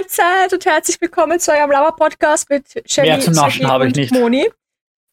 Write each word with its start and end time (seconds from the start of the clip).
Mahlzeit 0.00 0.52
und 0.54 0.64
herzlich 0.64 0.98
willkommen 0.98 1.38
zu 1.38 1.52
eurem 1.52 1.70
Lava-Podcast 1.70 2.48
mit 2.48 2.82
Shelly, 2.86 3.08
Mehr 3.08 3.20
zum 3.20 3.34
Naschen 3.34 3.68
habe 3.68 3.84
ich 3.84 3.88
und 3.88 3.96
nicht. 3.96 4.12
Moni. 4.12 4.50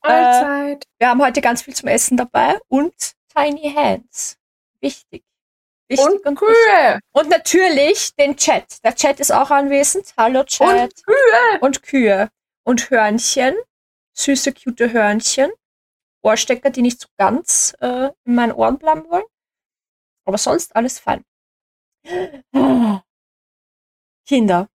Äh, 0.03 0.07
Mahlzeit. 0.07 0.85
wir 0.97 1.09
haben 1.09 1.21
heute 1.21 1.41
ganz 1.41 1.61
viel 1.63 1.75
zum 1.75 1.89
Essen 1.89 2.15
dabei 2.15 2.57
und 2.69 2.93
Tiny 3.35 3.73
Hands. 3.75 4.37
Wichtig. 4.79 5.25
Wichtig 5.89 6.05
und 6.07 6.23
wichtig. 6.23 6.37
Kühe. 6.37 6.99
Und 7.11 7.29
natürlich 7.29 8.15
den 8.15 8.37
Chat. 8.37 8.81
Der 8.81 8.95
Chat 8.95 9.19
ist 9.19 9.31
auch 9.31 9.51
anwesend. 9.51 10.13
Hallo 10.15 10.43
Chat. 10.45 10.69
Und 10.69 11.03
Kühe. 11.03 11.59
Und 11.59 11.83
Kühe. 11.83 12.29
Und 12.63 12.89
Hörnchen. 12.89 13.55
Süße, 14.13 14.53
cute 14.53 14.93
Hörnchen. 14.93 15.51
Ohrstecker, 16.21 16.69
die 16.69 16.81
nicht 16.81 17.01
so 17.01 17.09
ganz 17.17 17.75
äh, 17.81 18.09
in 18.23 18.35
meinen 18.35 18.53
Ohren 18.53 18.77
bleiben 18.77 19.03
wollen. 19.09 19.25
Aber 20.23 20.37
sonst 20.37 20.73
alles 20.77 20.97
fein. 20.99 21.25
Kinder. 24.25 24.69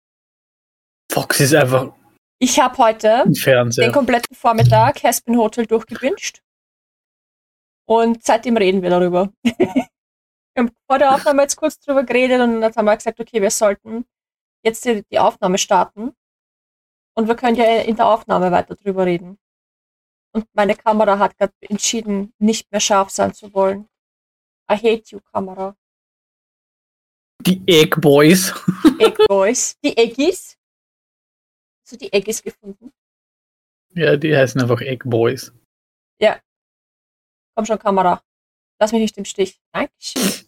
Fox 1.11 1.41
ist 1.41 1.53
einfach 1.53 1.93
Ich 2.39 2.57
habe 2.57 2.77
heute 2.77 3.25
den 3.27 3.91
kompletten 3.91 4.33
Vormittag 4.33 5.03
Haspin 5.03 5.37
Hotel 5.37 5.65
durchgebinscht. 5.65 6.41
Und 7.85 8.23
seitdem 8.23 8.55
reden 8.55 8.81
wir 8.81 8.89
darüber. 8.89 9.29
wir 9.43 9.87
haben 10.57 10.71
vor 10.89 10.99
der 10.99 11.13
Aufnahme 11.13 11.41
jetzt 11.41 11.57
kurz 11.57 11.77
drüber 11.79 12.05
geredet 12.05 12.39
und 12.39 12.61
dann 12.61 12.73
haben 12.73 12.85
wir 12.85 12.95
gesagt, 12.95 13.19
okay, 13.19 13.41
wir 13.41 13.51
sollten 13.51 14.05
jetzt 14.63 14.85
die, 14.85 15.03
die 15.11 15.19
Aufnahme 15.19 15.57
starten. 15.57 16.13
Und 17.13 17.27
wir 17.27 17.35
können 17.35 17.57
ja 17.57 17.81
in 17.81 17.97
der 17.97 18.07
Aufnahme 18.07 18.49
weiter 18.51 18.75
drüber 18.75 19.05
reden. 19.05 19.37
Und 20.33 20.45
meine 20.53 20.75
Kamera 20.75 21.19
hat 21.19 21.37
gerade 21.37 21.53
entschieden, 21.59 22.33
nicht 22.39 22.71
mehr 22.71 22.79
scharf 22.79 23.09
sein 23.09 23.33
zu 23.33 23.53
wollen. 23.53 23.89
I 24.71 24.75
hate 24.75 25.03
you, 25.09 25.19
Kamera. 25.33 25.75
Die 27.41 27.61
Egg 27.67 27.99
Boys. 27.99 28.53
Egg 28.97 29.17
Boys. 29.27 29.75
Die 29.83 29.97
Eggies. 29.97 30.57
Hast 31.91 32.01
du 32.01 32.05
die 32.05 32.13
Eggies 32.13 32.41
gefunden? 32.41 32.93
Ja, 33.93 34.15
die 34.15 34.33
heißen 34.33 34.61
einfach 34.61 34.79
Egg 34.79 35.03
Boys. 35.03 35.51
Komm 37.53 37.65
schon, 37.65 37.79
Kamera. 37.79 38.21
Lass 38.79 38.93
mich 38.93 39.01
nicht 39.01 39.17
im 39.17 39.25
Stich. 39.25 39.59
Dankeschön. 39.73 40.45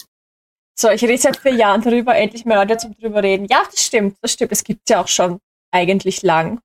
So, 0.73 0.89
ich 0.89 1.03
rede 1.03 1.17
seit 1.17 1.35
vier 1.35 1.53
Jahren 1.53 1.81
darüber, 1.81 2.15
endlich 2.15 2.45
mal 2.45 2.55
Leute 2.55 2.77
zum 2.77 2.95
drüber 2.97 3.21
reden. 3.21 3.45
Ja, 3.49 3.61
das 3.69 3.83
stimmt, 3.85 4.17
das 4.21 4.31
stimmt. 4.31 4.53
Es 4.53 4.63
gibt 4.63 4.89
ja 4.89 5.01
auch 5.01 5.09
schon 5.09 5.41
eigentlich 5.69 6.21
lang. 6.21 6.61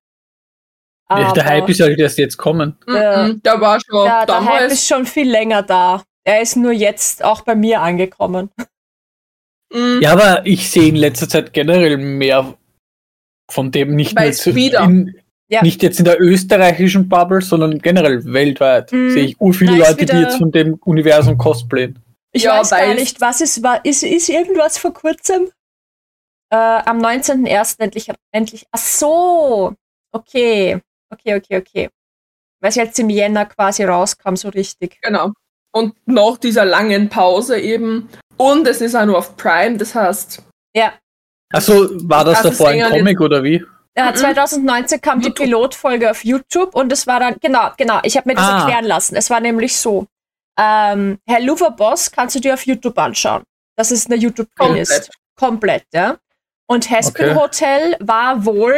Ja, 1.10 1.32
der 1.32 1.44
Hype 1.44 1.68
ist 1.68 1.80
halt 1.80 1.98
erst 1.98 2.18
jetzt 2.18 2.36
kommen. 2.36 2.78
Ja. 2.86 3.26
Mhm, 3.26 3.42
Der 3.42 3.60
war 3.60 3.80
schon 3.80 4.04
der, 4.04 4.26
der 4.26 4.36
Hype 4.36 4.46
damals. 4.46 4.72
ist 4.74 4.86
schon 4.86 5.06
viel 5.06 5.28
länger 5.28 5.64
da. 5.64 6.04
Er 6.22 6.40
ist 6.40 6.54
nur 6.56 6.70
jetzt 6.72 7.24
auch 7.24 7.40
bei 7.40 7.56
mir 7.56 7.80
angekommen. 7.82 8.50
Mhm. 9.72 9.98
Ja, 10.00 10.12
aber 10.12 10.46
ich 10.46 10.70
sehe 10.70 10.88
in 10.90 10.96
letzter 10.96 11.28
Zeit 11.28 11.52
generell 11.52 11.96
mehr 11.96 12.56
von 13.50 13.70
dem 13.70 13.94
nicht 13.96 14.16
es 14.18 14.38
zu, 14.38 14.54
wieder- 14.54 14.84
in, 14.84 15.14
Ja. 15.48 15.62
nicht 15.62 15.82
jetzt 15.82 15.98
in 15.98 16.04
der 16.04 16.20
österreichischen 16.20 17.08
Bubble, 17.08 17.41
sondern 17.41 17.78
generell 17.78 18.24
weltweit. 18.24 18.92
Mhm. 18.92 19.10
Sehe 19.10 19.24
ich 19.24 19.40
ur 19.40 19.55
viele 19.55 19.72
ist 19.80 19.88
Leute, 19.88 20.05
die 20.06 20.16
jetzt 20.16 20.36
von 20.38 20.50
dem 20.52 20.74
Universum 20.84 21.38
cosplayen. 21.38 21.98
Ich 22.32 22.42
Ja, 22.42 22.60
weiß 22.60 22.70
gar 22.70 22.80
weil- 22.80 22.94
nicht, 22.96 23.20
was 23.20 23.40
ist, 23.40 23.62
war, 23.62 23.82
ist, 23.84 24.02
ist 24.02 24.28
irgendwas 24.28 24.77
vor 24.78 24.92
kurzem? 24.92 25.48
Äh, 26.50 26.56
am 26.56 26.98
19.01. 26.98 27.77
endlich, 27.80 28.10
endlich. 28.32 28.66
Ach 28.70 28.78
so. 28.78 29.74
Okay. 30.12 30.78
Okay, 31.10 31.36
okay, 31.36 31.56
okay. 31.58 31.88
Weil 32.60 32.70
es 32.70 32.74
jetzt 32.77 32.98
im 32.98 33.08
Jänner 33.10 33.46
quasi 33.46 33.84
rauskam, 33.84 34.34
so 34.34 34.48
richtig. 34.50 34.98
Genau. 35.02 35.33
Und 35.72 35.94
nach 36.06 36.36
dieser 36.38 36.64
langen 36.64 37.08
Pause 37.08 37.58
eben. 37.60 38.08
Und 38.36 38.67
es 38.67 38.80
ist 38.80 38.94
auch 38.94 39.05
nur 39.06 39.18
auf 39.18 39.36
Prime, 39.36 39.77
das 39.78 39.94
heißt, 39.94 40.42
Ja. 40.74 40.92
Achso, 41.53 41.89
war 42.09 42.25
das 42.25 42.42
davor 42.42 42.69
ein 42.69 42.83
Comic 42.91 43.20
oder 43.20 43.42
wie? 43.42 43.64
Ja, 43.97 44.11
Mhm. 44.11 44.14
2019 44.17 45.01
kam 45.01 45.20
die. 45.20 45.31
Pilotfolge 45.31 46.11
auf 46.11 46.25
YouTube 46.25 46.75
und 46.75 46.92
es 46.92 47.07
war 47.07 47.20
dann, 47.20 47.36
genau, 47.41 47.70
genau, 47.77 47.98
ich 48.03 48.17
habe 48.17 48.29
mir 48.29 48.35
das 48.36 48.45
Ah. 48.45 48.59
erklären 48.61 48.85
lassen. 48.85 49.17
Es 49.17 49.29
war 49.31 49.41
nämlich 49.41 49.77
so, 49.77 50.07
ähm, 50.59 51.19
Herr 51.27 51.41
Luva 51.41 51.70
Boss 51.70 52.11
kannst 52.11 52.36
du 52.36 52.41
dir 52.41 52.55
auf 52.55 52.64
YouTube 52.67 52.97
anschauen. 52.98 53.42
Das 53.77 53.91
ist 53.91 54.07
eine 54.07 54.17
YouTube-Playlist. 54.17 54.91
komplett. 54.91 55.11
Komplett, 55.36 55.85
ja. 55.95 56.17
Und 56.67 56.91
Hespin 56.91 57.31
Okay. 57.31 57.35
Hotel 57.41 57.97
war 58.01 58.45
wohl, 58.45 58.75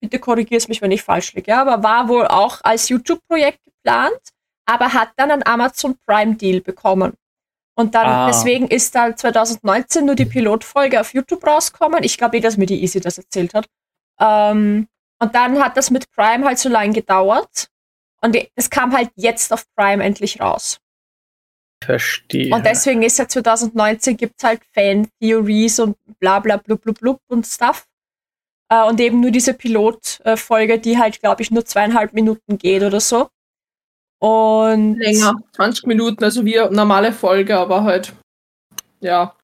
bitte 0.00 0.18
korrigierst 0.18 0.68
mich, 0.68 0.80
wenn 0.80 0.92
ich 0.92 1.02
falsch 1.02 1.34
liege, 1.34 1.50
ja, 1.50 1.60
aber 1.60 1.82
war 1.82 2.08
wohl 2.08 2.26
auch 2.26 2.60
als 2.62 2.88
YouTube-Projekt 2.88 3.58
geplant, 3.64 4.18
aber 4.64 4.92
hat 4.94 5.10
dann 5.16 5.30
einen 5.30 5.42
Amazon 5.46 5.96
Prime-Deal 6.06 6.60
bekommen. 6.62 7.14
Und 7.76 7.94
dann, 7.94 8.06
Ah. 8.06 8.26
deswegen 8.28 8.68
ist 8.68 8.94
dann 8.94 9.16
2019 9.16 10.06
nur 10.06 10.14
die 10.14 10.26
Pilotfolge 10.26 11.00
auf 11.00 11.12
YouTube 11.12 11.44
rausgekommen. 11.46 12.04
Ich 12.04 12.16
glaube 12.18 12.36
eh, 12.36 12.40
dass 12.40 12.56
mir 12.56 12.66
die 12.66 12.82
Easy 12.82 13.00
das 13.00 13.18
erzählt 13.18 13.52
hat. 13.54 13.66
Ähm, 14.20 14.86
und 15.20 15.34
dann 15.34 15.62
hat 15.62 15.76
das 15.76 15.90
mit 15.90 16.10
Prime 16.12 16.44
halt 16.44 16.58
so 16.58 16.68
lange 16.68 16.92
gedauert. 16.92 17.68
Und 18.20 18.36
es 18.54 18.70
kam 18.70 18.92
halt 18.96 19.10
jetzt 19.16 19.52
auf 19.52 19.64
Prime 19.76 20.02
endlich 20.04 20.40
raus. 20.40 20.78
Verstehe. 21.82 22.54
Und 22.54 22.64
deswegen 22.64 23.02
ist 23.02 23.18
ja 23.18 23.28
2019 23.28 24.16
gibt 24.16 24.34
es 24.38 24.44
halt 24.44 24.62
Fan-Theories 24.72 25.80
und 25.80 25.96
bla 26.18 26.38
bla 26.40 26.56
blub 26.56 26.80
blub 26.82 26.98
blub 26.98 27.20
und 27.28 27.46
Stuff. 27.46 27.86
Äh, 28.70 28.84
und 28.84 28.98
eben 29.00 29.20
nur 29.20 29.30
diese 29.30 29.52
Pilotfolge, 29.52 30.78
die 30.78 30.96
halt, 30.98 31.20
glaube 31.20 31.42
ich, 31.42 31.50
nur 31.50 31.64
zweieinhalb 31.66 32.14
Minuten 32.14 32.56
geht 32.56 32.82
oder 32.82 33.00
so. 33.00 33.28
Und 34.24 34.96
länger. 35.00 35.34
20 35.52 35.86
Minuten, 35.86 36.24
also 36.24 36.46
wie 36.46 36.58
eine 36.58 36.74
normale 36.74 37.12
Folge, 37.12 37.58
aber 37.58 37.84
halt, 37.84 38.14
ja, 39.00 39.36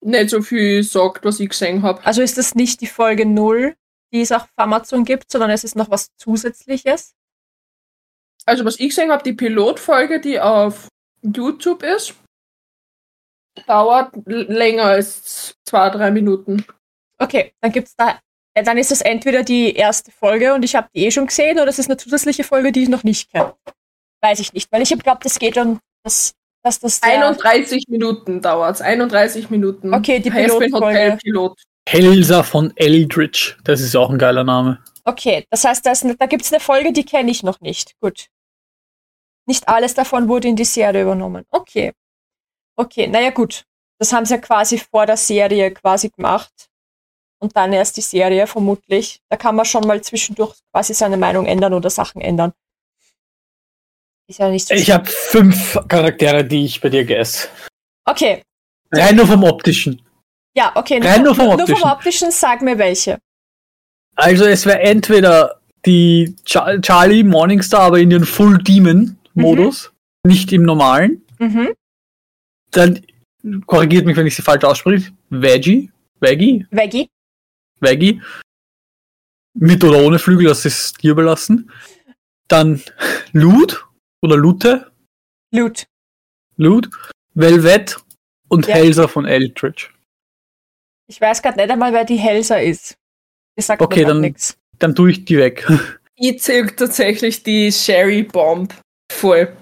nicht 0.00 0.30
so 0.30 0.40
viel 0.40 0.82
sagt, 0.82 1.22
was 1.26 1.38
ich 1.38 1.50
gesehen 1.50 1.82
habe. 1.82 2.02
also 2.02 2.22
ist 2.22 2.38
das 2.38 2.54
nicht 2.54 2.80
die 2.80 2.86
Folge 2.86 3.26
0, 3.26 3.76
die 4.14 4.22
es 4.22 4.32
auch 4.32 4.44
auf 4.44 4.52
Amazon 4.56 5.04
gibt, 5.04 5.30
sondern 5.30 5.50
es 5.50 5.64
ist 5.64 5.76
noch 5.76 5.90
was 5.90 6.16
Zusätzliches. 6.16 7.14
Also, 8.46 8.64
was 8.64 8.80
ich 8.80 8.88
gesehen 8.88 9.10
habe, 9.10 9.22
die 9.22 9.34
Pilotfolge, 9.34 10.18
die 10.18 10.40
auf 10.40 10.88
YouTube 11.20 11.82
ist, 11.82 12.14
dauert 13.66 14.14
länger 14.24 14.84
als 14.84 15.56
zwei, 15.66 15.90
drei 15.90 16.10
Minuten. 16.10 16.64
Okay, 17.18 17.52
dann 17.60 17.72
gibt's 17.72 17.94
da, 17.96 18.18
äh, 18.54 18.62
dann 18.62 18.78
ist 18.78 18.92
es 18.92 19.02
entweder 19.02 19.42
die 19.42 19.74
erste 19.74 20.10
Folge 20.10 20.54
und 20.54 20.62
ich 20.62 20.74
habe 20.74 20.88
die 20.94 21.04
eh 21.04 21.10
schon 21.10 21.26
gesehen 21.26 21.58
oder 21.58 21.68
es 21.68 21.78
ist 21.78 21.90
eine 21.90 21.98
zusätzliche 21.98 22.44
Folge, 22.44 22.72
die 22.72 22.84
ich 22.84 22.88
noch 22.88 23.04
nicht 23.04 23.30
kenne. 23.30 23.54
Weiß 24.22 24.40
ich 24.40 24.52
nicht, 24.52 24.70
weil 24.72 24.82
ich 24.82 24.98
glaube, 24.98 25.20
das 25.22 25.38
geht 25.38 25.56
um 25.56 25.80
das, 26.02 26.34
dass 26.62 26.80
das 26.80 27.00
der, 27.00 27.28
31 27.28 27.86
Minuten 27.88 28.40
dauert 28.40 28.76
es. 28.76 28.80
31 28.80 29.50
Minuten. 29.50 29.94
Okay, 29.94 30.20
die 30.20 30.30
Pilotfolge. 30.30 31.18
Pilot. 31.22 31.60
Helsa 31.88 32.42
von 32.42 32.72
Eldritch. 32.76 33.56
Das 33.64 33.80
ist 33.80 33.94
auch 33.94 34.10
ein 34.10 34.18
geiler 34.18 34.44
Name. 34.44 34.82
Okay, 35.04 35.46
das 35.50 35.64
heißt, 35.64 35.86
da, 35.86 35.92
da 36.18 36.26
gibt 36.26 36.42
es 36.42 36.52
eine 36.52 36.60
Folge, 36.60 36.92
die 36.92 37.04
kenne 37.04 37.30
ich 37.30 37.44
noch 37.44 37.60
nicht. 37.60 37.98
Gut. 38.00 38.26
Nicht 39.46 39.68
alles 39.68 39.94
davon 39.94 40.28
wurde 40.28 40.48
in 40.48 40.56
die 40.56 40.64
Serie 40.64 41.02
übernommen. 41.02 41.44
Okay. 41.50 41.92
Okay, 42.76 43.06
naja 43.06 43.30
gut. 43.30 43.64
Das 43.98 44.12
haben 44.12 44.26
sie 44.26 44.34
ja 44.34 44.40
quasi 44.40 44.78
vor 44.78 45.06
der 45.06 45.16
Serie 45.16 45.70
quasi 45.70 46.10
gemacht. 46.10 46.68
Und 47.38 47.54
dann 47.54 47.72
erst 47.72 47.96
die 47.96 48.02
Serie, 48.02 48.46
vermutlich. 48.46 49.20
Da 49.28 49.36
kann 49.36 49.54
man 49.54 49.64
schon 49.64 49.86
mal 49.86 50.02
zwischendurch 50.02 50.56
quasi 50.72 50.92
seine 50.94 51.16
Meinung 51.16 51.46
ändern 51.46 51.74
oder 51.74 51.90
Sachen 51.90 52.20
ändern. 52.20 52.52
Ist 54.28 54.38
ja 54.38 54.48
nicht 54.50 54.66
so 54.66 54.74
Ich 54.74 54.90
habe 54.90 55.06
fünf 55.06 55.78
Charaktere, 55.88 56.44
die 56.44 56.64
ich 56.64 56.80
bei 56.80 56.88
dir 56.88 57.04
guess. 57.04 57.48
Okay, 58.04 58.42
Rein 58.92 59.16
nur 59.16 59.26
vom 59.26 59.44
optischen. 59.44 60.02
ja, 60.56 60.72
okay. 60.74 61.00
Rein 61.02 61.22
nur 61.22 61.34
vom 61.34 61.46
nur 61.46 61.58
vom 61.58 61.60
Optischen. 61.60 61.90
optischen, 61.90 62.30
sag 62.30 62.62
mir 62.62 62.78
welche. 62.78 63.18
Also 64.14 64.44
es 64.46 64.64
wäre 64.64 64.80
entweder 64.80 65.60
die 65.84 66.34
Char 66.44 66.80
Charlie 66.80 67.22
Morningstar, 67.22 67.82
aber 67.82 67.98
in 67.98 68.10
den 68.10 68.24
Full 68.24 68.58
Demon 68.58 69.18
Modus, 69.34 69.92
nicht 70.24 70.52
im 70.52 70.62
normalen. 70.62 71.22
Mhm. 71.38 71.74
Dann 72.70 73.04
korrigiert 73.66 74.06
mich, 74.06 74.16
wenn 74.16 74.26
ich 74.26 74.34
sie 74.34 74.42
falsch 74.42 74.64
ausspreche. 74.64 75.12
Veggie, 75.30 75.90
Veggie, 76.20 76.66
Veggie. 76.70 77.08
Veggie. 77.80 78.22
Mit 79.54 79.82
oder 79.84 79.98
ohne 79.98 80.18
Flügel, 80.18 80.46
das 80.46 80.64
ist 80.64 81.02
dir 81.02 81.12
überlassen. 81.12 81.70
Dann 82.48 82.82
Loot 83.32 83.84
oder 84.22 84.36
Lute, 84.36 84.90
Loot. 85.52 85.86
Loot, 86.56 86.88
Velvet 87.34 87.96
und 88.48 88.66
Ja. 88.66 88.74
Helsa 88.74 89.08
von 89.08 89.24
Eldritch. 89.26 89.92
Ich 91.08 91.20
weiß 91.20 91.42
gerade 91.42 91.58
nicht 91.58 91.70
einmal, 91.70 91.92
wer 91.92 92.04
die 92.04 92.16
Helsa 92.16 92.56
ist. 92.56 92.96
Ich 93.56 93.66
sag 93.66 93.80
Okay, 93.80 94.04
dann- 94.04 94.20
nichts. 94.20 94.56
Dann 94.78 94.94
tue 94.94 95.10
ich 95.12 95.24
die 95.24 95.38
weg. 95.38 95.66
Ich 96.18 96.40
zähle 96.40 96.74
tatsächlich 96.74 97.42
die 97.42 97.70
Sherry 97.70 98.22
Bomb 98.22 98.74
voll. 99.12 99.54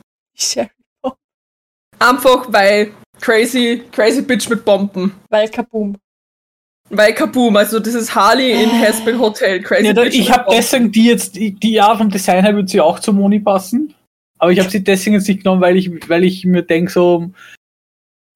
Einfach 1.99 2.53
weil 2.53 2.93
crazy, 3.21 3.83
crazy 3.91 4.23
Bitch 4.23 4.49
mit 4.49 4.65
Bomben. 4.65 5.15
Weil 5.31 5.49
Kaboom. 5.49 5.97
Weil 6.91 7.13
Kaboom, 7.13 7.57
also 7.57 7.81
das 7.81 7.95
ist 7.95 8.15
Harley 8.15 8.53
in 8.63 8.71
Haspin 8.81 9.19
Hotel. 9.19 9.63
Crazy 9.63 9.87
Ja, 9.87 9.93
da, 9.95 10.03
Bitch 10.05 10.15
ich 10.15 10.31
habe 10.31 10.47
deswegen 10.51 10.93
die 10.93 11.07
jetzt, 11.07 11.35
die, 11.35 11.53
die 11.55 11.73
ja 11.73 11.97
vom 11.97 12.09
Design 12.09 12.45
her 12.45 12.55
wird 12.55 12.69
sie 12.69 12.81
auch 12.81 13.01
zu 13.01 13.13
Moni 13.13 13.41
passen. 13.41 13.93
Aber 14.45 14.53
ich 14.53 14.59
habe 14.61 14.69
sie 14.69 14.85
deswegen 14.85 15.17
jetzt 15.17 15.27
nicht 15.27 15.43
genommen, 15.43 15.63
weil 15.63 15.75
ich, 15.79 15.91
weil 16.11 16.23
ich 16.23 16.45
mir 16.45 16.63
denke, 16.63 16.93
so, 16.93 17.31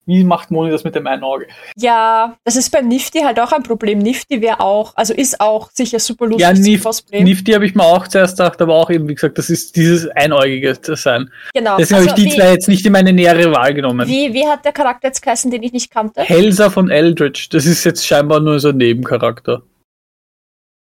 Wie 0.07 0.23
macht 0.23 0.49
Moni 0.49 0.71
das 0.71 0.83
mit 0.83 0.95
dem 0.95 1.05
einen 1.05 1.21
Auge? 1.23 1.45
Ja, 1.77 2.35
das 2.43 2.55
ist 2.55 2.71
bei 2.71 2.81
Nifty 2.81 3.19
halt 3.19 3.39
auch 3.39 3.51
ein 3.51 3.61
Problem. 3.61 3.99
Nifty 3.99 4.41
wäre 4.41 4.59
auch, 4.59 4.95
also 4.95 5.13
ist 5.13 5.39
auch 5.39 5.69
sicher 5.71 5.99
super 5.99 6.25
lustig 6.25 6.41
Ja, 6.41 6.51
Nif 6.51 6.83
Cosplay. 6.83 7.23
Nifty 7.23 7.51
habe 7.51 7.63
ich 7.67 7.75
mir 7.75 7.83
auch 7.83 8.07
zuerst 8.07 8.37
gedacht, 8.37 8.59
aber 8.59 8.73
auch 8.73 8.89
eben, 8.89 9.07
wie 9.07 9.13
gesagt, 9.13 9.37
das 9.37 9.51
ist 9.51 9.75
dieses 9.75 10.07
einäugige 10.09 10.73
Design. 10.73 11.29
genau. 11.53 11.77
Deswegen 11.77 11.99
habe 11.99 12.09
Also 12.09 12.23
ich 12.23 12.27
die 12.27 12.31
wie, 12.35 12.39
zwei 12.41 12.51
jetzt 12.53 12.67
nicht 12.67 12.83
in 12.87 12.91
meine 12.91 13.13
nähere 13.13 13.51
Wahl 13.51 13.71
genommen. 13.75 14.07
wie, 14.07 14.33
wie 14.33 14.47
hat 14.47 14.65
der 14.65 14.71
Charakter 14.71 15.09
jetzt 15.09 15.21
geheißen, 15.21 15.51
den 15.51 15.61
ich 15.61 15.73
nicht 15.73 15.91
kannte? 15.91 16.21
Helsa 16.23 16.71
von 16.71 16.89
Eldritch, 16.89 17.49
das 17.49 17.67
ist 17.67 17.83
jetzt 17.83 18.03
scheinbar 18.03 18.39
nur 18.39 18.59
so 18.59 18.69
ein 18.69 18.77
Nebencharakter. 18.77 19.61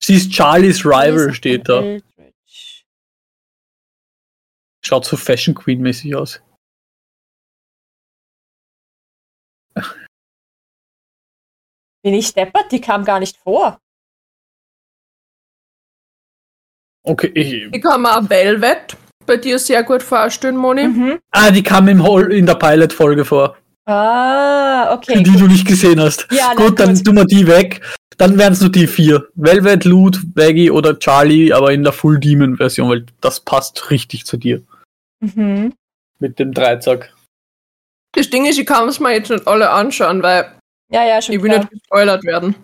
Sie 0.04 0.16
ist 0.16 0.34
Charlies 0.34 0.84
Rival, 0.84 1.32
steht 1.32 1.70
da. 1.70 1.80
Eldritch. 1.80 2.04
Schaut 4.86 5.04
so 5.04 5.16
Fashion 5.16 5.52
Queen-mäßig 5.52 6.14
aus. 6.14 6.40
Bin 12.04 12.14
ich 12.14 12.32
deppert? 12.32 12.70
Die 12.70 12.80
kam 12.80 13.04
gar 13.04 13.18
nicht 13.18 13.36
vor. 13.38 13.80
Okay, 17.04 17.32
ich, 17.34 17.74
Ich 17.74 17.82
kann 17.82 18.02
mir 18.02 18.16
auch 18.16 18.30
Velvet 18.30 18.96
bei 19.26 19.36
dir 19.38 19.58
sehr 19.58 19.82
gut 19.82 20.04
vorstellen, 20.04 20.56
Moni. 20.56 20.86
Mhm. 20.86 21.18
Ah, 21.32 21.50
die 21.50 21.64
kam 21.64 21.88
im 21.88 22.04
Hol 22.04 22.32
in 22.32 22.46
der 22.46 22.54
Pilot-Folge 22.54 23.24
vor, 23.24 23.56
Ah, 23.86 24.94
okay. 24.94 25.20
die 25.24 25.36
du 25.36 25.48
nicht 25.48 25.66
gesehen 25.66 26.00
hast. 26.00 26.28
Ja, 26.30 26.52
na 26.56 26.64
gut, 26.64 26.78
dann 26.78 26.94
gut. 26.94 27.04
tun 27.04 27.16
wir 27.16 27.24
die 27.24 27.48
weg. 27.48 27.80
Dann 28.18 28.38
wären 28.38 28.52
es 28.52 28.60
nur 28.60 28.70
die 28.70 28.86
vier. 28.86 29.28
Velvet, 29.34 29.84
Loot, 29.84 30.20
Veggie 30.36 30.70
oder 30.70 30.96
Charlie, 31.00 31.52
aber 31.52 31.72
in 31.72 31.82
der 31.82 31.92
Full 31.92 32.20
Demon-Version, 32.20 32.88
weil 32.88 33.06
das 33.20 33.40
passt 33.40 33.90
richtig 33.90 34.24
zu 34.26 34.36
dir. 34.36 34.62
Mhm. 35.20 35.74
Mit 36.18 36.38
dem 36.38 36.52
Dreizack. 36.52 37.14
Das 38.12 38.30
Ding 38.30 38.46
ist, 38.46 38.58
ich 38.58 38.66
kann 38.66 38.88
es 38.88 39.00
mir 39.00 39.12
jetzt 39.12 39.30
nicht 39.30 39.46
alle 39.46 39.70
anschauen, 39.70 40.22
weil 40.22 40.58
Ja, 40.90 41.04
ja, 41.04 41.20
schon 41.20 41.34
ich 41.34 41.42
will 41.42 41.50
klar. 41.50 41.60
nicht 41.60 41.70
gespoilert 41.72 42.24
werden. 42.24 42.54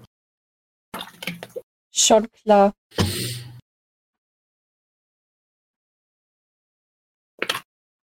Schon 1.91 2.31
klar. 2.33 2.73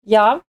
Ja, 0.04 0.42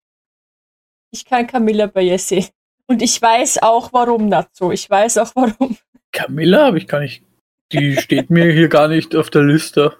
ich 1.10 1.24
kann 1.24 1.46
Camilla 1.46 1.86
bei 1.86 2.02
ihr 2.02 2.18
sehen. 2.18 2.48
Und 2.86 3.02
ich 3.02 3.20
weiß 3.20 3.62
auch, 3.62 3.92
warum 3.92 4.30
dazu. 4.30 4.70
Ich 4.70 4.88
weiß 4.88 5.18
auch, 5.18 5.32
warum. 5.34 5.76
Camilla 6.12 6.66
habe 6.66 6.78
ich 6.78 6.86
gar 6.86 7.00
nicht. 7.00 7.24
Die 7.72 7.96
steht 7.96 8.30
mir 8.30 8.52
hier 8.52 8.68
gar 8.68 8.86
nicht 8.88 9.16
auf 9.16 9.28
der 9.30 9.42
Liste. 9.42 9.96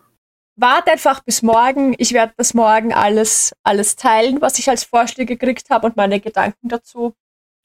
Wart 0.57 0.89
einfach 0.89 1.21
bis 1.21 1.43
morgen. 1.43 1.95
Ich 1.99 2.13
werde 2.13 2.33
bis 2.37 2.55
morgen 2.55 2.93
alles, 2.95 3.55
alles 3.63 3.97
teilen, 3.97 4.41
was 4.41 4.59
ich 4.59 4.69
als 4.71 4.85
Vorschläge 4.85 5.37
gekriegt 5.37 5.69
habe 5.69 5.87
und 5.87 5.97
meine 5.97 6.19
Gedanken 6.19 6.69
dazu. 6.69 7.15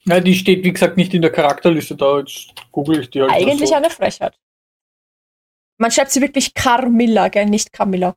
Ja, 0.04 0.20
die 0.20 0.34
steht, 0.34 0.62
wie 0.64 0.72
gesagt, 0.72 0.96
nicht 0.96 1.14
in 1.14 1.22
der 1.22 1.32
Charakterliste 1.32 1.96
da. 1.96 2.18
Jetzt 2.18 2.52
google 2.70 3.00
ich 3.00 3.10
die 3.10 3.22
halt. 3.22 3.32
Eigentlich 3.32 3.70
so. 3.70 3.74
eine 3.74 3.88
Frechheit. 3.88 4.38
Man 5.78 5.90
schreibt 5.90 6.10
sie 6.10 6.20
wirklich 6.20 6.52
Carmilla, 6.54 7.28
gell, 7.28 7.46
nicht 7.46 7.72
Camilla. 7.72 8.14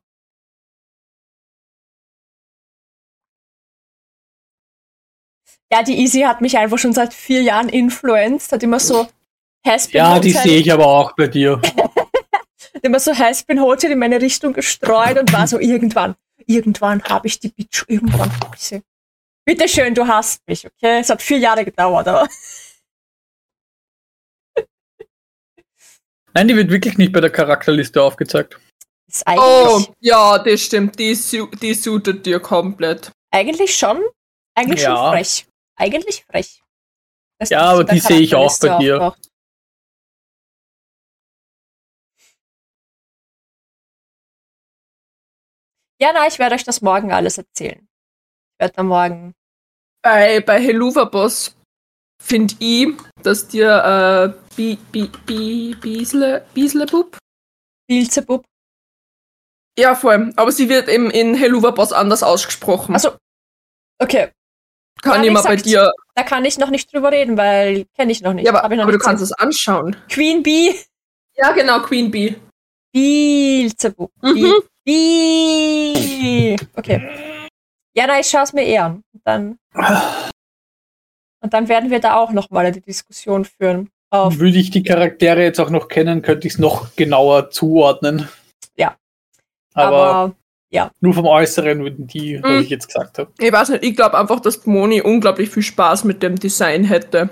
Ja, 5.72 5.82
die 5.82 5.98
Easy 5.98 6.20
hat 6.20 6.40
mich 6.40 6.58
einfach 6.58 6.78
schon 6.78 6.92
seit 6.92 7.12
vier 7.12 7.42
Jahren 7.42 7.68
influenced, 7.68 8.52
hat 8.52 8.62
immer 8.62 8.78
so 8.78 9.08
Haspin 9.66 9.98
Ja, 9.98 10.20
die 10.20 10.30
sehe 10.30 10.60
ich 10.60 10.72
aber 10.72 10.86
auch 10.86 11.12
bei 11.16 11.26
dir. 11.26 11.60
hat 12.86 12.90
immer 12.90 13.00
so 13.00 13.12
Haspin 13.16 13.60
Hotel 13.60 13.90
in 13.92 13.98
meine 13.98 14.20
Richtung 14.20 14.52
gestreut 14.52 15.18
und 15.18 15.32
war 15.32 15.46
so 15.46 15.58
irgendwann, 15.58 16.14
irgendwann 16.46 17.02
habe 17.04 17.26
ich 17.26 17.40
die 17.40 17.48
Bitch, 17.48 17.84
irgendwann 17.88 18.30
habe 18.40 18.54
ich 18.54 18.62
sie. 18.62 18.82
Bitte 19.44 19.68
schön, 19.68 19.94
du 19.94 20.06
hast 20.06 20.40
mich, 20.46 20.64
okay? 20.66 21.00
Es 21.00 21.10
hat 21.10 21.20
vier 21.22 21.38
Jahre 21.38 21.64
gedauert, 21.64 22.06
aber 22.08 22.28
Nein, 26.34 26.48
die 26.48 26.56
wird 26.56 26.70
wirklich 26.70 26.98
nicht 26.98 27.12
bei 27.12 27.20
der 27.20 27.30
Charakterliste 27.30 28.02
aufgezeigt. 28.02 28.58
ist 29.08 29.24
Oh, 29.26 29.82
ja, 30.00 30.38
das 30.38 30.60
stimmt. 30.60 30.98
Die, 30.98 31.16
die 31.62 31.74
suitet 31.74 32.26
dir 32.26 32.40
komplett. 32.40 33.10
eigentlich 33.30 33.74
schon, 33.74 34.02
eigentlich 34.54 34.82
Ja. 34.82 34.96
schon 34.96 35.12
frech. 35.12 35.46
Eigentlich 35.76 36.24
frech. 36.24 36.62
Ja, 37.48 37.60
aber 37.70 37.84
die 37.84 38.00
sehe 38.00 38.20
ich 38.20 38.34
auch 38.34 38.58
bei 38.60 38.78
dir. 38.78 39.00
auftaucht. 39.02 39.30
Ja, 46.00 46.12
na, 46.12 46.26
ich 46.26 46.38
werde 46.38 46.54
euch 46.54 46.64
das 46.64 46.82
morgen 46.82 47.12
alles 47.12 47.38
erzählen. 47.38 47.80
Ich 47.80 48.60
werde 48.60 48.74
dann 48.74 48.86
morgen. 48.86 49.34
Bei, 50.02 50.40
bei 50.40 50.60
Helluva 50.60 51.04
Boss 51.04 51.56
finde 52.22 52.54
ich, 52.58 52.88
dass 53.22 53.48
dir 53.48 54.34
äh, 54.34 54.54
Bi, 54.56 54.76
Bi, 54.92 55.10
Bi, 55.26 55.74
Biesle, 55.80 56.46
Bieslebub? 56.54 57.16
Beelzebub. 57.88 58.44
Ja, 59.78 59.94
vor 59.94 60.12
allem. 60.12 60.32
Aber 60.36 60.52
sie 60.52 60.68
wird 60.68 60.88
eben 60.88 61.10
in 61.10 61.34
Helluva 61.34 61.70
Boss 61.70 61.92
anders 61.92 62.22
ausgesprochen. 62.22 62.94
Also, 62.94 63.16
okay, 63.98 64.32
Kann 65.02 65.22
ja, 65.22 65.28
ich 65.28 65.32
mal 65.32 65.42
bei 65.42 65.56
dir. 65.56 65.92
da 66.14 66.22
kann 66.22 66.44
ich 66.44 66.58
noch 66.58 66.70
nicht 66.70 66.92
drüber 66.92 67.12
reden, 67.12 67.36
weil 67.36 67.84
kenne 67.94 68.12
ich 68.12 68.22
noch 68.22 68.32
nicht. 68.32 68.46
Ja, 68.46 68.54
aber, 68.54 68.82
aber 68.82 68.92
du 68.92 68.98
kannst 68.98 69.22
es 69.22 69.32
anschauen. 69.32 69.96
Queen 70.10 70.42
Bee. 70.42 70.74
Ja, 71.36 71.52
genau, 71.52 71.80
Queen 71.80 72.10
Bee. 72.10 72.36
Beelzebub. 72.92 74.10
Mhm. 74.22 74.54
Bee. 74.86 76.56
Okay. 76.76 77.00
Ja, 77.94 78.06
na, 78.06 78.20
ich 78.20 78.26
schaue 78.28 78.42
es 78.42 78.52
mir 78.52 78.62
eh 78.66 78.78
an. 78.78 79.02
Und 79.12 79.20
dann, 79.24 79.58
und 81.42 81.52
dann 81.52 81.68
werden 81.68 81.90
wir 81.90 81.98
da 82.00 82.16
auch 82.16 82.30
nochmal 82.32 82.66
eine 82.66 82.80
Diskussion 82.80 83.44
führen. 83.44 83.90
Auf, 84.10 84.38
Würde 84.38 84.56
ich 84.58 84.70
die 84.70 84.82
Charaktere 84.84 85.42
jetzt 85.42 85.58
auch 85.60 85.70
noch 85.70 85.88
kennen, 85.88 86.22
könnte 86.22 86.46
ich 86.46 86.54
es 86.54 86.58
noch 86.58 86.94
genauer 86.94 87.50
zuordnen. 87.50 88.28
Ja. 88.76 88.96
Aber, 89.74 90.34
aber 90.72 90.92
nur 91.00 91.14
vom 91.14 91.26
Äußeren 91.26 91.80
würden 91.82 92.06
die, 92.06 92.40
was 92.42 92.50
Mhm. 92.50 92.58
ich 92.60 92.68
jetzt 92.70 92.86
gesagt 92.86 93.18
habe. 93.18 93.32
Ich 93.38 93.52
weiß 93.52 93.70
nicht, 93.70 93.82
ich 93.84 93.96
glaube 93.96 94.16
einfach, 94.18 94.40
dass 94.40 94.64
Moni 94.66 95.00
unglaublich 95.02 95.50
viel 95.50 95.62
Spaß 95.62 96.04
mit 96.04 96.22
dem 96.22 96.36
Design 96.36 96.84
hätte. 96.84 97.30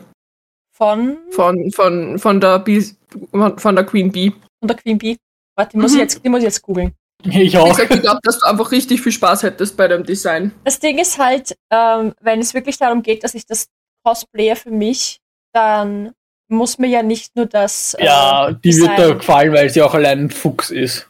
von, 0.77 1.19
Von, 1.31 1.71
von, 1.71 2.19
von, 2.19 2.41
der, 2.41 2.59
Bee, 2.59 2.85
von, 3.31 3.77
der 3.77 3.85
Queen 3.87 4.11
Bee. 4.11 4.33
von 4.59 4.67
der 4.69 4.77
Queen 4.77 4.99
Bee. 4.99 5.17
Warte, 5.57 5.71
die 5.73 5.77
muss, 5.79 5.93
ich 5.93 5.97
Mhm. 5.99 6.03
jetzt, 6.03 6.25
die 6.25 6.29
muss 6.29 6.39
ich 6.41 6.45
jetzt 6.47 6.63
googeln. 6.63 6.93
Ich 7.25 7.57
auch. 7.57 7.69
gesagt, 7.69 7.95
ich 7.95 8.01
glaube, 8.03 8.21
dass 8.23 8.39
du 8.39 8.47
einfach 8.47 8.71
richtig 8.71 9.01
viel 9.01 9.13
Spaß 9.13 9.43
hättest 9.45 9.77
bei 9.77 9.89
dem 9.89 10.05
Design. 10.05 10.53
Das 10.65 10.79
Ding 10.79 10.99
ist 10.99 11.19
halt, 11.19 11.57
ähm, 11.71 12.15
wenn 12.21 12.41
es 12.41 12.55
wirklich 12.55 12.77
darum 12.79 13.03
geht, 13.03 13.25
dass 13.25 13.35
ich 13.35 13.47
das 13.47 13.67
Cosplayer 14.05 14.57
für 14.57 14.71
mich, 14.71 15.21
dann 15.53 16.13
muss 16.49 16.79
mir 16.79 16.89
ja 16.89 17.03
nicht 17.03 17.35
nur 17.37 17.47
das. 17.47 17.95
äh, 17.95 18.05
Ja, 18.05 18.53
die 18.53 18.77
wird 18.77 18.91
Design- 18.91 18.97
da 19.09 19.15
gefallen, 19.15 19.53
weil 19.55 19.71
sie 19.71 19.81
auch 19.83 19.95
allein 19.95 20.25
ein 20.27 20.31
Fuchs 20.31 20.71
ist. 20.71 21.09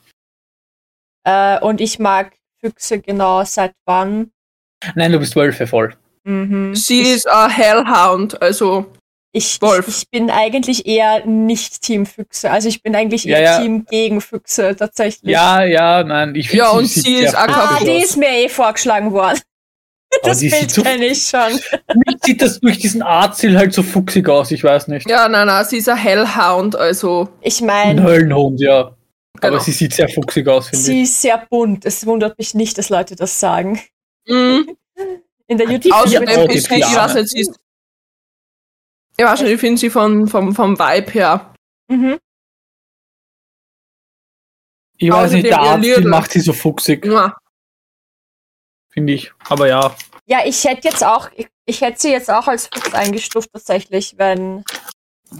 Äh, 1.26 1.58
und 1.60 1.80
ich 1.80 1.98
mag 1.98 2.32
Füchse 2.60 3.00
genau 3.00 3.44
seit 3.44 3.72
wann. 3.86 4.30
Nein, 4.94 5.12
du 5.12 5.18
bist 5.18 5.34
Wölfe 5.36 5.66
voll. 5.66 5.96
Mhm. 6.24 6.74
Sie 6.74 7.02
ich, 7.02 7.14
ist 7.16 7.28
ein 7.28 7.50
Hellhound, 7.50 8.40
also 8.40 8.86
ich, 9.36 9.60
Wolf. 9.60 9.88
ich, 9.88 9.96
ich 10.02 10.08
bin 10.10 10.30
eigentlich 10.30 10.86
eher 10.86 11.26
nicht 11.26 11.82
Team 11.82 12.06
Füchse. 12.06 12.50
Also 12.50 12.68
ich 12.68 12.82
bin 12.82 12.94
eigentlich 12.94 13.26
eher 13.28 13.40
Ja, 13.40 13.52
ja. 13.56 13.60
Team 13.62 13.84
gegen 13.84 14.20
Füchse 14.20 14.74
tatsächlich. 14.76 15.30
Ja, 15.30 15.62
ja, 15.64 16.02
nein, 16.04 16.34
ich 16.36 16.52
Ja, 16.52 16.70
und 16.70 16.86
sie 16.86 17.14
ist 17.16 17.36
auch 17.36 17.48
Ah, 17.48 17.78
die 17.82 17.90
aus. 17.98 18.04
ist 18.04 18.16
mir 18.16 18.30
eh 18.30 18.48
vorgeschlagen 18.48 19.12
worden. 19.12 19.40
Aber 20.22 20.28
Das 20.30 20.38
Bild 20.40 20.70
so- 20.70 20.82
kenne 20.82 21.06
ich 21.06 21.24
schon. 21.24 21.52
Mich 22.06 22.16
sieht 22.22 22.40
das 22.40 22.60
durch 22.60 22.78
diesen 22.78 23.02
Artziel 23.02 23.58
halt 23.58 23.74
so 23.74 23.82
fuchsig 23.82 24.28
aus, 24.28 24.52
ich 24.52 24.62
weiß 24.62 24.86
nicht. 24.88 25.10
ja, 25.10 25.28
nein, 25.28 25.48
nein, 25.48 25.64
sie 25.64 25.78
ist 25.78 25.88
ein 25.88 25.96
Hellhound, 25.96 26.76
also 26.76 27.28
Ich 27.40 27.60
Ein 27.60 27.66
meine, 27.66 28.02
Höllenhund, 28.04 28.60
ja. 28.60 28.96
Aber 29.40 29.48
Genau. 29.50 29.58
sie 29.58 29.72
sieht 29.72 29.92
sehr 29.92 30.08
fuchsig 30.08 30.46
aus, 30.46 30.68
finde 30.68 30.84
sie 30.84 30.98
ich. 31.02 31.08
ist 31.08 31.20
sehr 31.22 31.44
bunt. 31.50 31.84
Es 31.84 32.06
wundert 32.06 32.38
mich 32.38 32.54
nicht, 32.54 32.78
dass 32.78 32.88
Leute 32.88 33.16
das 33.16 33.40
sagen. 33.40 33.80
mhm. 34.28 34.76
In 35.48 35.58
der 35.58 35.66
Die 35.66 35.74
youtube 35.88 35.92
außerdem 35.92 36.48
die 36.48 36.54
ist 36.54 36.68
sie, 36.68 36.74
ich 36.76 36.80
Plane. 36.86 36.96
weiß 36.96 37.14
nicht, 37.16 37.28
sie 37.30 37.40
ist, 37.40 37.58
ich 39.16 39.24
weiß 39.24 39.42
nicht, 39.42 39.52
ich 39.52 39.60
finde 39.60 39.78
sie 39.78 39.90
von, 39.90 40.26
vom, 40.28 40.54
vom 40.54 40.78
Vibe 40.78 41.10
her. 41.12 41.54
mhm. 41.88 42.18
Ich 44.96 45.10
weiß 45.10 45.32
nicht, 45.32 45.44
außerdem 45.46 45.50
der 45.50 45.50
ihr 45.50 45.58
Artziel 45.60 45.96
Lidl. 45.96 46.08
macht 46.08 46.30
sie 46.30 46.40
so 46.40 46.52
fuchsig, 46.52 47.04
Mua. 47.04 47.36
finde 48.92 49.12
ich. 49.12 49.32
Aber 49.48 49.66
ja. 49.66 49.94
Ja, 50.26 50.46
ich 50.46 50.64
hätte 50.64 50.88
jetzt 50.88 51.02
auch, 51.04 51.30
ich, 51.34 51.48
ich 51.66 51.80
hätte 51.80 52.00
sie 52.00 52.10
jetzt 52.10 52.30
auch 52.30 52.46
als 52.46 52.68
Fuchs 52.72 52.94
eingestuft 52.94 53.50
tatsächlich, 53.52 54.14
wenn 54.18 54.64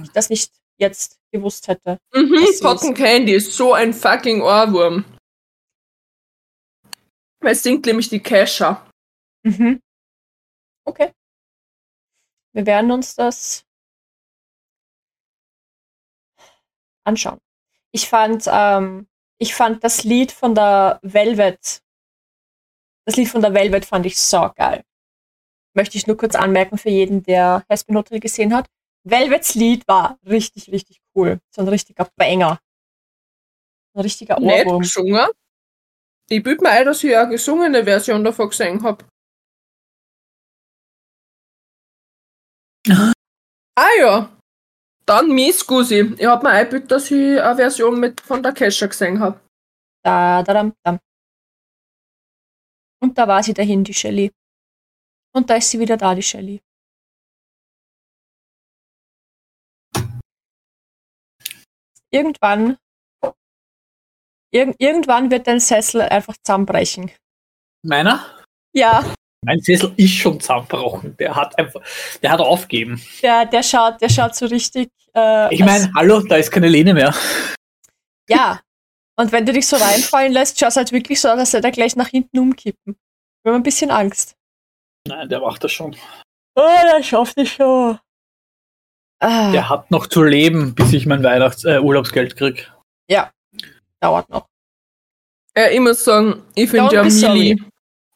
ich 0.03 0.11
das 0.11 0.29
nicht 0.29 0.53
jetzt 0.77 1.19
gewusst 1.31 1.69
hätte. 1.69 1.99
Mhm, 2.13 2.45
Cotton 2.61 2.95
Candy 2.95 3.33
ist 3.33 3.53
so 3.53 3.73
ein 3.73 3.95
fucking 3.95 4.43
Ohrwurm. 4.43 5.05
Es 7.41 7.63
singt 7.63 7.87
nämlich 7.87 8.09
die 8.09 8.21
Kesha. 8.21 8.85
Mhm. 9.45 9.81
Okay. 10.85 11.13
Wir 12.55 12.67
werden 12.67 12.91
uns 12.93 13.15
das 13.17 13.67
anschauen. 17.05 17.39
Ich 17.93 18.09
fand, 18.09 18.45
ähm, 18.51 19.09
ich 19.39 19.55
fand 19.55 19.85
das 19.85 20.05
Lied 20.05 20.33
von 20.33 20.55
der 20.55 20.99
Velvet, 21.03 21.83
das 23.07 23.17
Lied 23.17 23.29
von 23.29 23.43
der 23.43 23.55
Velvet 23.55 23.85
fand 23.85 24.07
ich 24.07 24.19
so 24.21 24.51
geil. 24.57 24.83
möchte 25.77 25.99
ich 25.99 26.07
nur 26.07 26.17
kurz 26.17 26.37
anmerken 26.37 26.79
für 26.79 26.91
jeden, 26.91 27.23
der 27.25 27.65
Haspin 27.69 27.97
Hotel 27.97 28.21
gesehen 28.21 28.55
hat. 28.55 28.69
Velvets 29.05 29.55
Lied 29.57 29.87
war 29.89 30.19
richtig, 30.27 30.71
richtig 30.71 31.01
cool. 31.15 31.41
So 31.51 31.63
ein 31.63 31.69
richtiger 31.69 32.09
Banger. 32.17 32.61
Ein 33.95 34.03
richtiger 34.03 34.39
Nicht 34.41 34.67
Ohrwurm. 34.67 34.83
gesungen. 34.83 35.27
Ich 36.31 36.43
bild 36.43 36.61
mir 36.63 36.71
ein, 36.71 36.87
dass 36.87 37.05
ich 37.05 37.17
eine 37.17 37.31
gesungene 37.31 37.85
Version 37.85 38.25
davon 38.25 38.49
gesehen 38.49 38.83
habe. 38.83 39.05
Ah 42.89 43.91
ja. 43.99 44.37
Dann 45.07 45.31
Miss 45.35 45.67
Gusi. 45.67 46.15
Ich 46.17 46.27
hab 46.27 46.43
mir 46.43 46.51
eingebildet, 46.51 46.91
dass 46.91 47.11
ich 47.11 47.41
eine 47.41 47.57
Version 47.57 48.01
mit 48.01 48.21
von 48.21 48.43
der 48.43 48.53
Kesha 48.53 48.87
gesehen 48.87 49.21
habe. 49.21 49.41
Da, 50.03 50.43
da, 50.43 50.53
dam, 50.53 50.75
dam. 50.83 50.99
Und 53.03 53.19
da 53.19 53.29
war 53.29 53.43
sie 53.43 53.53
dahin, 53.53 53.85
die 53.85 53.93
Shelly. 53.93 54.33
Und 55.35 55.51
da 55.51 55.57
ist 55.57 55.71
sie 55.71 55.79
wieder 55.79 55.97
da, 55.97 56.15
die 56.15 56.23
Shelly. 56.23 56.63
Irgendwann, 62.11 62.79
irg 64.53 64.77
irgendwann 64.79 65.31
wird 65.31 65.47
dein 65.49 65.59
Sessel 65.59 66.03
einfach 66.03 66.37
zusammenbrechen. 66.45 67.11
Meiner? 67.83 68.45
Ja, 68.73 69.03
Mein 69.45 69.61
Sessel 69.61 69.93
ist 69.97 70.13
schon 70.15 70.41
zusammengebrochen. 70.41 71.17
Der 71.19 71.35
hat 71.35 71.59
einfach, 71.59 71.81
der 72.23 72.31
hat 72.31 72.41
aufgeben. 72.41 73.01
der, 73.23 73.47
der 73.47 73.63
schaut, 73.63 74.01
der 74.01 74.09
schaut 74.09 74.35
so 74.35 74.47
richtig. 74.47 74.91
Äh, 75.15 75.55
Ich 75.55 75.61
meine, 75.65 75.91
hallo, 75.95 76.21
da 76.21 76.37
ist 76.37 76.51
keine 76.51 76.69
Lehne 76.69 76.95
mehr. 76.95 77.15
Ja. 78.29 78.61
Und 79.17 79.31
wenn 79.33 79.47
du 79.47 79.53
dich 79.53 79.67
so 79.67 79.77
reinfallen 79.77 80.33
lässt, 80.33 80.59
schaut 80.59 80.71
es 80.71 80.77
halt 80.77 80.93
wirklich 80.93 81.21
so 81.21 81.29
aus, 81.29 81.39
als 81.39 81.53
hätte 81.53 81.69
er 81.69 81.73
gleich 81.73 81.95
nach 81.97 82.09
hinten 82.09 82.39
umkippen. 82.39 82.97
Wir 83.45 83.53
haben 83.53 83.61
ein 83.61 83.63
bisschen 83.63 83.91
Angst. 83.91 84.35
Nein, 85.07 85.29
der 85.29 85.41
macht 85.41 85.63
das 85.63 85.71
schon. 85.73 85.95
Oh, 86.57 86.63
der 86.93 87.03
schafft 87.03 87.37
es 87.39 87.51
schon. 87.51 87.99
Ah, 89.21 89.53
Der 89.53 89.69
hat 89.69 89.91
noch 89.91 90.07
zu 90.07 90.23
leben, 90.23 90.75
bis 90.75 90.93
ich 90.93 91.07
mein 91.07 91.23
Weihnachts-, 91.23 91.65
äh, 91.65 91.79
Urlaubsgeld 91.79 92.37
krieg. 92.37 92.71
dauert 94.01 94.29
noch. 94.29 94.47
Ja, 95.57 95.69
ich 95.71 95.81
muss 95.81 96.05
sagen, 96.05 96.43
ich 96.55 96.69
finde 96.69 96.95
ja 96.95 97.03
be 97.03 97.11
sorry. 97.11 97.63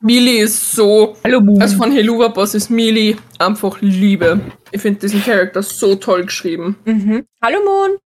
Mili. 0.01 0.39
Ist 0.39 0.73
so. 0.73 1.17
Hallo, 1.25 1.41
Moon. 1.41 1.61
Also 1.61 1.77
von 1.77 1.93
Helluva 1.93 2.29
Boss 2.29 2.55
ist 2.55 2.71
Mili 2.71 3.17
einfach 3.39 3.81
Liebe. 3.81 4.41
Ich 4.71 4.81
finde 4.81 5.01
diesen 5.01 5.23
Charakter 5.23 5.63
so 5.63 5.95
toll 5.97 6.25
geschrieben. 6.25 6.77
Mhm. 6.85 7.27
Hallo 7.43 7.59
Moon. 7.65 7.99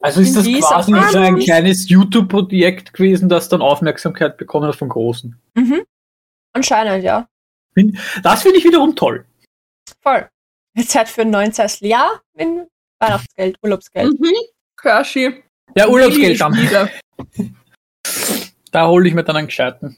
Also 0.00 0.20
ist 0.20 0.36
das 0.36 0.44
quasi 0.44 0.94
auf 0.94 1.10
so 1.10 1.18
ein 1.18 1.38
kleines 1.38 1.88
YouTube-Projekt 1.88 2.92
gewesen, 2.92 3.28
das 3.28 3.48
dann 3.48 3.62
Aufmerksamkeit 3.62 4.36
bekommen 4.36 4.68
hat 4.68 4.76
vom 4.76 4.88
Großen. 4.88 5.36
Mhm. 5.54 5.82
Anscheinend, 6.52 7.02
ja. 7.02 7.26
Das 8.22 8.42
finde 8.42 8.58
ich 8.58 8.64
wiederum 8.64 8.94
toll. 8.94 9.24
Voll. 10.00 10.28
Jetzt 10.76 10.90
Zeit 10.90 11.08
für 11.08 11.22
einen 11.22 11.30
neuen 11.30 11.52
Sessel. 11.52 11.88
Ja, 11.88 12.20
mit 12.34 12.48
Weihnachtsgeld, 13.00 13.56
Urlaubsgeld. 13.62 14.20
Mhm. 14.20 14.32
Kershi. 14.80 15.42
Ja, 15.74 15.88
Urlaubsgeld 15.88 16.40
dann. 16.40 16.56
Da 18.70 18.86
hole 18.86 19.08
ich 19.08 19.14
mir 19.14 19.24
dann 19.24 19.36
einen 19.36 19.46
gescheiten. 19.48 19.96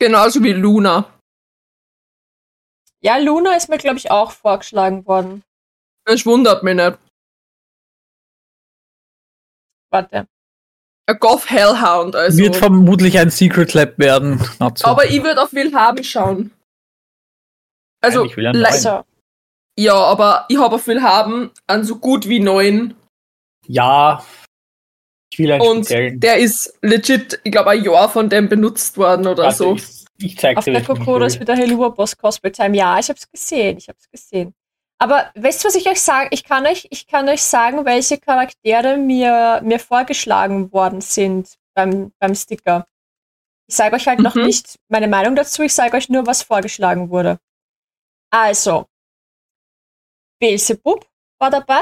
Genauso 0.00 0.42
wie 0.42 0.52
Luna. 0.52 1.12
Ja, 3.00 3.16
Luna 3.18 3.56
ist 3.56 3.68
mir, 3.68 3.78
glaube 3.78 3.98
ich, 3.98 4.10
auch 4.10 4.32
vorgeschlagen 4.32 5.06
worden. 5.06 5.42
Das 6.04 6.24
wundert 6.26 6.62
mich 6.62 6.74
nicht. 6.74 6.98
Warte. 9.90 10.26
Ein 11.06 11.18
Goth 11.18 11.48
Hellhound, 11.48 12.14
also. 12.14 12.38
Wird 12.38 12.56
vermutlich 12.56 13.18
ein 13.18 13.30
Secret 13.30 13.72
Lab 13.74 13.98
werden. 13.98 14.38
So. 14.76 14.86
Aber 14.86 15.06
ich 15.06 15.22
würde 15.22 15.42
auf 15.42 15.52
Willhaben 15.52 16.04
schauen. 16.04 16.50
Also, 18.02 18.20
Nein, 18.20 18.30
ich 18.30 18.36
will 18.36 18.46
einen 18.46 18.60
le- 18.60 18.68
neuen. 18.70 18.80
So. 18.80 19.04
ja, 19.78 19.94
aber 19.94 20.44
ich 20.48 20.58
habe 20.58 20.74
auf 20.74 20.86
Willhaben 20.86 21.50
einen 21.66 21.84
so 21.84 21.98
gut 21.98 22.28
wie 22.28 22.40
neuen. 22.40 22.94
ja, 23.66 24.22
ich 25.30 25.38
will 25.38 25.52
einen 25.52 25.60
Und 25.62 25.84
speziellen. 25.84 26.20
der 26.20 26.38
ist 26.38 26.78
legit, 26.82 27.40
ich 27.44 27.52
glaube, 27.52 27.70
ein 27.70 27.84
Jahr 27.84 28.08
von 28.08 28.28
dem 28.30 28.48
benutzt 28.48 28.96
worden 28.96 29.26
oder 29.26 29.44
Warte, 29.44 29.56
so. 29.56 29.74
Ich, 29.76 30.04
ich 30.18 30.38
zeig 30.38 30.56
Auf 30.56 30.64
dir 30.64 30.72
der 30.72 30.80
welchen 30.80 30.92
ich 31.00 31.06
Kokoro 31.06 31.24
ist 31.24 31.34
will. 31.34 31.40
wieder 31.42 31.56
Helua 31.56 31.88
Boss 31.90 32.16
Cosplay 32.16 32.50
Time. 32.50 32.76
Ja, 32.76 32.98
ich 32.98 33.08
hab's 33.08 33.30
gesehen. 33.30 33.78
Ich 33.78 33.88
hab's 33.88 34.10
gesehen. 34.10 34.54
Aber 35.00 35.30
weißt 35.36 35.62
du, 35.62 35.68
was 35.68 35.76
ich 35.76 35.88
euch 35.88 36.00
sage? 36.00 36.28
Ich 36.32 36.42
kann 36.42 36.66
euch, 36.66 36.88
ich 36.90 37.06
kann 37.06 37.28
euch 37.28 37.42
sagen, 37.42 37.84
welche 37.84 38.18
Charaktere 38.18 38.96
mir, 38.96 39.60
mir 39.62 39.78
vorgeschlagen 39.78 40.72
worden 40.72 41.00
sind 41.00 41.54
beim, 41.74 42.10
beim 42.18 42.34
Sticker. 42.34 42.86
Ich 43.68 43.76
sage 43.76 43.94
euch 43.94 44.08
halt 44.08 44.18
noch 44.18 44.34
Mhm. 44.34 44.46
nicht 44.46 44.76
meine 44.88 45.06
Meinung 45.06 45.36
dazu, 45.36 45.62
ich 45.62 45.72
sage 45.74 45.96
euch 45.96 46.08
nur, 46.08 46.26
was 46.26 46.42
vorgeschlagen 46.42 47.10
wurde. 47.10 47.38
Also, 48.30 48.86
Beelzebub 50.40 51.06
war 51.38 51.50
dabei. 51.50 51.80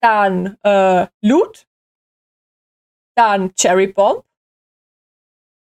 Dann 0.00 0.56
äh, 0.64 1.06
Loot. 1.20 1.66
Dann 3.16 3.54
Cherry 3.54 3.88
Bomb. 3.88 4.24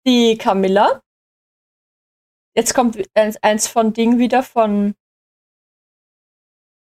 Die 0.07 0.37
Camilla. 0.37 1.01
Jetzt 2.55 2.73
kommt 2.73 2.97
eins, 3.41 3.67
von 3.67 3.91
Ding 3.91 4.17
wieder 4.19 4.41
von 4.43 4.95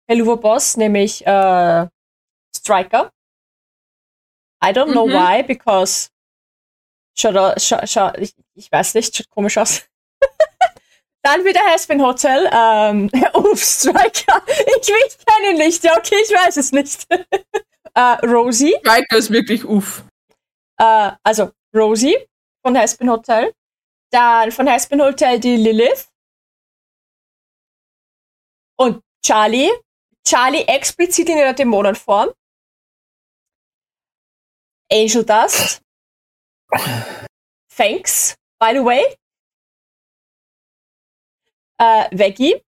Helluva 0.09 0.35
Boss, 0.35 0.77
nämlich 0.77 1.25
äh, 1.25 1.87
Striker. 2.55 3.11
I 4.63 4.67
don't 4.69 4.91
know 4.91 5.07
Mhm. 5.07 5.13
why, 5.13 5.43
because 5.43 6.09
schaut, 7.17 7.35
au- 7.37 7.59
scha, 7.59 7.85
scha, 7.85 8.13
ich, 8.17 8.33
ich 8.55 8.71
weiß 8.71 8.93
nicht, 8.95 9.15
schaut 9.15 9.29
komisch 9.29 9.57
aus. 9.57 9.83
Dann 11.23 11.45
wieder 11.45 11.61
Haspin 11.71 12.01
Hotel. 12.01 12.49
Ähm, 12.51 13.09
uff, 13.33 13.63
Striker. 13.63 14.43
Ich, 14.47 14.89
ich 14.89 15.17
kenne 15.25 15.51
ihn 15.51 15.57
nicht. 15.57 15.83
Ja, 15.83 15.95
okay, 15.97 16.15
ich 16.23 16.31
weiß 16.31 16.57
es 16.57 16.71
nicht. 16.71 17.05
äh, 17.93 17.99
Rosie. 18.25 18.75
Striker 18.79 19.17
ist 19.17 19.29
wirklich 19.31 19.63
uff. 19.65 20.03
Äh, 20.81 21.11
also 21.23 21.51
Rosie 21.75 22.17
von 22.65 22.75
Haspin 22.75 23.09
Hotel. 23.09 23.53
Dann 24.11 24.51
von 24.51 24.67
Haspin 24.67 25.01
Hotel 25.01 25.39
die 25.39 25.55
Lilith. 25.55 26.09
Und 28.77 29.03
Charlie. 29.23 29.71
Charlie 30.27 30.63
explizit 30.67 31.29
in 31.29 31.37
ihrer 31.37 31.53
Dämonenform. 31.53 32.33
Angel 34.91 35.23
Dust. 35.23 35.81
Thanks, 37.69 38.35
by 38.59 38.73
the 38.73 38.83
way. 38.83 39.15
Äh, 41.79 42.09
Veggie. 42.11 42.61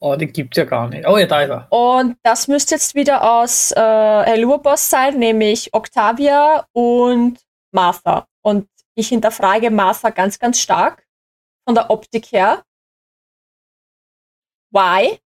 Oh, 0.00 0.16
den 0.16 0.32
gibt's 0.32 0.56
ja 0.56 0.64
gar 0.64 0.88
nicht. 0.88 1.06
Oh 1.06 1.16
ja, 1.16 1.26
da 1.26 1.42
ist 1.42 1.50
er. 1.50 1.72
Und 1.72 2.18
das 2.22 2.48
müsste 2.48 2.74
jetzt 2.74 2.94
wieder 2.94 3.22
aus 3.22 3.72
äh, 3.72 3.80
Helluva 3.80 4.58
Boss 4.58 4.90
sein, 4.90 5.18
nämlich 5.18 5.72
Octavia 5.72 6.66
und 6.72 7.38
Martha. 7.72 8.26
Und 8.42 8.68
ich 8.94 9.08
hinterfrage 9.08 9.70
Martha 9.70 10.10
ganz, 10.10 10.38
ganz 10.38 10.60
stark 10.60 11.06
von 11.66 11.74
der 11.74 11.90
Optik 11.90 12.32
her. 12.32 12.64
Why? 14.70 15.18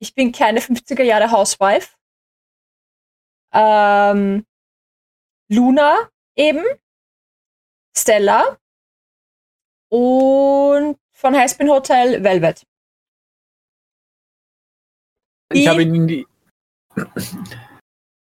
Ich 0.00 0.14
bin 0.14 0.32
keine 0.32 0.60
50er 0.60 1.02
Jahre 1.02 1.30
Housewife. 1.30 1.96
Ähm, 3.52 4.46
Luna 5.50 6.08
eben. 6.36 6.64
Stella. 7.96 8.56
Und 9.90 10.98
von 11.12 11.36
Haspin 11.36 11.68
Hotel 11.68 12.22
Velvet. 12.22 12.64
Ich 15.52 15.62
Die- 15.62 15.68
habe 15.68 15.82
ihn 15.82 15.94
in 15.94 16.06
die. 16.08 16.26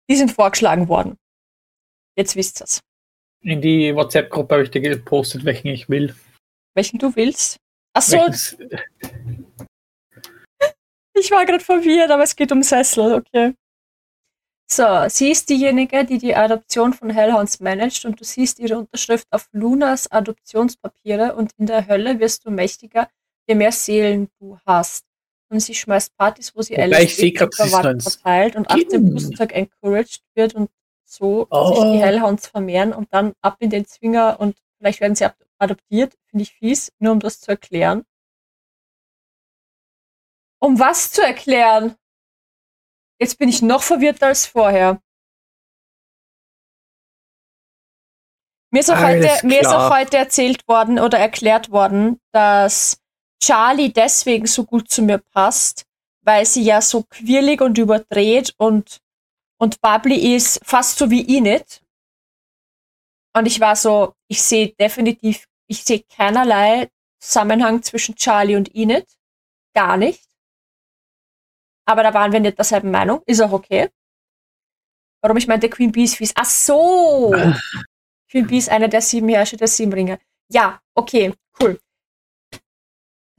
Die 0.10 0.16
sind 0.16 0.32
vorgeschlagen 0.32 0.88
worden. 0.88 1.18
Jetzt 2.18 2.36
wisst 2.36 2.62
ihr's. 2.62 2.80
In 3.44 3.62
die 3.62 3.96
WhatsApp-Gruppe 3.96 4.54
habe 4.56 4.64
ich 4.66 4.72
dir 4.72 4.82
gepostet, 4.82 5.46
welchen 5.46 5.68
ich 5.70 5.90
will. 5.90 6.16
Welchen 6.76 7.00
du 7.00 7.16
willst. 7.16 7.58
Ach 7.94 8.02
so, 8.02 8.18
Welches- 8.18 8.58
ich 11.14 11.32
war 11.32 11.46
gerade 11.46 11.64
verwirrt, 11.64 12.12
aber 12.12 12.24
es 12.24 12.36
geht 12.36 12.52
um 12.52 12.62
Sessel, 12.64 13.14
okay. 13.14 13.56
So, 14.70 14.86
sie 15.10 15.32
ist 15.32 15.50
diejenige, 15.50 16.06
die 16.06 16.18
die 16.18 16.34
Adoption 16.36 16.94
von 16.94 17.10
Hellhounds 17.10 17.60
managt 17.60 18.06
und 18.06 18.20
du 18.20 18.24
siehst 18.24 18.58
ihre 18.60 18.78
Unterschrift 18.78 19.28
auf 19.32 19.50
Lunas 19.52 20.10
Adoptionspapiere 20.10 21.36
und 21.36 21.52
in 21.58 21.66
der 21.66 21.88
Hölle 21.88 22.20
wirst 22.20 22.46
du 22.46 22.52
mächtiger, 22.52 23.10
je 23.48 23.56
mehr 23.56 23.74
Seelen 23.74 24.30
du 24.40 24.58
hast. 24.66 25.04
Und 25.52 25.60
sie 25.60 25.76
schmeißt 25.76 26.16
Partys, 26.16 26.56
wo 26.56 26.62
sie 26.62 26.78
Wobei 26.78 27.04
ich 27.04 27.16
sehe 27.18 27.34
grad, 27.34 27.54
sie 27.54 27.64
ist 27.64 27.70
Verwandten 27.72 27.98
noch 27.98 28.06
ein 28.06 28.12
verteilt 28.12 28.56
und 28.56 28.72
ab 28.72 28.80
dem. 28.90 29.14
Boostag 29.14 29.54
encouraged 29.54 30.24
wird 30.34 30.56
und 30.56 30.70
so 31.06 31.46
Oh. 31.50 31.76
sich 31.76 31.84
die 31.92 32.00
Hellhounds 32.00 32.48
vermehren 32.48 32.94
und 32.94 33.14
dann 33.14 33.34
ab 33.42 33.58
in 33.60 33.70
den 33.70 33.86
Zwinger 33.86 34.40
und 34.40 34.58
vielleicht 34.78 35.02
werden 35.02 35.16
sie 35.16 35.28
adoptiert, 35.58 36.16
finde 36.30 36.44
ich 36.44 36.54
fies, 36.54 36.94
nur 37.00 37.12
um 37.12 37.20
das 37.20 37.42
zu 37.42 37.52
erklären. 37.52 38.04
Um 40.60 40.80
was 40.80 41.12
zu 41.12 41.22
erklären? 41.22 41.96
Jetzt 43.20 43.38
bin 43.38 43.50
ich 43.50 43.62
noch 43.62 43.84
verwirrter 43.84 44.28
als 44.28 44.46
vorher. 44.46 45.02
Mir 48.74 48.80
ist, 48.80 48.90
auch 48.90 48.96
Alles 48.96 49.30
heute, 49.34 49.48
mir 49.48 49.60
ist 49.60 49.68
auch 49.68 49.94
heute 49.94 50.16
erzählt 50.16 50.66
worden 50.70 50.98
oder 50.98 51.20
erklärt 51.20 51.72
worden, 51.72 52.22
dass 52.32 53.01
Charlie 53.42 53.92
deswegen 53.92 54.46
so 54.46 54.64
gut 54.64 54.90
zu 54.90 55.02
mir 55.02 55.18
passt, 55.18 55.86
weil 56.22 56.46
sie 56.46 56.64
ja 56.64 56.82
so 56.82 57.04
quirlig 57.04 57.62
und 57.62 57.78
überdreht 57.78 58.54
und, 58.58 59.02
und 59.58 59.82
bubbly 59.82 60.36
ist, 60.36 60.60
fast 60.64 60.98
so 60.98 61.10
wie 61.10 61.38
Enid. 61.38 61.82
Und 63.34 63.46
ich 63.46 63.60
war 63.60 63.76
so, 63.76 64.14
ich 64.28 64.42
sehe 64.42 64.74
definitiv, 64.74 65.46
ich 65.68 65.84
sehe 65.84 66.04
keinerlei 66.04 66.90
Zusammenhang 67.20 67.82
zwischen 67.82 68.16
Charlie 68.16 68.56
und 68.56 68.74
Enid. 68.76 69.08
Gar 69.74 69.98
nicht. 69.98 70.28
Aber 71.86 72.04
da 72.04 72.14
waren 72.14 72.32
wir 72.32 72.40
nicht 72.40 72.58
derselben 72.58 72.92
Meinung. 72.92 73.22
Ist 73.26 73.42
auch 73.42 73.52
okay. 73.52 73.90
Warum 75.22 75.38
ich 75.38 75.48
meinte, 75.48 75.70
Queen 75.70 75.92
Bee 75.92 76.04
ist 76.04 76.16
fies. 76.16 76.34
Ach 76.36 76.46
so! 76.46 77.34
Queen 78.30 78.48
Bee 78.48 78.58
ist 78.58 78.70
einer 78.70 78.88
der 78.88 79.02
sieben 79.02 79.30
Herrscher 79.30 79.58
der 79.58 79.68
sieben 79.68 79.94
Ringe. 79.94 80.20
Ja, 80.50 80.82
okay, 80.96 81.34
cool. 81.60 81.80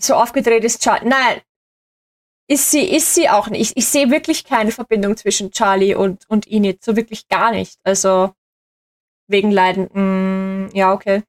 So 0.03 0.15
aufgedreht 0.15 0.65
ist 0.65 0.83
Charlie. 0.83 1.09
Nein, 1.09 1.41
ist 2.49 2.71
sie, 2.71 2.85
ist 2.85 3.15
sie 3.15 3.29
auch 3.29 3.49
nicht. 3.49 3.71
Ich, 3.71 3.77
ich 3.77 3.87
sehe 3.87 4.11
wirklich 4.11 4.45
keine 4.45 4.73
Verbindung 4.73 5.17
zwischen 5.17 5.53
Charlie 5.53 5.95
und, 5.95 6.25
und 6.29 6.51
Enid. 6.51 6.85
So 6.85 6.97
wirklich 6.97 7.29
gar 7.29 7.53
nicht. 7.53 7.79
Also, 7.85 8.33
wegen 9.29 9.51
Leiden. 9.51 9.89
Mm, 9.93 10.71
ja, 10.75 10.93
okay. 10.93 11.23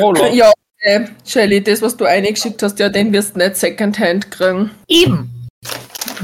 Roller. 0.00 0.32
Ja, 0.32 0.52
äh, 0.80 1.06
Shelly, 1.24 1.62
das, 1.62 1.82
was 1.82 1.96
du 1.96 2.04
eingeschickt 2.04 2.62
hast, 2.62 2.78
ja, 2.78 2.88
den 2.88 3.12
wirst 3.12 3.34
du 3.34 3.38
nicht 3.38 3.56
Secondhand 3.56 4.30
kriegen. 4.30 4.70
Eben. 4.88 5.48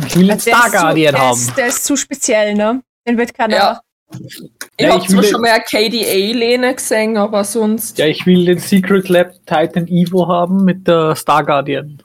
Ich 0.07 0.17
will 0.17 0.31
ist 0.31 0.43
Star 0.43 0.71
Guardian 0.71 1.17
haben. 1.17 1.39
Ist, 1.39 1.57
der 1.57 1.67
ist 1.69 1.85
zu 1.85 1.97
speziell, 1.97 2.55
ne? 2.55 2.83
Den 3.07 3.19
wird 3.19 3.35
keiner. 3.35 3.57
Ja. 3.57 3.81
Ich 4.21 4.51
Ja, 4.81 4.95
hab 4.95 5.03
ich 5.03 5.09
zwar 5.09 5.23
will- 5.23 5.31
schon 5.31 5.41
mal 5.41 5.51
eine 5.51 5.63
KDA-Lehne 5.65 6.75
gesehen, 6.75 7.17
aber 7.17 7.45
sonst. 7.45 7.99
Ja, 7.99 8.07
ich 8.07 8.25
will 8.27 8.45
den 8.45 8.59
Secret 8.59 9.09
Lab 9.09 9.33
Titan 9.47 9.87
Evo 9.89 10.27
haben 10.29 10.65
mit 10.65 10.87
der 10.89 11.15
Star 11.17 11.45
Guardian. 11.45 12.03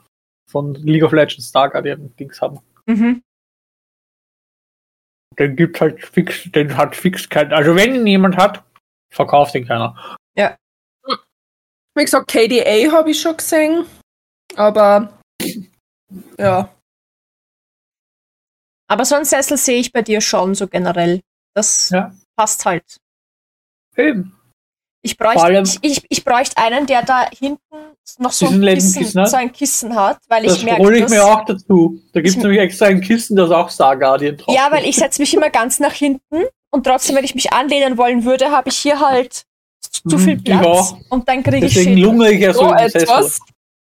Von 0.50 0.74
League 0.74 1.02
of 1.02 1.12
Legends 1.12 1.48
Star 1.48 1.68
Guardian 1.70 2.14
Dings 2.16 2.40
haben. 2.40 2.60
Mhm. 2.86 3.22
Den 5.38 5.56
gibt's 5.56 5.80
halt 5.80 6.04
fix, 6.04 6.50
den 6.50 6.76
hat 6.76 6.96
fix 6.96 7.28
kein. 7.28 7.52
Also 7.52 7.76
wenn 7.76 7.94
ihn 7.94 8.06
jemand 8.06 8.36
hat, 8.36 8.64
verkauft 9.12 9.54
ihn 9.54 9.66
keiner. 9.66 10.16
Wie 11.94 12.04
gesagt, 12.04 12.28
KDA 12.28 12.92
habe 12.92 13.10
ich 13.10 13.20
schon 13.20 13.36
gesehen, 13.36 13.84
aber 14.54 15.18
ja. 16.38 16.72
Aber 18.88 19.04
so 19.04 19.16
einen 19.16 19.24
Sessel 19.24 19.56
sehe 19.56 19.80
ich 19.80 19.92
bei 19.92 20.02
dir 20.02 20.20
schon, 20.20 20.54
so 20.54 20.68
generell. 20.68 21.20
Das 21.58 21.90
Ja. 21.90 22.12
passt 22.36 22.64
halt. 22.64 22.84
Eben. 23.96 24.32
Ich 25.02 25.16
bräuchte, 25.16 25.62
ich, 25.62 25.78
ich, 25.98 26.06
ich 26.08 26.24
bräuchte 26.24 26.56
einen, 26.58 26.86
der 26.86 27.02
da 27.02 27.28
hinten 27.30 27.58
noch 28.18 28.32
so 28.32 28.46
ein, 28.46 28.60
Kissen, 28.62 29.20
hat? 29.20 29.30
so 29.30 29.36
ein 29.36 29.52
Kissen 29.52 29.94
hat, 29.94 30.18
weil 30.28 30.44
Das 30.44 30.56
ich 30.56 30.64
merke, 30.64 30.82
hole 30.82 30.98
ich 30.98 31.08
mir 31.08 31.24
auch 31.24 31.44
dazu. 31.44 32.00
Da 32.12 32.20
gibt's 32.20 32.36
Ich- 32.36 32.42
nämlich 32.42 32.60
extra 32.60 32.86
ein 32.86 33.00
Kissen, 33.00 33.36
das 33.36 33.50
auch 33.50 33.70
Star 33.70 33.96
Guardian 33.96 34.36
drauf 34.36 34.54
Ja, 34.54 34.70
weil 34.70 34.84
ich 34.84 34.96
setze 34.96 35.20
mich 35.22 35.32
immer 35.34 35.50
ganz 35.50 35.78
nach 35.80 35.92
hinten 35.92 36.44
und 36.70 36.84
trotzdem, 36.84 37.16
wenn 37.16 37.24
ich 37.24 37.34
mich 37.34 37.52
anlehnen 37.52 37.96
wollen 37.96 38.24
würde, 38.24 38.50
habe 38.50 38.68
ich 38.68 38.76
hier 38.78 38.98
halt 39.00 39.44
zu 40.08 40.16
Mhm, 40.16 40.20
viel 40.20 40.42
Platz 40.42 40.66
auch. 40.66 40.98
und 41.10 41.28
dann 41.28 41.42
kriege 41.42 41.66
ich 41.66 41.74
Deswegen 41.74 41.90
Schädel. 41.94 42.04
lungere 42.04 42.32
ich 42.32 42.40
ja 42.40 42.52
so, 42.52 42.68
So 42.68 42.76
Sessel. 42.76 43.02
etwas. 43.02 43.40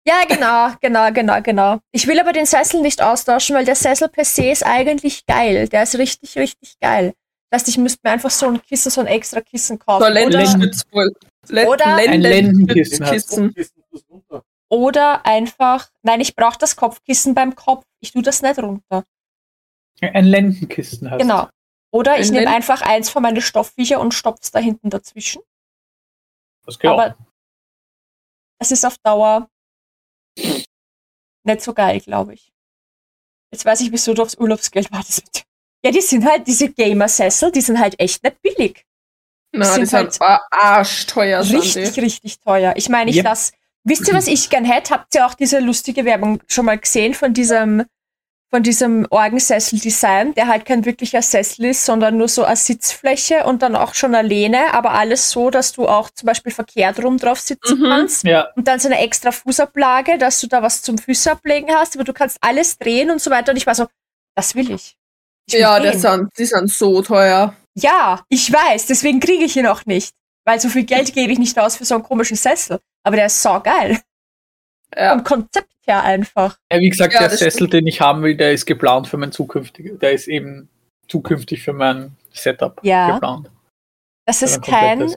Ja, 0.06 0.22
genau, 0.26 0.68
genau, 0.80 1.12
genau, 1.12 1.40
genau. 1.42 1.78
Ich 1.92 2.06
will 2.08 2.18
aber 2.18 2.32
den 2.32 2.46
Sessel 2.46 2.80
nicht 2.80 3.00
austauschen, 3.00 3.54
weil 3.54 3.64
der 3.64 3.76
Sessel 3.76 4.08
per 4.08 4.24
se 4.24 4.46
ist 4.50 4.64
eigentlich 4.66 5.24
geil. 5.26 5.68
Der 5.68 5.84
ist 5.84 5.96
richtig, 5.96 6.36
richtig 6.36 6.74
geil. 6.80 7.12
Das 7.52 7.60
heißt, 7.60 7.68
ich 7.68 7.76
müsste 7.76 8.00
mir 8.02 8.12
einfach 8.12 8.30
so 8.30 8.46
ein 8.48 8.62
Kissen, 8.62 8.90
so 8.90 9.02
ein 9.02 9.06
extra 9.06 9.42
Kissen 9.42 9.76
So 9.78 9.84
kaufen. 9.84 10.04
ein 10.04 10.12
Oder, 10.26 10.38
Lendenstütz 10.38 10.84
wohl. 10.90 11.12
Len- 11.48 11.68
Oder- 11.68 11.96
Ein 11.96 12.20
Lendenkissen 12.22 13.04
hast 13.04 13.12
Kissen. 13.12 13.54
oder 14.70 15.26
einfach, 15.26 15.90
nein, 16.02 16.22
ich 16.22 16.34
brauche 16.34 16.56
das 16.56 16.76
Kopfkissen 16.76 17.34
beim 17.34 17.54
Kopf. 17.54 17.84
Ich 18.00 18.12
tue 18.12 18.22
das 18.22 18.40
nicht 18.40 18.58
runter. 18.58 19.04
Ein 20.00 20.24
Lendenkissen 20.24 21.10
hast 21.10 21.18
Genau. 21.20 21.48
Oder 21.92 22.18
ich 22.18 22.28
Ein 22.28 22.32
nehme 22.34 22.50
einfach 22.56 22.80
eins 22.80 23.10
von 23.10 23.22
meinen 23.22 23.42
Stoffviecher 23.42 24.00
und 24.00 24.14
stopf's 24.14 24.50
da 24.50 24.58
hinten 24.58 24.88
dazwischen. 24.88 25.42
Das 26.64 26.78
geht 26.78 26.90
auch. 26.90 26.98
Aber 26.98 27.18
es 28.60 28.70
ist 28.70 28.86
auf 28.86 28.96
Dauer 29.02 29.50
nicht 31.44 31.60
so 31.60 31.74
geil, 31.74 32.00
glaube 32.00 32.32
ich. 32.32 32.50
Jetzt 33.52 33.66
weiß 33.66 33.82
ich, 33.82 33.92
wieso 33.92 34.14
du 34.14 34.22
aufs 34.22 34.36
Urlaubsgeld 34.38 34.90
wartest. 34.90 35.44
Ja, 35.84 35.90
die 35.90 36.00
sind 36.00 36.24
halt, 36.24 36.46
diese 36.46 36.68
Gamer-Sessel, 36.68 37.50
die 37.52 37.60
sind 37.60 37.78
halt 37.78 37.98
echt 37.98 38.22
nicht 38.22 38.40
billig. 38.42 38.84
Na, 39.54 39.64
sind 39.66 39.80
die 39.82 39.86
sind 39.86 39.98
halt 39.98 40.20
halt 40.20 40.40
arschteuer. 40.50 41.42
sind 41.44 41.60
richtig, 41.60 41.92
die. 41.92 42.00
richtig 42.00 42.40
teuer. 42.40 42.74
Ich 42.76 42.88
meine, 42.88 43.10
ich 43.10 43.16
Yep. 43.16 43.24
lass, 43.24 43.52
wisst 43.84 44.08
ihr, 44.08 44.14
was 44.14 44.26
ich 44.28 44.48
gern 44.48 44.64
hätte? 44.64 44.94
Habt 44.94 45.14
ihr 45.14 45.26
auch 45.26 45.34
diese 45.34 45.58
lustige 45.58 46.04
Werbung 46.04 46.40
schon 46.46 46.64
mal 46.66 46.78
gesehen 46.78 47.14
von 47.14 47.34
diesem, 47.34 47.84
von 48.50 48.62
diesem 48.62 49.06
Orgensessel-Design, 49.10 50.34
der 50.34 50.46
halt 50.46 50.64
kein 50.66 50.84
wirklicher 50.84 51.20
Sessel 51.22 51.64
ist, 51.66 51.84
sondern 51.84 52.16
nur 52.16 52.28
so 52.28 52.44
eine 52.44 52.56
Sitzfläche 52.56 53.44
und 53.44 53.62
dann 53.62 53.76
auch 53.76 53.94
schon 53.94 54.14
eine 54.14 54.26
Lehne, 54.26 54.72
aber 54.74 54.92
alles 54.92 55.30
so, 55.30 55.50
dass 55.50 55.72
du 55.72 55.88
auch 55.88 56.10
zum 56.10 56.26
Beispiel 56.26 56.52
verkehrt 56.52 57.02
rum 57.02 57.18
drauf 57.18 57.40
sitzen 57.40 57.78
Mhm. 57.80 57.84
kannst. 57.88 58.24
Ja, 58.24 58.48
Und 58.56 58.68
dann 58.68 58.78
so 58.78 58.88
eine 58.88 58.98
extra 59.00 59.32
Fußablage, 59.32 60.16
dass 60.18 60.40
du 60.40 60.46
da 60.46 60.62
was 60.62 60.82
zum 60.82 60.96
Füße 60.98 61.30
ablegen 61.32 61.74
hast, 61.74 61.96
aber 61.96 62.04
du 62.04 62.12
kannst 62.12 62.38
alles 62.40 62.78
drehen 62.78 63.10
und 63.10 63.20
so 63.20 63.30
weiter. 63.30 63.52
Und 63.52 63.56
ich 63.58 63.66
war 63.66 63.74
so, 63.74 63.86
das 64.36 64.54
will 64.54 64.70
ich. 64.70 64.96
Ich 65.46 65.54
Ja, 65.54 65.78
die 65.80 65.96
sind, 65.98 66.28
die 66.38 66.44
sind 66.44 66.70
so 66.70 67.02
teuer. 67.02 67.54
Ja, 67.74 68.24
ich 68.28 68.52
weiß, 68.52 68.86
deswegen 68.86 69.20
kriege 69.20 69.44
ich 69.44 69.56
ihn 69.56 69.66
auch 69.66 69.86
nicht. 69.86 70.14
Weil 70.44 70.60
so 70.60 70.68
viel 70.68 70.84
Geld 70.84 71.12
gebe 71.14 71.32
ich 71.32 71.38
nicht 71.38 71.58
aus 71.58 71.76
für 71.76 71.84
so 71.84 71.94
einen 71.94 72.04
komischen 72.04 72.36
Sessel. 72.36 72.80
Aber 73.04 73.16
der 73.16 73.26
ist 73.26 73.40
so 73.40 73.60
geil. 73.60 74.00
Ja. 74.94 75.12
Vom 75.12 75.24
Konzept 75.24 75.72
her 75.86 76.02
einfach. 76.02 76.58
Ja, 76.70 76.78
wie 76.80 76.90
gesagt, 76.90 77.14
Ja, 77.14 77.20
der 77.20 77.28
das 77.30 77.38
Sessel, 77.38 77.68
den 77.68 77.86
ich 77.86 78.00
haben 78.00 78.22
will, 78.22 78.36
der 78.36 78.52
ist 78.52 78.66
geplant 78.66 79.08
für 79.08 79.16
mein 79.16 79.32
zukünftiges, 79.32 79.98
der 79.98 80.12
ist 80.12 80.28
eben 80.28 80.68
zukünftig 81.08 81.62
für 81.62 81.72
mein 81.72 82.16
Setup 82.32 82.78
Ja. 82.82 83.12
geplant. 83.14 83.50
Das 84.26 84.42
ist 84.42 84.62
kein 84.62 85.14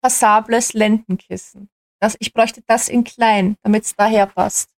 passables 0.00 0.72
Lendenkissen. 0.72 1.68
Das, 2.00 2.16
ich 2.20 2.32
bräuchte 2.32 2.62
das 2.66 2.88
in 2.88 3.04
klein, 3.04 3.56
damit 3.62 3.84
es 3.84 3.94
daher 3.96 4.26
passt. 4.26 4.70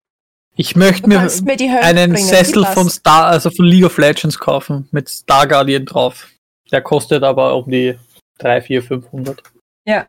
Ich 0.57 0.75
möchte 0.75 1.07
mir 1.07 1.19
mir 1.19 1.83
einen 1.83 2.13
bringen. 2.13 2.27
Sessel 2.27 2.65
von. 2.65 2.89
Star, 2.89 3.27
also 3.27 3.49
von 3.51 3.65
League 3.65 3.85
of 3.85 3.97
Legends 3.97 4.37
kaufen, 4.39 4.87
mit 4.91 5.07
Star 5.07 5.47
Guardian 5.47 5.85
drauf. 5.85 6.27
Der 6.71 6.81
kostet 6.81 7.23
aber 7.23 7.55
um 7.55 7.69
die 7.69 7.97
3, 8.39 8.61
4, 8.61 8.83
500. 8.83 9.41
Ja. 9.85 10.07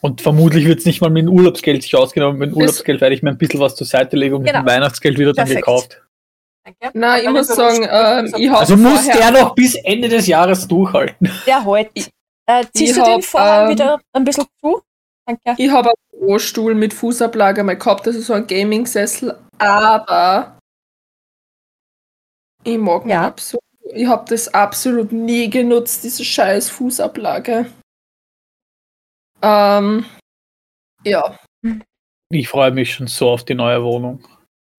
Und 0.00 0.20
vermutlich 0.20 0.64
wird 0.66 0.78
es 0.80 0.84
nicht 0.84 1.00
mal 1.00 1.10
mit 1.10 1.22
dem 1.24 1.30
Urlaubsgeld 1.32 1.82
sich 1.82 1.96
ausgenommen. 1.96 2.38
Mit 2.38 2.50
dem 2.52 2.56
Urlaubsgeld 2.58 3.00
werde 3.00 3.14
ich 3.14 3.22
mir 3.22 3.30
ein 3.30 3.38
bisschen 3.38 3.58
was 3.58 3.74
zur 3.74 3.86
Seite 3.86 4.16
legen 4.16 4.36
und 4.36 4.44
Genau. 4.44 4.58
mit 4.60 4.68
dem 4.68 4.72
Weihnachtsgeld 4.72 5.18
wieder 5.18 5.32
dann 5.32 5.46
Perfekt. 5.46 5.66
gekauft. 5.66 6.02
Danke. 6.64 6.90
Na, 6.98 7.18
ich 7.20 7.28
muss 7.30 7.48
sagen, 7.48 7.82
ähm, 7.90 8.32
ich 8.36 8.48
habe 8.48 8.58
Also 8.60 8.76
muss 8.76 9.06
der 9.06 9.30
noch 9.32 9.54
bis 9.54 9.74
Ende 9.76 10.08
des 10.08 10.26
Jahres 10.26 10.68
durchhalten. 10.68 11.30
Der 11.46 11.64
heute. 11.64 11.90
Äh, 12.46 12.64
ziehst 12.74 12.92
ich 12.92 12.98
du 12.98 13.04
den 13.04 13.14
hab, 13.14 13.24
Vorhang 13.24 13.64
ähm, 13.64 13.70
wieder 13.70 14.00
ein 14.12 14.24
bisschen 14.24 14.44
zu? 14.60 14.80
Danke. 15.28 15.62
Ich 15.62 15.70
habe 15.70 15.90
einen 15.90 16.20
Bürostuhl 16.20 16.74
mit 16.74 16.94
Fußablage 16.94 17.62
mal 17.62 17.76
gehabt, 17.76 18.06
also 18.06 18.18
so 18.20 18.32
ein 18.32 18.46
Gaming-Sessel, 18.46 19.38
aber 19.58 20.58
ich 22.64 22.78
mag 22.78 23.04
ihn 23.04 23.10
Ja. 23.10 23.26
absolut. 23.26 23.62
Ich 23.94 24.06
habe 24.06 24.24
das 24.28 24.52
absolut 24.52 25.12
nie 25.12 25.48
genutzt, 25.50 26.02
diese 26.04 26.24
scheiß 26.24 26.70
Fußablage. 26.70 27.66
Ähm, 29.42 30.04
ja, 31.04 31.38
Ich 32.30 32.48
freue 32.48 32.70
mich 32.70 32.92
schon 32.94 33.06
so 33.06 33.30
auf 33.30 33.44
die 33.44 33.54
neue 33.54 33.82
Wohnung. 33.82 34.26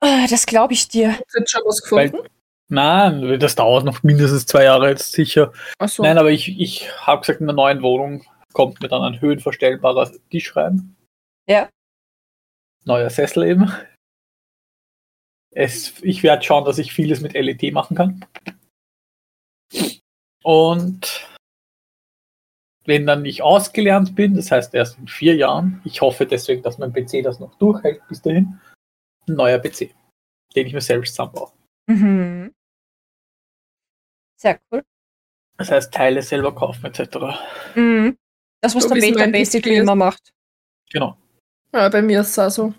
Ah, 0.02 0.28
das 0.30 0.46
glaube 0.46 0.74
ich 0.74 0.88
dir. 0.88 1.12
hast 1.14 1.24
du 1.34 1.40
jetzt 1.40 1.52
schon 1.52 1.62
was 1.66 1.82
gefunden? 1.82 2.18
Nein, 2.72 3.40
das 3.40 3.56
dauert 3.56 3.84
noch 3.86 4.04
mindestens 4.04 4.46
zwei 4.46 4.64
Jahre 4.66 4.90
jetzt 4.90 5.12
sicher. 5.12 5.52
Achso. 5.80 6.04
Nein, 6.04 6.18
aber 6.20 6.30
ich, 6.32 6.60
ich 6.60 6.92
habe 7.06 7.22
gesagt, 7.22 7.40
in 7.42 7.48
der 7.48 7.56
neuen 7.56 7.82
Wohnung 7.82 8.24
kommt 8.54 8.82
mir 8.82 8.88
dann 8.88 9.02
ein 9.02 9.22
höhenverstellbarer 9.22 10.12
Tisch 10.30 10.56
rein. 10.56 10.96
Ja. 11.48 11.70
Neuer 12.86 13.10
Sessel 13.10 13.44
eben. 13.44 13.72
Es, 15.52 16.02
ich 16.02 16.24
werde 16.24 16.44
schauen, 16.44 16.66
dass 16.66 16.78
ich 16.78 16.94
vieles 16.94 17.22
mit 17.22 17.34
LED 17.34 17.74
machen 17.74 17.98
kann. 17.98 18.26
Und 20.44 21.28
wenn 22.86 23.06
dann 23.06 23.26
ich 23.26 23.42
ausgelernt 23.42 24.16
bin, 24.16 24.36
das 24.36 24.52
heißt 24.52 24.74
erst 24.74 24.98
in 24.98 25.08
vier 25.08 25.36
Jahren, 25.36 25.82
ich 25.86 26.02
hoffe 26.02 26.26
deswegen, 26.26 26.64
dass 26.64 26.78
mein 26.78 26.94
PC 26.94 27.24
das 27.24 27.40
noch 27.40 27.54
durchhält 27.56 28.02
bis 28.08 28.22
dahin, 28.22 28.60
ein 29.28 29.36
neuer 29.36 29.60
PC, 29.60 29.94
den 30.56 30.68
ich 30.68 30.74
mir 30.74 30.82
selbst 30.82 31.16
zusammenbaue. 31.16 31.52
Mhm. 31.88 32.54
Sehr 34.40 34.60
cool. 34.72 34.84
Das 35.58 35.70
heißt, 35.70 35.94
Teile 35.94 36.22
selber 36.22 36.56
kaufen 36.56 36.86
etc. 36.86 37.18
Mhm. 37.76 38.18
Das, 38.62 38.76
was 38.76 38.84
So 38.84 38.90
der 38.90 39.02
Beta 39.02 39.26
basically 39.28 39.78
immer 39.78 39.96
macht. 39.96 40.34
Genau. 40.92 41.18
Ja, 41.74 41.88
bei 41.90 42.02
mir 42.02 42.22
ist 42.22 42.30
es 42.30 42.40
auch 42.40 42.50
so. 42.50 42.74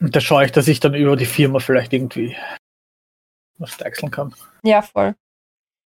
Und 0.00 0.14
da 0.14 0.20
schaue 0.20 0.44
ich, 0.44 0.52
dass 0.52 0.68
ich 0.68 0.80
dann 0.80 0.94
über 0.94 1.16
die 1.16 1.26
Firma 1.26 1.58
vielleicht 1.58 1.92
irgendwie 1.92 2.36
was 3.58 3.76
deichseln 3.76 4.10
kann. 4.10 4.34
Ja, 4.62 4.82
voll. 4.82 5.14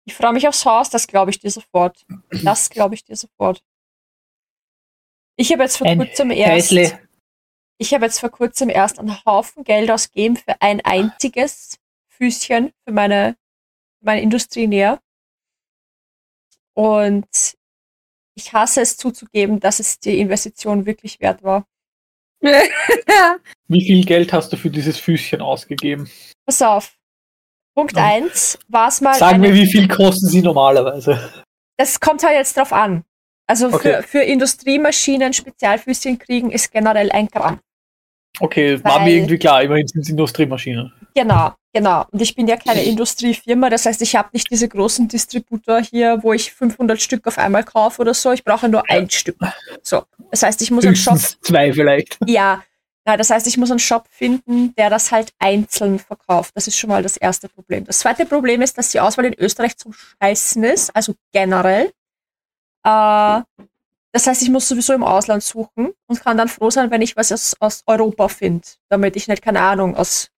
Ich 0.07 0.14
freue 0.14 0.35
mich 0.35 0.46
aufs 0.46 0.64
Haus, 0.66 0.90
das 0.90 1.07
glaube 1.07 1.31
ich 1.31 1.38
dir 1.38 1.50
sofort. 1.50 2.05
Das 2.42 2.68
glaube 2.68 2.94
ich 2.94 3.05
dir 3.05 3.16
sofort. 3.16 3.64
Ich 5.37 5.50
habe 5.53 5.62
jetzt 5.62 5.79
vor 5.79 5.87
Ein 5.87 5.98
kurzem 5.98 6.31
erst. 6.31 6.70
Häusle. 6.70 7.09
Ich 7.79 7.92
habe 7.92 8.05
jetzt 8.05 8.20
vor 8.20 8.31
kurzem 8.31 8.68
erst 8.68 8.98
einen 8.98 9.24
Haufen 9.24 9.64
Geld 9.64 9.90
ausgegeben 9.90 10.37
für 10.37 10.61
ein 10.61 10.81
einziges 10.83 11.79
Füßchen 12.09 12.72
für 12.85 12.92
meine, 12.92 13.37
für 13.98 14.05
meine 14.05 14.20
Industrie 14.20 14.66
näher. 14.66 15.00
Und 16.74 17.26
ich 18.37 18.52
hasse 18.52 18.80
es 18.80 18.96
zuzugeben, 18.96 19.60
dass 19.60 19.78
es 19.80 19.98
die 20.00 20.18
Investition 20.20 20.87
wirklich 20.87 21.20
wert 21.20 21.42
war. 21.42 21.66
Wie 23.68 23.84
viel 23.84 24.04
Geld 24.04 24.32
hast 24.32 24.52
du 24.52 24.56
für 24.56 24.70
dieses 24.70 24.98
Füßchen 24.98 25.40
ausgegeben? 25.40 26.10
Pass 26.46 26.60
auf. 26.60 26.94
Punkt 27.74 27.96
Ja. 27.96 28.04
eins 28.04 28.58
war 28.68 28.88
es 28.88 29.00
mal. 29.00 29.14
Sag 29.14 29.38
mir, 29.38 29.54
wie 29.54 29.66
viel 29.66 29.88
kosten 29.88 30.26
sie 30.28 30.42
normalerweise? 30.42 31.44
das 31.76 31.98
kommt 31.98 32.22
halt 32.22 32.37
jetzt 32.37 32.56
drauf 32.56 32.72
an. 32.72 33.04
Also 33.46 33.66
Okay. 33.68 34.00
für, 34.00 34.02
für 34.02 34.20
Industriemaschinen 34.20 35.32
Spezialfüßchen 35.32 36.18
kriegen 36.18 36.50
ist 36.50 36.70
generell 36.70 37.10
ein 37.12 37.28
Gramm. 37.28 37.60
Okay, 38.40 38.82
war 38.84 39.00
mir 39.04 39.12
irgendwie 39.12 39.38
klar, 39.38 39.62
immerhin 39.62 39.87
sind 39.87 40.02
es 40.02 40.08
Industriemaschinen. 40.08 40.92
Genau, 41.14 41.53
genau. 41.72 42.07
Und 42.11 42.20
ich 42.20 42.35
bin 42.35 42.48
ja 42.48 42.57
keine 42.57 42.83
Industriefirma, 42.83 43.70
das 43.70 43.87
heißt, 43.87 44.03
ich 44.03 44.16
habe 44.16 44.31
nicht 44.33 44.50
diese 44.50 44.68
großen 44.68 45.07
Distributor 45.07 45.81
hier, 45.81 46.18
wo 46.22 46.33
ich 46.33 46.53
500 46.53 47.00
Stück 47.00 47.27
auf 47.27 47.38
einmal 47.38 47.62
kaufe 47.64 48.03
oder 48.03 48.14
so. 48.14 48.33
Ich 48.33 48.42
brauche 48.42 48.68
nur 48.68 48.88
ein 48.90 49.09
Stück. 49.11 49.37
So, 49.83 50.05
das 50.31 50.42
heißt, 50.42 50.61
ich 50.62 50.70
muss 50.70 50.85
einen 50.85 50.96
Shop, 50.96 51.18
zwei 51.42 51.72
vielleicht. 51.72 52.18
ja, 52.27 52.62
ja, 53.07 53.16
das 53.18 53.31
heißt, 53.31 53.46
ich 53.46 53.59
muss 53.59 53.70
einen 53.70 53.81
Shop 53.81 54.07
finden, 54.11 54.74
der 54.77 54.88
das 54.88 55.12
halt 55.12 55.33
einzeln 55.38 55.98
verkauft. 55.98 56.53
Das 56.55 56.66
ist 56.66 56.79
schon 56.79 56.88
mal 56.88 57.03
das 57.03 57.18
erste 57.18 57.48
Problem. 57.48 57.85
Das 57.85 57.98
zweite 57.98 58.24
Problem 58.24 58.62
ist, 58.62 58.79
dass 58.79 58.88
die 58.90 59.00
Auswahl 59.00 59.27
in 59.27 59.35
Österreich 59.35 59.77
zum 59.77 59.92
Scheißen 59.92 60.64
ist, 60.64 60.96
also 60.96 61.14
generell. 61.33 61.92
Äh, 62.83 63.42
das 64.12 64.27
heißt, 64.27 64.42
ich 64.42 64.48
muss 64.48 64.68
sowieso 64.68 64.94
im 64.94 65.03
Ausland 65.03 65.42
suchen 65.42 65.92
und 66.07 66.20
kann 66.20 66.38
dann 66.38 66.48
froh 66.48 66.70
sein, 66.70 66.90
wenn 66.90 67.03
ich 67.03 67.16
was 67.16 67.31
aus, 67.31 67.55
aus 67.61 67.83
Europa 67.87 68.29
finde, 68.29 68.66
damit 68.88 69.16
ich 69.16 69.29
nicht, 69.29 69.42
keine 69.42 69.61
Ahnung, 69.61 69.96
aus 69.96 70.31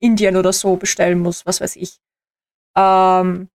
Indien 0.00 0.36
oder 0.36 0.52
so 0.52 0.76
bestellen 0.76 1.20
muss, 1.20 1.46
was 1.46 1.60
weiß 1.60 1.76
ich. 1.76 2.00
Ähm, 2.76 3.48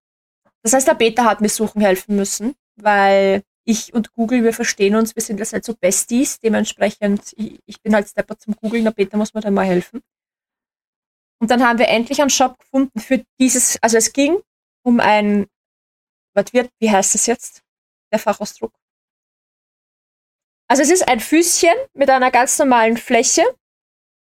das 0.62 0.72
heißt, 0.72 0.88
der 0.88 0.94
Beta 0.94 1.24
hat 1.24 1.40
mir 1.40 1.48
suchen 1.48 1.80
helfen 1.80 2.16
müssen, 2.16 2.54
weil 2.76 3.42
ich 3.64 3.92
und 3.94 4.12
Google, 4.14 4.44
wir 4.44 4.52
verstehen 4.52 4.94
uns, 4.94 5.14
wir 5.16 5.22
sind 5.22 5.38
jetzt 5.38 5.52
halt 5.52 5.64
so 5.64 5.74
Besties, 5.74 6.38
dementsprechend, 6.40 7.34
ich, 7.36 7.60
ich 7.66 7.82
bin 7.82 7.94
halt 7.94 8.08
Stepper 8.08 8.38
zum 8.38 8.54
Googlen, 8.54 8.84
der 8.84 8.92
Beta 8.92 9.16
muss 9.16 9.34
mir 9.34 9.40
dann 9.40 9.54
mal 9.54 9.66
helfen. 9.66 10.02
Und 11.40 11.50
dann 11.50 11.66
haben 11.66 11.78
wir 11.78 11.88
endlich 11.88 12.20
einen 12.20 12.30
Shop 12.30 12.58
gefunden 12.58 13.00
für 13.00 13.24
dieses, 13.38 13.76
also 13.82 13.96
es 13.96 14.12
ging 14.12 14.38
um 14.82 15.00
ein, 15.00 15.46
was 16.34 16.52
wird, 16.52 16.70
wie 16.78 16.90
heißt 16.90 17.14
es 17.14 17.26
jetzt? 17.26 17.62
Der 18.12 18.18
Fachausdruck. 18.18 18.72
Also 20.68 20.82
es 20.82 20.90
ist 20.90 21.08
ein 21.08 21.20
Füßchen 21.20 21.74
mit 21.94 22.10
einer 22.10 22.30
ganz 22.30 22.58
normalen 22.58 22.96
Fläche, 22.96 23.42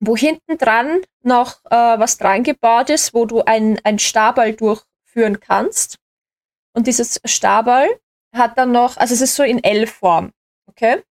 wo 0.00 0.16
hinten 0.16 0.59
dran 0.59 1.00
noch 1.22 1.64
äh, 1.66 1.98
was 1.98 2.18
dran 2.18 2.42
gebaut 2.42 2.90
ist, 2.90 3.14
wo 3.14 3.24
du 3.24 3.42
ein, 3.42 3.80
ein 3.85 3.98
Stabal 3.98 4.52
durchführen 4.52 5.40
kannst. 5.40 5.96
Und 6.74 6.87
dieses 6.87 7.20
Stabal 7.24 7.88
hat 8.35 8.59
dann 8.59 8.72
noch, 8.72 8.96
also 8.96 9.14
es 9.14 9.20
ist 9.20 9.35
so 9.35 9.42
in 9.42 9.62
L-Form, 9.64 10.32
okay? 10.66 11.02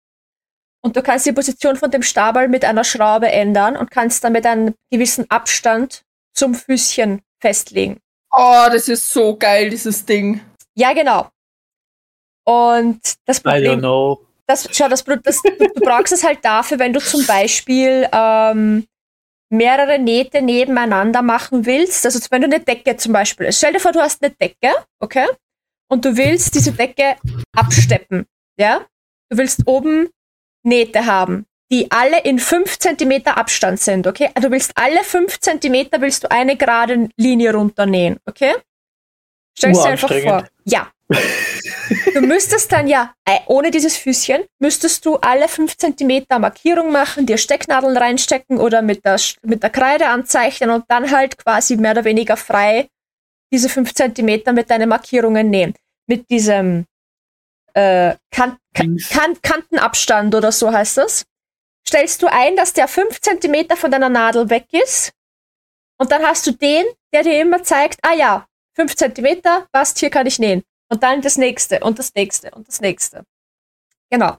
Und 0.81 0.95
du 0.95 1.01
kannst 1.01 1.25
die 1.25 1.31
Position 1.31 1.75
von 1.77 1.89
dem 1.89 2.03
Stabal 2.03 2.47
mit 2.47 2.63
einer 2.63 2.83
Schraube 2.83 3.31
ändern 3.31 3.75
und 3.75 3.89
kannst 3.89 4.23
damit 4.23 4.45
einen 4.45 4.75
gewissen 4.91 5.29
Abstand 5.31 6.03
zum 6.33 6.53
Füßchen 6.53 7.21
festlegen. 7.41 7.99
Oh, 8.31 8.67
das 8.71 8.87
ist 8.87 9.11
so 9.11 9.35
geil, 9.35 9.71
dieses 9.71 10.05
Ding. 10.05 10.41
Ja, 10.75 10.93
genau. 10.93 11.29
Und 12.43 13.01
das 13.25 13.39
I 13.39 13.41
don't 13.41 13.43
Problem, 13.43 13.79
know. 13.79 14.24
Das, 14.47 14.67
schau, 14.71 14.87
das, 14.87 15.03
das, 15.03 15.41
du, 15.41 15.67
brauchst 15.81 16.13
es 16.13 16.23
halt 16.23 16.43
dafür, 16.43 16.79
wenn 16.79 16.93
du 16.93 16.99
zum 16.99 17.25
Beispiel 17.25 18.07
ähm, 18.11 18.85
mehrere 19.49 19.99
Nähte 19.99 20.41
nebeneinander 20.41 21.21
machen 21.21 21.65
willst. 21.65 22.05
Also 22.05 22.19
wenn 22.29 22.41
du 22.41 22.47
eine 22.47 22.59
Decke 22.59 22.97
zum 22.97 23.13
Beispiel, 23.13 23.51
stell 23.51 23.73
dir 23.73 23.79
vor, 23.79 23.91
du 23.91 24.01
hast 24.01 24.23
eine 24.23 24.33
Decke, 24.33 24.73
okay? 24.99 25.27
Und 25.89 26.05
du 26.05 26.17
willst 26.17 26.55
diese 26.55 26.71
Decke 26.71 27.15
absteppen, 27.55 28.25
ja? 28.59 28.85
Du 29.29 29.37
willst 29.37 29.61
oben 29.65 30.09
Nähte 30.63 31.05
haben, 31.05 31.45
die 31.71 31.89
alle 31.91 32.21
in 32.21 32.39
5 32.39 32.77
cm 32.79 33.23
Abstand 33.27 33.79
sind, 33.79 34.07
okay? 34.07 34.29
Also 34.33 34.49
du 34.49 34.53
willst 34.53 34.71
alle 34.75 35.03
5 35.03 35.39
cm 35.39 35.87
willst 35.99 36.23
du 36.23 36.31
eine 36.31 36.57
gerade 36.57 37.09
Linie 37.17 37.53
runternähen, 37.53 38.19
okay? 38.25 38.53
Stell 39.57 39.73
dir 39.73 39.83
einfach 39.85 40.09
vor. 40.09 40.47
Ja. 40.65 40.91
Du 41.07 42.21
müsstest 42.21 42.71
dann 42.71 42.87
ja, 42.87 43.13
äh, 43.25 43.39
ohne 43.47 43.69
dieses 43.69 43.95
Füßchen, 43.97 44.43
müsstest 44.59 45.05
du 45.05 45.17
alle 45.17 45.47
5 45.47 45.77
cm 45.77 46.25
Markierung 46.39 46.91
machen, 46.91 47.25
dir 47.25 47.37
Stecknadeln 47.37 47.95
reinstecken 47.95 48.59
oder 48.59 48.81
mit 48.81 49.05
der, 49.05 49.19
mit 49.43 49.61
der 49.61 49.69
Kreide 49.69 50.07
anzeichnen 50.07 50.71
und 50.71 50.85
dann 50.87 51.11
halt 51.11 51.37
quasi 51.37 51.77
mehr 51.77 51.91
oder 51.91 52.05
weniger 52.05 52.37
frei 52.37 52.87
diese 53.51 53.69
5 53.69 53.93
cm 53.93 54.53
mit 54.53 54.69
deinen 54.69 54.89
Markierungen 54.89 55.49
nähen. 55.49 55.75
Mit 56.07 56.29
diesem 56.29 56.85
äh, 57.73 58.15
kan 58.31 58.57
kan 58.73 58.97
Kantenabstand 59.41 60.33
oder 60.35 60.51
so 60.51 60.71
heißt 60.71 60.97
das. 60.97 61.25
Stellst 61.87 62.21
du 62.23 62.27
ein, 62.27 62.55
dass 62.55 62.73
der 62.73 62.87
5 62.87 63.21
cm 63.21 63.75
von 63.75 63.91
deiner 63.91 64.09
Nadel 64.09 64.49
weg 64.49 64.65
ist 64.71 65.11
und 65.99 66.11
dann 66.11 66.23
hast 66.23 66.47
du 66.47 66.51
den, 66.51 66.85
der 67.13 67.23
dir 67.23 67.39
immer 67.39 67.63
zeigt, 67.63 67.99
ah 68.01 68.13
ja, 68.13 68.47
5 68.75 68.95
cm, 68.95 69.41
passt, 69.71 69.99
hier 69.99 70.09
kann 70.09 70.25
ich 70.25 70.39
nähen. 70.39 70.63
Und 70.95 71.03
dann 71.03 71.21
das 71.21 71.35
nächste 71.37 71.81
und 71.81 71.99
das 71.99 72.13
nächste 72.15 72.51
und 72.51 72.69
das 72.69 72.79
nächste. 72.79 73.25
Genau. 74.09 74.37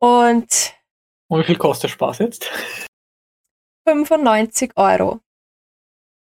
Und 0.00 0.74
Und 1.28 1.40
wie 1.40 1.44
viel 1.44 1.58
kostet 1.58 1.82
der 1.84 1.88
Spaß 1.90 2.18
jetzt? 2.20 2.50
95 3.86 4.72
Euro 4.76 5.20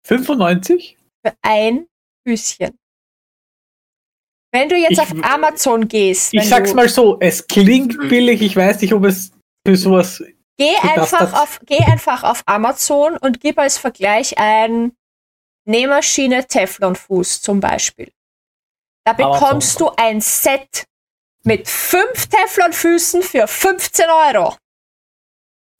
95? 0.05 0.97
für 1.25 1.33
ein 1.41 1.87
Füßchen. 2.27 2.77
Wenn 4.53 4.69
du 4.69 4.75
jetzt 4.75 4.91
Ich 4.91 4.99
auf 4.99 5.11
Amazon 5.23 5.87
gehst, 5.87 6.31
Ich 6.35 6.47
sag's 6.47 6.75
mal 6.75 6.87
so, 6.87 7.17
es 7.19 7.47
klingt 7.47 7.97
billig, 8.07 8.43
ich 8.43 8.55
weiß 8.55 8.81
nicht, 8.81 8.93
ob 8.93 9.03
es 9.05 9.31
für 9.65 9.75
sowas. 9.75 10.23
geh 10.57 10.75
für 10.75 10.87
das- 10.95 11.11
einfach 11.11 11.31
das- 11.31 11.33
auf, 11.33 11.59
geh 11.65 11.79
einfach 11.79 12.21
auf 12.23 12.43
Amazon 12.45 13.17
und 13.17 13.39
gib 13.41 13.57
als 13.57 13.79
Vergleich 13.79 14.37
ein 14.37 14.95
Nähmaschine 15.67 16.45
Teflonfuß 16.45 17.41
zum 17.41 17.59
Beispiel. 17.59 18.11
Da 19.05 19.13
bekommst 19.13 19.79
du 19.79 19.91
ein 19.97 20.19
Set 20.19 20.83
mit 21.43 21.67
fünf 21.67 22.27
Teflonfüßen 22.27 23.21
für 23.21 23.47
15 23.47 24.05
Euro. 24.09 24.55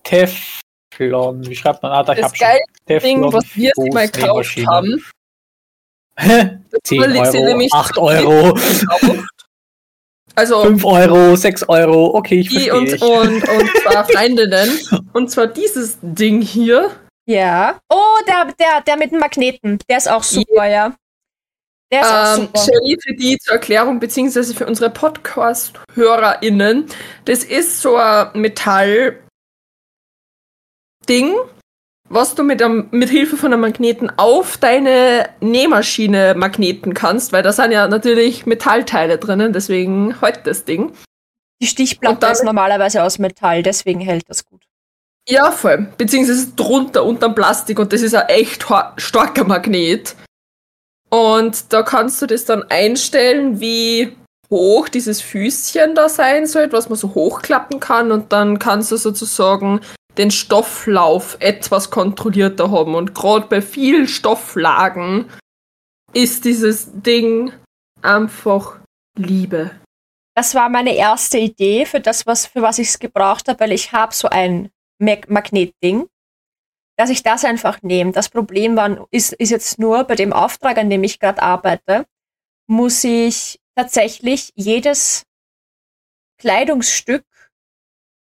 Teflon, 0.04 1.46
wie 1.48 1.56
schreibt 1.56 1.82
man? 1.82 1.92
Ah, 1.92 2.04
da 2.04 2.14
ich 2.14 2.20
Das 2.20 2.30
hab 2.30 2.38
schon. 2.38 2.48
geile 2.48 2.62
Teflon 2.86 3.22
Ding, 3.22 3.34
was 3.34 3.56
wir 3.56 3.72
jetzt 3.76 3.94
mal 3.94 4.08
gekauft 4.08 4.58
haben, 4.68 5.04
Hä? 6.18 6.60
das 6.70 6.80
10 6.84 6.98
überlegt 6.98 7.32
sie 7.32 7.38
Euro, 7.40 7.48
nämlich 7.48 7.74
8 7.74 7.98
Euro. 7.98 8.60
Also 10.36 10.62
5 10.64 10.86
Euro, 10.86 11.36
6 11.36 11.68
Euro, 11.70 12.14
okay, 12.16 12.42
ich 12.42 12.50
verstehe 12.52 12.76
und, 12.76 13.02
und, 13.02 13.50
und 13.50 13.70
zwar 13.84 14.06
Freundinnen. 14.06 14.80
Und 15.14 15.32
zwar 15.32 15.48
dieses 15.48 15.98
Ding 16.02 16.42
hier. 16.42 16.92
Ja. 17.26 17.80
Oh, 17.90 18.18
der, 18.28 18.54
der, 18.60 18.82
der 18.82 18.98
mit 18.98 19.12
dem 19.12 19.20
Magneten. 19.20 19.80
Der 19.90 19.98
ist 19.98 20.08
auch 20.10 20.22
super, 20.24 20.68
ja. 20.68 20.96
Der 21.92 22.02
ist 22.02 22.08
auch 22.08 22.38
Ähm, 22.38 22.42
super. 22.46 22.60
Shelly, 22.60 22.98
für 23.02 23.14
die 23.14 23.38
zur 23.38 23.54
Erklärung, 23.54 24.00
beziehungsweise 24.00 24.54
für 24.56 24.66
unsere 24.66 24.90
Podcast-HörerInnen, 24.90 26.86
das 27.26 27.44
ist 27.44 27.82
so 27.82 27.96
ein 27.98 28.30
Metall-Ding, 28.34 29.22
was 32.10 32.36
du 32.36 32.44
mit, 32.44 32.62
einem, 32.62 32.88
mit 32.92 33.10
Hilfe 33.10 33.38
von 33.38 33.52
einem 33.54 33.62
Magneten 33.62 34.12
auf 34.18 34.58
deine 34.58 35.30
Nähmaschine 35.42 36.36
magneten 36.36 36.94
kannst, 36.94 37.34
weil 37.34 37.44
da 37.44 37.52
sind 37.52 37.72
ja 37.72 37.88
natürlich 37.88 38.46
Metallteile 38.46 39.18
drinnen, 39.18 39.54
deswegen 39.54 40.20
hält 40.20 40.46
das 40.46 40.66
Ding. 40.66 40.92
Die 41.62 41.68
Stichplatte 41.68 42.28
ist 42.28 42.44
normalerweise 42.44 43.02
aus 43.04 43.18
Metall, 43.18 43.64
deswegen 43.64 44.02
hält 44.02 44.24
das 44.28 44.46
gut. 44.46 44.62
Ja, 45.28 45.52
voll. 45.52 45.88
Beziehungsweise 45.98 46.52
drunter, 46.56 47.04
unterm 47.04 47.34
Plastik 47.34 47.80
und 47.80 47.92
das 47.94 48.02
ist 48.02 48.14
ein 48.14 48.28
echt 48.28 48.66
starker 48.98 49.44
Magnet. 49.44 50.16
Und 51.10 51.72
da 51.72 51.84
kannst 51.84 52.22
du 52.22 52.26
das 52.26 52.46
dann 52.46 52.64
einstellen, 52.64 53.60
wie 53.60 54.16
hoch 54.50 54.90
dieses 54.90 55.22
Füßchen 55.22 55.96
da 55.96 56.10
sein 56.10 56.46
soll, 56.46 56.72
was 56.72 56.90
man 56.90 56.98
so 56.98 57.14
hochklappen 57.16 57.80
kann 57.80 58.12
und 58.12 58.32
dann 58.32 58.60
kannst 58.60 58.92
du 58.92 58.98
sozusagen 58.98 59.82
den 60.18 60.32
Stofflauf 60.32 61.38
etwas 61.40 61.90
kontrollierter 61.90 62.72
haben. 62.72 62.96
Und 62.96 63.14
gerade 63.14 63.48
bei 63.48 63.62
vielen 63.62 64.08
Stofflagen 64.08 65.30
ist 66.14 66.46
dieses 66.46 66.90
Ding 66.94 67.52
einfach 68.02 68.80
Liebe. 69.18 69.72
Das 70.36 70.56
war 70.56 70.70
meine 70.70 70.96
erste 70.96 71.38
Idee 71.38 71.86
für 71.86 72.00
das, 72.00 72.26
was, 72.26 72.46
für 72.46 72.62
was 72.62 72.80
ich 72.80 72.90
es 72.90 73.00
gebraucht 73.00 73.48
habe, 73.48 73.60
weil 73.62 73.72
ich 73.72 73.92
habe 73.92 74.14
so 74.14 74.30
ein 74.30 74.70
Mag 75.00 75.30
Magnetding, 75.30 76.08
dass 76.98 77.10
ich 77.10 77.24
das 77.24 77.44
einfach 77.44 77.82
nehme. 77.82 78.12
Das 78.12 78.30
Problem 78.30 78.76
war, 78.76 79.08
ist, 79.12 79.34
ist 79.34 79.50
jetzt 79.50 79.80
nur 79.80 80.04
bei 80.06 80.16
dem 80.16 80.34
Auftrag, 80.34 80.78
an 80.78 80.90
dem 80.90 81.04
ich 81.04 81.20
gerade 81.20 81.42
arbeite, 81.42 82.06
muss 82.68 83.04
ich 83.04 83.60
tatsächlich 83.76 84.52
jedes 84.56 85.26
Kleidungsstück 86.40 87.26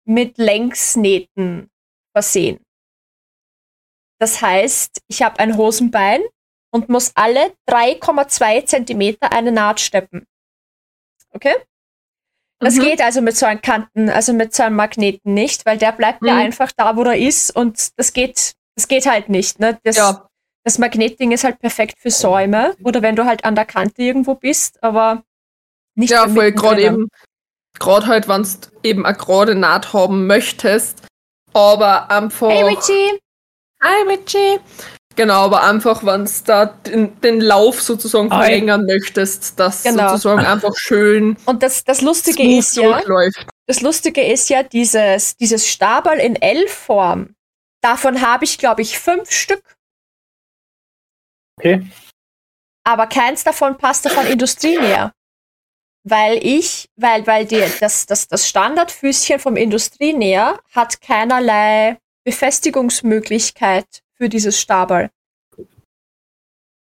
mit 0.05 0.37
Längsnähten 0.37 1.69
versehen. 2.13 2.59
Das 4.19 4.41
heißt, 4.41 5.03
ich 5.07 5.21
habe 5.21 5.39
ein 5.39 5.57
Hosenbein 5.57 6.23
und 6.71 6.89
muss 6.89 7.11
alle 7.15 7.55
3,2 7.69 8.65
Zentimeter 8.65 9.31
eine 9.31 9.51
Naht 9.51 9.79
steppen. 9.79 10.25
Okay? 11.31 11.55
Das 12.59 12.75
Mhm. 12.75 12.81
geht 12.81 13.01
also 13.01 13.21
mit 13.21 13.37
so 13.37 13.45
einem 13.45 13.61
Kanten, 13.61 14.09
also 14.09 14.33
mit 14.33 14.55
so 14.55 14.63
einem 14.63 14.75
Magneten 14.75 15.33
nicht, 15.33 15.65
weil 15.65 15.77
der 15.77 15.91
bleibt 15.91 16.23
ja 16.25 16.33
Mhm. 16.33 16.39
einfach 16.39 16.71
da, 16.75 16.95
wo 16.95 17.03
er 17.03 17.17
ist 17.17 17.55
und 17.55 17.97
das 17.99 18.13
geht, 18.13 18.53
das 18.75 18.87
geht 18.87 19.05
halt 19.05 19.29
nicht. 19.29 19.59
Ne? 19.59 19.77
Das, 19.83 19.95
Ja, 19.95 20.27
das 20.63 20.79
Magnetding 20.79 21.31
ist 21.31 21.43
halt 21.43 21.59
perfekt 21.59 21.99
für 21.99 22.09
Säume 22.09 22.75
oder 22.83 23.01
wenn 23.01 23.15
du 23.15 23.25
halt 23.25 23.45
an 23.45 23.55
der 23.55 23.65
Kante 23.65 24.01
irgendwo 24.01 24.33
bist, 24.35 24.81
aber 24.83 25.23
nicht 25.95 26.09
ja 26.11 26.27
voll 26.27 26.51
gerade 26.51 26.81
eben. 26.81 27.09
Gerade 27.79 28.07
halt, 28.07 28.27
wenn 28.27 28.41
du 28.43 28.49
eben 28.81 29.05
eine 29.05 29.15
gerade 29.15 29.53
Naht 29.53 29.93
haben 29.93 30.25
möchtest, 30.25 31.05
aber 31.53 32.09
einfach. 32.09 32.49
Hey 32.49 32.63
Richie! 32.63 33.19
Hi, 33.83 34.01
Richie. 34.07 34.59
Genau, 35.17 35.45
aber 35.45 35.63
einfach, 35.63 36.05
wenn 36.05 36.25
du 36.25 36.31
da 36.45 36.67
den, 36.67 37.19
den 37.21 37.41
Lauf 37.41 37.81
sozusagen 37.81 38.29
verlängern 38.29 38.85
möchtest, 38.85 39.59
dass 39.59 39.81
Genau. 39.81 40.09
sozusagen 40.09 40.45
einfach 40.45 40.75
schön 40.77 41.35
Und 41.45 41.63
das, 41.63 41.83
das 41.83 42.01
Lustige 42.01 42.43
ist 42.43 42.75
ja, 42.77 43.01
das 43.65 43.81
Lustige 43.81 44.23
ist 44.23 44.47
ja, 44.49 44.61
dieses, 44.61 45.35
dieses 45.35 45.67
Stabal 45.67 46.19
in 46.19 46.35
L-Form, 46.35 47.35
davon 47.81 48.21
habe 48.21 48.45
ich, 48.45 48.59
glaube 48.59 48.83
ich, 48.83 48.99
fünf 48.99 49.31
Stück, 49.31 49.63
Okay. 51.59 51.81
aber 52.83 53.07
keins 53.07 53.43
davon 53.43 53.75
passt 53.75 54.05
auf 54.05 54.15
ein 54.19 54.27
Industrienäher. 54.27 55.13
Weil 56.03 56.37
ich, 56.45 56.89
weil, 56.95 57.25
weil 57.25 57.45
die, 57.45 57.61
das, 57.79 58.05
das, 58.05 58.27
das 58.27 58.47
Standardfüßchen 58.47 59.39
vom 59.39 59.57
Industrienäher 59.57 60.59
hat 60.73 61.01
keinerlei 61.01 61.97
Befestigungsmöglichkeit 62.23 64.03
für 64.17 64.29
dieses 64.29 64.59
Stabal. 64.59 65.09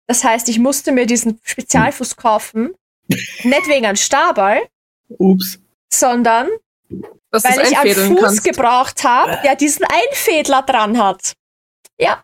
Das 0.07 0.23
heißt, 0.23 0.49
ich 0.49 0.59
musste 0.59 0.93
mir 0.93 1.07
diesen 1.07 1.41
Spezialfuß 1.43 2.17
kaufen, 2.17 2.75
nicht 3.09 3.67
wegen 3.69 3.87
einem 3.87 3.97
Stabal, 3.97 4.69
Ups. 5.09 5.59
sondern 5.93 6.49
Dass 7.31 7.45
weil 7.45 7.61
ich 7.67 7.77
einen 7.77 8.17
Fuß 8.17 8.21
kannst. 8.23 8.45
gebraucht 8.45 9.05
habe, 9.05 9.39
der 9.43 9.57
diesen 9.57 9.87
Einfädler 9.87 10.63
dran 10.63 10.99
hat. 11.03 11.33
Ja, 11.99 12.23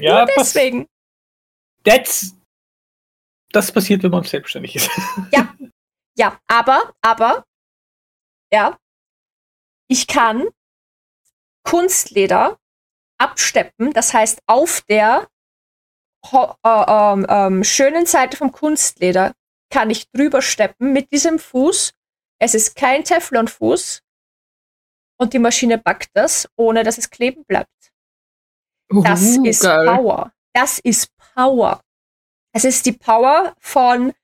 Nur 0.00 0.26
das, 0.26 0.34
deswegen. 0.36 0.86
that's, 1.84 2.34
das 3.52 3.70
passiert, 3.72 4.02
wenn 4.02 4.10
man 4.10 4.24
selbstständig 4.24 4.76
ist. 4.76 4.90
Ja, 6.16 6.40
aber, 6.48 6.92
aber, 7.00 7.44
ja, 8.52 8.76
ich 9.88 10.08
kann 10.08 10.48
Kunstleder 11.62 12.58
absteppen, 13.18 13.92
das 13.92 14.14
heißt 14.14 14.42
auf 14.46 14.80
der 14.88 15.28
äh, 16.32 16.46
ähm, 16.64 17.26
ähm, 17.28 17.64
schönen 17.64 18.06
Seite 18.06 18.36
vom 18.36 18.52
Kunstleder 18.52 19.34
kann 19.70 19.90
ich 19.90 20.10
drüber 20.10 20.42
steppen 20.42 20.92
mit 20.92 21.12
diesem 21.12 21.38
Fuß. 21.38 21.92
Es 22.40 22.54
ist 22.54 22.76
kein 22.76 23.04
Teflonfuß 23.04 24.02
und 25.18 25.32
die 25.32 25.38
Maschine 25.38 25.78
backt 25.78 26.10
das, 26.14 26.48
ohne 26.56 26.82
dass 26.82 26.98
es 26.98 27.10
kleben 27.10 27.44
bleibt. 27.44 27.70
Das 28.90 29.36
Uh, 29.36 29.44
ist 29.44 29.62
geil. 29.62 29.86
Power. 29.86 30.32
Das 30.54 30.78
ist 30.78 31.14
Power. 31.34 31.82
Es 32.52 32.64
ist 32.64 32.86
die 32.86 32.92
Power 32.92 33.54
von, 33.60 34.14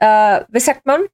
äh, 0.00 0.44
wie 0.48 0.60
sagt 0.60 0.84
man? 0.84 1.06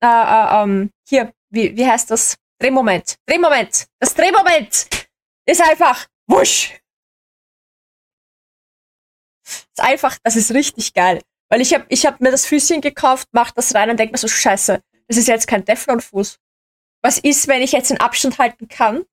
Äh, 0.00 0.06
äh, 0.06 0.62
ähm, 0.62 0.90
hier, 1.08 1.32
wie, 1.50 1.76
wie 1.76 1.86
heißt 1.86 2.10
das? 2.10 2.36
Drehmoment. 2.60 3.16
Drehmoment. 3.26 3.86
Das 3.98 4.14
Drehmoment 4.14 4.88
ist 5.46 5.60
einfach 5.60 6.06
wusch. 6.26 6.80
Ist 9.44 9.80
einfach, 9.80 10.18
das 10.22 10.36
ist 10.36 10.52
richtig 10.52 10.94
geil. 10.94 11.22
Weil 11.48 11.60
ich 11.60 11.72
habe 11.74 11.86
ich 11.88 12.06
hab 12.06 12.20
mir 12.20 12.30
das 12.30 12.46
Füßchen 12.46 12.80
gekauft, 12.80 13.28
mach 13.32 13.52
das 13.52 13.74
rein 13.74 13.90
und 13.90 13.98
denk 13.98 14.12
mir 14.12 14.18
so, 14.18 14.28
scheiße, 14.28 14.82
das 15.08 15.16
ist 15.16 15.28
jetzt 15.28 15.46
kein 15.46 15.64
Teflonfuß. 15.64 16.38
Was 17.02 17.18
ist, 17.18 17.46
wenn 17.46 17.62
ich 17.62 17.72
jetzt 17.72 17.90
den 17.90 18.00
Abstand 18.00 18.38
halten 18.38 18.68
kann, 18.68 19.04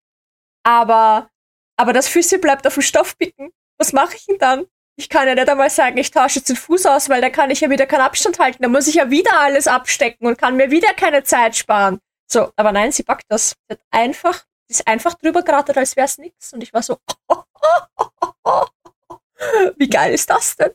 aber, 0.64 1.30
aber 1.78 1.94
das 1.94 2.08
Füßchen 2.08 2.42
bleibt 2.42 2.66
auf 2.66 2.74
dem 2.74 2.82
Stoff 2.82 3.18
picken? 3.18 3.52
Was 3.78 3.94
mache 3.94 4.16
ich 4.16 4.26
denn 4.26 4.40
dann? 4.40 4.66
Ich 4.96 5.10
kann 5.10 5.28
ja 5.28 5.36
nicht 5.36 5.50
einmal 5.50 5.70
sagen, 5.70 5.98
ich 5.98 6.12
tausche 6.12 6.40
jetzt 6.40 6.50
den 6.50 6.56
Fuß 6.56 6.86
aus, 6.86 7.10
weil 7.10 7.22
da 7.22 7.30
kann 7.30 7.50
ich 7.50 7.62
ja 7.62 7.70
wieder 7.70 7.86
keinen 7.86 8.02
Abstand 8.02 8.40
halten. 8.40 8.62
Da 8.62 8.70
muss 8.70 8.88
ich 8.88 8.96
ja 8.96 9.10
wieder 9.10 9.40
alles 9.40 9.68
abstecken 9.68 10.28
und 10.28 10.38
kann 10.38 10.56
mir 10.56 10.72
wieder 10.72 10.94
keine 10.94 11.24
Zeit 11.24 11.56
sparen. 11.56 12.00
So, 12.32 12.52
aber 12.56 12.72
nein, 12.72 12.92
sie 12.92 13.04
packt 13.04 13.26
das. 13.28 13.50
Sie 13.50 13.74
hat 13.74 13.80
einfach, 13.92 14.46
ist 14.74 14.88
einfach 14.88 15.14
drüber 15.16 15.44
geratet, 15.44 15.78
als 15.78 15.96
wäre 15.96 16.06
es 16.06 16.18
nichts. 16.18 16.54
Und 16.54 16.64
ich 16.64 16.74
war 16.74 16.82
so, 16.82 16.98
wie 19.78 19.90
geil 19.90 20.14
ist 20.14 20.30
das 20.30 20.56
denn? 20.56 20.72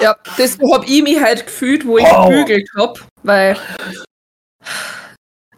Ja, 0.00 0.16
das 0.36 0.58
hab 0.58 0.88
ich 0.88 1.02
mich 1.02 1.20
halt 1.20 1.46
gefühlt, 1.46 1.86
wo 1.86 1.98
ich 1.98 2.04
gebügelt 2.04 2.68
hab, 2.76 3.06
weil 3.22 3.56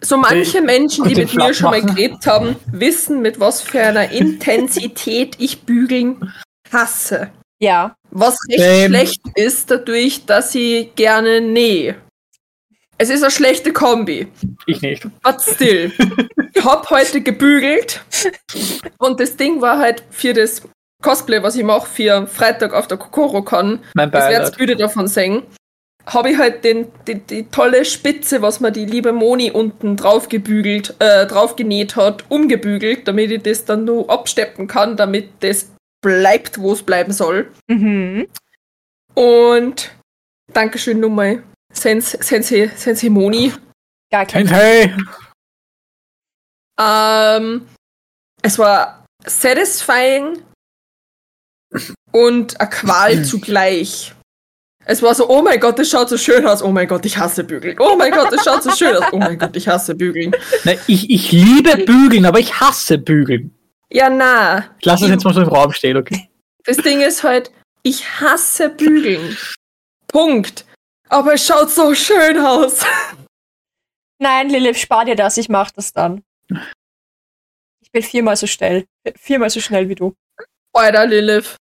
so 0.03 0.19
manche 0.19 0.61
Menschen, 0.61 1.09
die 1.09 1.15
mit 1.15 1.35
mir 1.35 1.55
schon 1.55 1.71
mal 1.71 1.83
geredet 1.83 2.27
haben, 2.27 2.57
wissen, 2.71 3.23
mit 3.23 3.41
was 3.41 3.63
für 3.63 3.81
einer 3.81 4.11
Intensität 4.11 5.37
ich 5.39 5.63
Bügeln 5.63 6.35
hasse. 6.71 7.31
Ja, 7.61 7.97
Was 8.11 8.37
recht 8.49 8.61
Same. 8.61 8.87
schlecht 8.87 9.23
ist, 9.35 9.71
dadurch, 9.71 10.27
dass 10.27 10.55
ich 10.55 10.95
gerne 10.95 11.41
nähe. 11.41 11.97
Es 12.99 13.11
ist 13.11 13.23
eine 13.23 13.31
schlechte 13.31 13.73
Kombi. 13.73 14.27
Ich 14.67 14.83
nicht. 14.83 15.07
But 15.23 15.41
still. 15.41 15.93
ich 16.53 16.65
hab 16.65 16.91
heute 16.91 17.21
gebügelt 17.21 18.03
und 18.99 19.21
das 19.21 19.37
Ding 19.37 19.61
war 19.61 19.79
halt 19.79 20.03
für 20.11 20.35
das 20.35 20.63
Cosplay, 21.03 21.43
was 21.43 21.55
ich 21.55 21.63
mache, 21.63 21.87
für 21.87 22.27
Freitag 22.27 22.75
auf 22.75 22.89
der 22.89 22.99
Kokoro-Con, 22.99 23.81
Mein 23.95 24.11
das 24.11 24.25
Beileid. 24.25 24.41
werdet 24.41 24.59
müde 24.59 24.77
davon 24.77 25.07
sehen, 25.07 25.43
habe 26.07 26.31
ich 26.31 26.39
halt 26.39 26.65
den, 26.65 26.89
die, 27.07 27.21
die 27.21 27.45
tolle 27.45 27.85
Spitze, 27.85 28.43
was 28.43 28.59
mir 28.59 28.73
die 28.73 28.87
liebe 28.87 29.13
Moni 29.13 29.53
unten 29.53 29.97
drauf 29.97 30.29
gebügelt, 30.29 30.95
äh, 30.99 31.27
drauf 31.27 31.55
genäht 31.55 31.95
hat, 31.95 32.25
umgebügelt, 32.31 33.07
damit 33.07 33.31
ich 33.31 33.43
das 33.43 33.65
dann 33.65 33.85
nur 33.85 34.11
absteppen 34.11 34.67
kann, 34.67 34.97
damit 34.97 35.29
das 35.41 35.71
bleibt, 36.01 36.59
wo 36.61 36.73
es 36.73 36.83
bleiben 36.83 37.13
soll. 37.13 37.51
mhm. 37.69 38.27
Und 39.15 39.91
Dankeschön 40.53 41.01
nochmal, 41.01 41.43
Sens, 41.79 42.11
Sensei, 42.11 42.71
Sensei 42.77 43.09
Moni. 43.09 43.53
gar 44.11 44.27
kein 44.27 44.47
Hey, 44.47 44.89
hey. 44.89 45.05
Ähm, 46.81 47.67
es 48.43 48.59
war 48.59 49.05
satisfying 49.25 50.43
und 52.13 52.61
eine 52.61 52.71
Qual 52.71 53.25
zugleich. 53.25 54.15
Es 54.85 55.03
war 55.03 55.15
so, 55.15 55.29
oh 55.29 55.43
mein 55.43 55.61
Gott, 55.61 55.79
das 55.79 55.91
schaut 55.91 56.09
so 56.09 56.17
schön 56.17 56.47
aus. 56.47 56.63
Oh 56.63 56.71
mein 56.71 56.89
Gott, 56.89 57.05
ich 57.05 57.19
hasse 57.19 57.45
Bügeln. 57.45 57.77
Oh 57.79 57.95
mein 57.97 58.11
Gott, 58.11 58.33
das 58.33 58.43
schaut 58.43 58.63
so 58.63 58.71
schön 58.71 58.97
aus. 58.97 59.05
Oh 59.13 59.19
mein 59.19 59.39
Gott, 59.39 59.55
ich 59.55 59.69
hasse 59.69 59.95
Bügeln. 59.95 60.33
Nein, 60.65 60.79
ich, 60.87 61.11
ich 61.11 61.31
liebe 61.31 61.85
Bügeln, 61.85 62.25
aber 62.25 62.39
ich 62.39 62.59
hasse 62.59 62.97
Bügeln. 62.97 63.55
Ja, 63.91 64.09
na. 64.09 64.71
Ich 64.79 64.87
lasse 64.87 65.05
es 65.05 65.11
jetzt 65.11 65.25
mal 65.25 65.35
so 65.35 65.43
im 65.43 65.49
Raum 65.49 65.73
stehen, 65.73 65.99
okay? 65.99 66.31
Das 66.65 66.79
Ding 66.79 67.03
ist 67.03 67.23
halt, 67.23 67.51
ich 67.83 68.21
hasse 68.21 68.71
Bügeln. 68.71 69.37
Punkt. 70.07 70.65
Aber 71.09 71.35
es 71.35 71.47
schaut 71.47 71.71
so 71.71 71.95
schön 71.95 72.39
aus. 72.39 72.85
Nein, 74.21 74.51
Lilith, 74.51 74.79
spar 74.79 75.05
dir 75.05 75.15
das, 75.17 75.37
ich 75.37 75.49
mach 75.49 75.71
das 75.71 75.93
dann. 75.93 76.23
Ich 77.81 77.91
bin 77.93 78.03
viermal 78.03 78.37
so 78.37 78.47
schnell. 78.47 78.85
Viermal 79.17 79.49
so 79.51 79.61
schnell 79.61 79.89
wie 79.89 79.95
du. 79.95 80.15
Alter, 80.75 81.07
Lilith. 81.07 81.57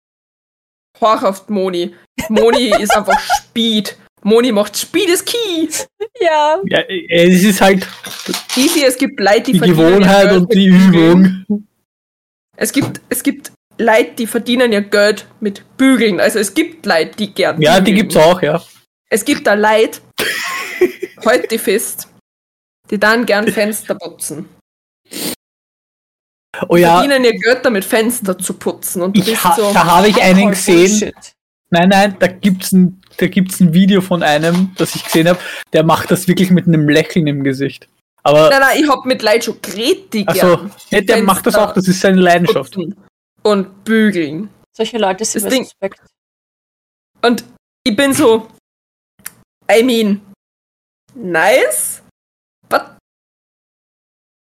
Horch 1.01 1.23
auf 1.23 1.49
Moni. 1.49 1.95
Moni 2.29 2.67
ist 2.79 2.95
einfach 2.95 3.19
Speed. 3.19 3.97
Moni 4.23 4.51
macht 4.51 4.77
Speed 4.77 5.09
is 5.09 5.25
key. 5.25 5.67
Ja. 6.21 6.61
Ja, 6.65 6.79
äh, 6.79 7.27
es 7.33 7.43
ist 7.43 7.59
halt 7.59 7.85
Easy, 8.55 8.83
es 8.85 8.97
gibt 8.97 9.19
Leute, 9.19 9.51
die, 9.51 9.51
die 9.53 9.57
verdienen 9.59 9.79
ihr 9.79 9.85
Gewohnheit 9.89 10.29
Geld 10.29 10.37
und 10.37 10.49
mit 10.49 10.57
die 10.57 10.69
Bügeln. 10.69 11.45
Übung. 11.49 11.67
Es 12.55 12.71
gibt, 12.71 13.01
es 13.09 13.23
gibt 13.23 13.51
Leute, 13.77 14.11
die 14.13 14.27
verdienen 14.27 14.71
ihr 14.71 14.81
Geld 14.81 15.25
mit 15.41 15.63
Bügeln. 15.75 16.19
Also 16.21 16.39
es 16.39 16.53
gibt 16.53 16.85
Leute, 16.85 17.15
die 17.17 17.33
gern 17.33 17.59
Ja, 17.61 17.79
die 17.81 17.91
bügeln. 17.91 17.97
gibt's 17.97 18.15
auch, 18.15 18.41
ja. 18.41 18.63
Es 19.13 19.23
gibt 19.23 19.45
da 19.45 19.53
Leute, 19.53 19.99
heute 21.23 21.47
die 21.47 21.59
fest, 21.59 22.07
die 22.89 22.97
dann 22.97 23.27
gern 23.27 23.47
Fenster 23.47 23.93
putzen. 23.93 24.49
Oh 26.67 26.77
ja, 26.77 26.99
Verdienen 26.99 27.23
ihr 27.23 27.37
Geld 27.37 27.63
damit 27.63 27.85
Fenster 27.85 28.35
zu 28.39 28.55
putzen. 28.55 29.03
Und 29.03 29.15
ich 29.15 29.43
ha 29.43 29.55
so, 29.55 29.71
da 29.71 29.85
habe 29.85 30.07
ich 30.07 30.19
einen 30.19 30.41
Voll 30.41 30.49
gesehen. 30.51 30.99
Bullshit. 30.99 31.33
Nein, 31.69 31.89
nein, 31.89 32.15
da 32.17 32.25
gibt's 32.25 32.71
ein, 32.71 33.01
da 33.17 33.27
gibt's 33.27 33.59
ein 33.59 33.71
Video 33.75 34.01
von 34.01 34.23
einem, 34.23 34.71
das 34.77 34.95
ich 34.95 35.03
gesehen 35.03 35.27
habe, 35.29 35.39
der 35.73 35.83
macht 35.83 36.09
das 36.09 36.27
wirklich 36.27 36.49
mit 36.49 36.65
einem 36.67 36.89
Lächeln 36.89 37.27
im 37.27 37.43
Gesicht. 37.43 37.87
Aber, 38.23 38.49
nein, 38.49 38.61
nein, 38.61 38.83
ich 38.83 38.89
hab 38.89 39.05
mit 39.05 39.21
Leuten 39.21 39.41
schon 39.43 39.61
geredet, 39.61 40.27
also, 40.27 40.57
gern 40.57 40.71
ja, 40.89 41.01
der 41.01 41.21
macht 41.21 41.45
das 41.45 41.53
Fenster 41.53 41.69
auch, 41.69 41.73
das 41.75 41.87
ist 41.87 41.99
seine 42.01 42.19
Leidenschaft. 42.19 42.75
und 43.43 43.83
bügeln. 43.83 44.49
Solche 44.75 44.97
Leute 44.97 45.23
sind 45.23 45.45
Das 45.45 45.53
Ding- 45.53 45.65
suspekt. 45.65 46.01
Und 47.21 47.43
ich 47.83 47.95
bin 47.95 48.13
so, 48.13 48.47
I 49.71 49.81
mean, 49.83 50.21
nice, 51.15 52.01
but 52.69 52.97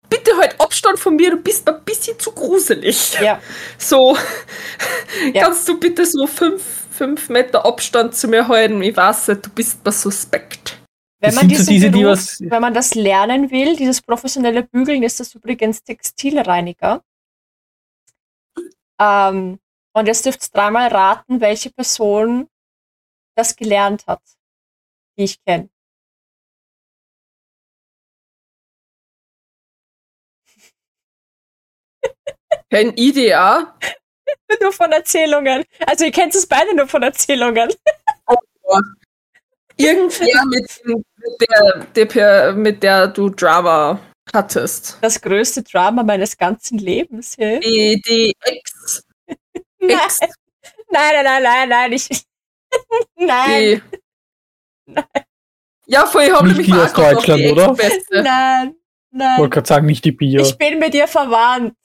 bitte 0.09 0.35
halt 0.37 0.59
Abstand 0.59 0.99
von 0.99 1.15
mir, 1.15 1.31
du 1.31 1.37
bist 1.37 1.65
mir 1.65 1.75
ein 1.77 1.83
bisschen 1.83 2.19
zu 2.19 2.31
gruselig. 2.31 3.13
Ja. 3.21 3.41
So, 3.77 4.17
Ja. 5.33 5.43
kannst 5.43 5.67
du 5.67 5.79
bitte 5.79 6.05
so 6.05 6.25
fünf, 6.27 6.63
fünf 6.91 7.29
Meter 7.29 7.65
Abstand 7.65 8.15
zu 8.15 8.27
mir 8.27 8.47
halten? 8.47 8.81
Ich 8.81 8.95
weiß 8.95 9.27
nicht, 9.29 9.45
du 9.45 9.49
bist 9.51 9.83
mir 9.85 9.91
suspekt. 9.91 10.77
Wenn 11.23 11.35
man, 11.35 11.43
so 11.49 11.69
diese, 11.71 11.91
die 11.91 12.01
Beruf, 12.01 12.17
was- 12.17 12.39
wenn 12.41 12.61
man 12.61 12.73
das 12.73 12.95
lernen 12.95 13.51
will, 13.51 13.75
dieses 13.75 14.01
professionelle 14.01 14.63
Bügeln, 14.63 15.03
ist 15.03 15.19
das 15.19 15.35
übrigens 15.35 15.83
Textilreiniger. 15.83 17.03
Ähm, 18.99 19.59
und 19.93 20.05
jetzt 20.07 20.25
dürft 20.25 20.43
ihr 20.43 20.49
dreimal 20.53 20.87
raten, 20.87 21.41
welche 21.41 21.69
Person 21.71 22.47
das 23.35 23.55
gelernt 23.55 24.05
hat, 24.07 24.21
die 25.21 25.25
ich 25.25 25.43
kenne. 25.45 25.69
Kein 32.69 32.93
IDA? 32.97 33.77
nur 34.61 34.71
von 34.71 34.91
Erzählungen. 34.91 35.63
Also 35.85 36.05
ihr 36.05 36.11
kennt 36.11 36.33
es 36.35 36.47
beide 36.47 36.75
nur 36.75 36.87
von 36.87 37.03
Erzählungen. 37.03 37.71
Irgendwer 39.77 40.45
mit, 40.49 40.81
mit, 40.85 41.05
der, 41.41 42.05
der, 42.05 42.53
mit 42.53 42.83
der 42.83 43.07
du 43.07 43.29
Drama 43.29 43.99
hattest. 44.33 44.97
Das 45.01 45.21
größte 45.21 45.63
Drama 45.63 46.03
meines 46.03 46.37
ganzen 46.37 46.77
Lebens. 46.77 47.35
Hey? 47.37 47.59
Die, 47.59 48.01
die 48.01 48.35
Ex. 48.41 49.03
Nein, 49.79 49.89
Ex 49.91 50.19
nein, 50.19 50.29
nein, 50.89 51.23
nein, 51.23 51.43
nein, 51.43 51.69
nein, 51.69 51.93
ich, 51.93 52.09
nein, 53.15 53.81
die, 53.91 54.00
ja, 55.85 56.05
voll, 56.05 56.23
ich 56.23 56.33
habe 56.33 56.53
die 56.53 56.71
auch 56.73 56.77
aus 56.85 56.93
Deutschland, 56.93 57.51
oder? 57.51 57.67
Ex-Beste. 57.69 58.23
nein, 58.23 58.75
Ich 59.13 59.19
wollte 59.19 59.41
nein. 59.41 59.49
gerade 59.49 59.67
sagen, 59.67 59.85
nicht 59.85 60.05
die 60.05 60.11
Bier. 60.11 60.41
Ich 60.41 60.57
bin 60.57 60.79
mit 60.79 60.93
dir 60.93 61.07
verwandt. 61.07 61.75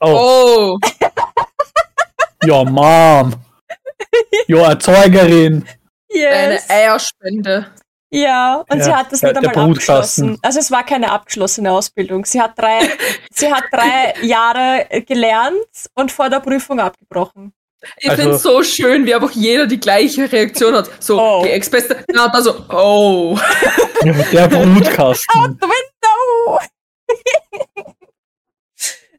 Oh, 0.00 0.78
Oh, 0.78 0.78
ja, 2.46 2.64
Mom. 2.64 3.34
Ja, 4.48 4.70
Erzeugerin. 4.70 5.66
eine 6.12 6.54
Yes. 6.54 6.70
Eierspende. 6.70 7.70
Ja, 8.12 8.64
und 8.68 8.78
Ja, 8.78 8.84
sie 8.84 8.94
hat 8.94 9.12
das 9.12 9.22
nicht 9.22 9.36
der 9.36 9.50
einmal 9.50 9.70
abgeschlossen. 9.70 10.38
Also 10.42 10.58
es 10.58 10.70
war 10.72 10.84
keine 10.84 11.12
abgeschlossene 11.12 11.70
Ausbildung. 11.70 12.24
Sie 12.24 12.40
hat 12.40 12.58
drei, 12.58 12.80
sie 13.32 13.52
hat 13.52 13.64
drei 13.70 14.14
Jahre 14.22 14.86
gelernt 15.06 15.60
und 15.94 16.10
vor 16.10 16.28
der 16.28 16.40
Prüfung 16.40 16.80
abgebrochen. 16.80 17.52
Ich 17.98 18.10
Also- 18.10 18.22
finde 18.22 18.36
es 18.36 18.42
so 18.42 18.62
schön, 18.62 19.06
wie 19.06 19.14
einfach 19.14 19.30
jeder 19.32 19.66
die 19.66 19.80
gleiche 19.80 20.30
Reaktion 20.30 20.74
hat. 20.74 20.90
So, 21.02 21.20
Oh. 21.20 21.42
die 21.44 21.50
Ex-Beste. 21.50 22.04
Ja, 22.14 22.28
da 22.28 22.42
so, 22.42 22.64
oh. 22.70 23.38
Ja, 24.04 24.12
der 24.12 24.48
Brutkasten. 24.48 25.58
No! 26.02 26.58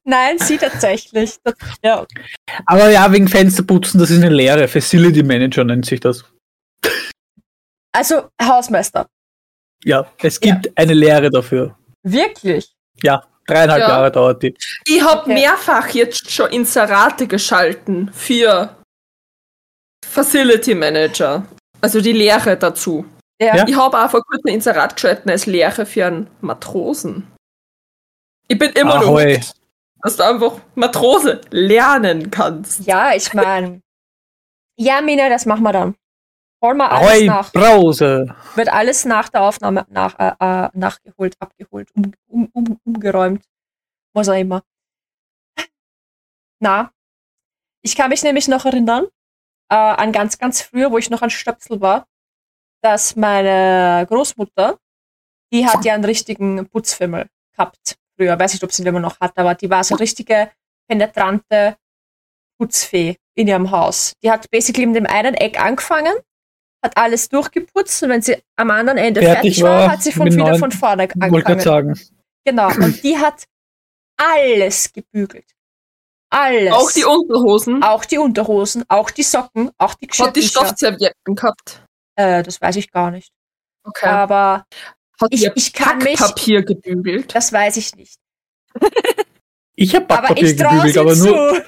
Nein, 0.04 0.40
sie 0.40 0.58
tatsächlich. 0.58 1.36
Das, 1.44 1.54
ja. 1.84 2.06
Aber 2.66 2.90
ja, 2.90 3.12
wegen 3.12 3.28
Fensterputzen, 3.28 4.00
das 4.00 4.10
ist 4.10 4.18
eine 4.18 4.30
Lehre. 4.34 4.68
Facility 4.68 5.22
Manager 5.24 5.64
nennt 5.64 5.86
sich 5.86 6.00
das. 6.00 6.26
Also 7.92 8.30
Hausmeister. 8.42 9.08
Ja, 9.84 10.12
es 10.22 10.40
gibt 10.40 10.72
eine 10.76 10.94
Lehre 10.94 11.30
dafür. 11.30 11.78
Wirklich? 12.04 12.74
Ja, 13.04 13.24
dreieinhalb 13.52 13.82
Ja. 13.82 13.90
Jahre 13.90 14.12
dauert 14.12 14.44
die. 14.44 14.56
Ich 14.86 15.02
habe 15.02 15.22
Okay. 15.22 15.34
mehrfach 15.34 15.90
jetzt 15.90 16.32
schon 16.32 16.50
Inserate 16.52 17.28
geschalten 17.28 18.12
für 18.14 18.76
Facility 20.06 20.76
Manager. 20.76 21.46
Also 21.82 22.02
die 22.02 22.12
Lehre 22.14 22.58
dazu. 22.58 23.06
Ja. 23.42 23.68
Ich 23.68 23.76
habe 23.76 23.98
auch 24.00 24.10
vor 24.12 24.24
kurzem 24.24 24.50
ein 24.50 24.54
Inserat 24.56 24.96
geschalten 24.96 25.30
als 25.32 25.46
Lehre 25.48 25.86
für 25.86 26.06
einen 26.06 26.30
Matrosen. 26.42 27.28
Ich 28.48 28.58
bin 28.60 28.72
immer 28.74 29.00
noch, 29.02 29.20
dass 30.04 30.18
du 30.18 30.24
einfach 30.24 30.60
Matrose 30.76 31.42
lernen 31.50 32.30
kannst. 32.30 32.86
Ja, 32.86 33.14
ich 33.14 33.34
meine. 33.34 33.82
Ja, 34.78 35.02
Mina, 35.02 35.30
das 35.30 35.46
machen 35.46 35.64
wir 35.64 35.72
dann. 35.74 35.96
Holen 36.62 36.78
wir 36.78 36.92
alles 36.92 37.10
Ahoi, 37.10 37.26
nach. 37.26 37.52
Brause. 37.52 38.36
Wird 38.56 38.70
alles 38.70 39.06
nach 39.06 39.30
der 39.30 39.42
Aufnahme 39.42 39.86
nach, 39.90 40.18
äh, 40.20 40.34
äh, 40.40 40.70
nachgeholt, 40.74 41.36
abgeholt, 41.40 41.90
um, 41.96 42.14
um, 42.28 42.50
um, 42.54 42.80
umgeräumt. 42.84 43.44
Was 44.14 44.30
auch 44.30 44.38
immer. 44.38 44.62
Na, 46.60 46.92
ich 47.82 47.96
kann 47.96 48.10
mich 48.10 48.22
nämlich 48.22 48.48
noch 48.48 48.66
erinnern, 48.66 49.06
äh, 49.70 49.76
an 49.76 50.12
ganz, 50.12 50.38
ganz 50.38 50.62
früher, 50.62 50.92
wo 50.92 51.00
ich 51.00 51.10
noch 51.10 51.24
ein 51.24 51.32
Stöpsel 51.32 51.82
war, 51.82 52.06
dass 52.84 53.16
meine 53.16 54.06
Großmutter, 54.08 54.78
die 55.52 55.66
hat 55.66 55.84
ja 55.84 55.96
einen 55.96 56.06
richtigen 56.06 56.68
Putzfimmel 56.70 57.28
gehabt 57.54 57.96
früher. 58.16 58.38
Weiß 58.38 58.54
nicht, 58.54 58.64
ob 58.64 58.72
sie 58.72 58.84
ihn 58.84 58.88
immer 58.88 59.00
noch 59.00 59.20
hat, 59.20 59.38
aber 59.38 59.56
die 59.56 59.70
war 59.70 59.84
so 59.84 59.96
eine 59.96 60.02
richtige 60.02 60.52
penetrante 60.88 61.78
Putzfee 62.60 63.18
in 63.36 63.48
ihrem 63.48 63.72
Haus. 63.72 64.14
Die 64.22 64.30
hat 64.30 64.50
basically 64.52 64.84
in 64.84 64.94
dem 64.94 65.08
einen 65.08 65.34
Eck 65.34 65.60
angefangen, 65.60 66.14
hat 66.84 66.98
alles 66.98 67.30
durchgeputzt 67.30 68.02
und 68.04 68.10
wenn 68.10 68.22
sie 68.22 68.38
am 68.56 68.72
anderen 68.72 68.98
Ende 68.98 69.22
Fertig 69.22 69.56
fertig, 69.58 69.64
war, 69.64 69.80
war, 69.82 69.92
hat 69.92 70.04
sie 70.04 70.12
von 70.12 70.26
wieder 70.26 70.38
neuen- 70.38 70.60
von 70.60 70.72
vorne 70.72 71.04
Wollte 71.04 71.18
gerade 71.20 71.46
angefangen. 71.52 71.96
sagen. 71.96 72.16
Genau. 72.46 72.68
Und 72.86 73.04
die 73.04 73.18
hat 73.18 73.44
alles 74.18 74.92
gebügelt. 74.92 75.46
Alles. 76.34 76.74
Auch 76.74 76.92
die 76.92 77.04
Unterhosen. 77.04 77.84
Auch 77.84 78.06
die 78.06 78.18
Unterhosen, 78.18 78.84
auch 78.88 79.12
die 79.12 79.24
Socken, 79.24 79.70
auch 79.78 79.94
die 79.96 80.08
Hat 80.08 80.36
die 80.36 80.42
Geschirrtücher. 80.42 80.50
Stoffservietten 80.66 81.36
gehabt. 81.36 81.84
Äh, 82.16 82.42
das 82.44 82.60
weiß 82.62 82.78
ich 82.78 82.90
gar 82.92 83.12
nicht. 83.12 83.32
Okay. 83.84 84.06
Aber 84.08 84.66
Hat 85.22 85.30
ich- 85.32 85.50
ich 85.56 85.74
kann 85.74 85.98
mich- 86.00 86.20
Papier 86.20 86.64
gebügelt. 86.64 87.36
das 87.36 87.52
weiß 87.54 87.78
ich 87.78 87.96
nicht. 87.96 88.16
Ich 89.76 89.94
habe 89.96 90.06
Aber 90.06 90.22
Backpapier 90.30 90.48
ich 90.50 90.56
traue 90.58 90.70
gebügelt, 90.88 90.94
sie 90.94 91.00
aber 91.00 91.16
nur. 91.16 91.56
zu. 91.56 91.62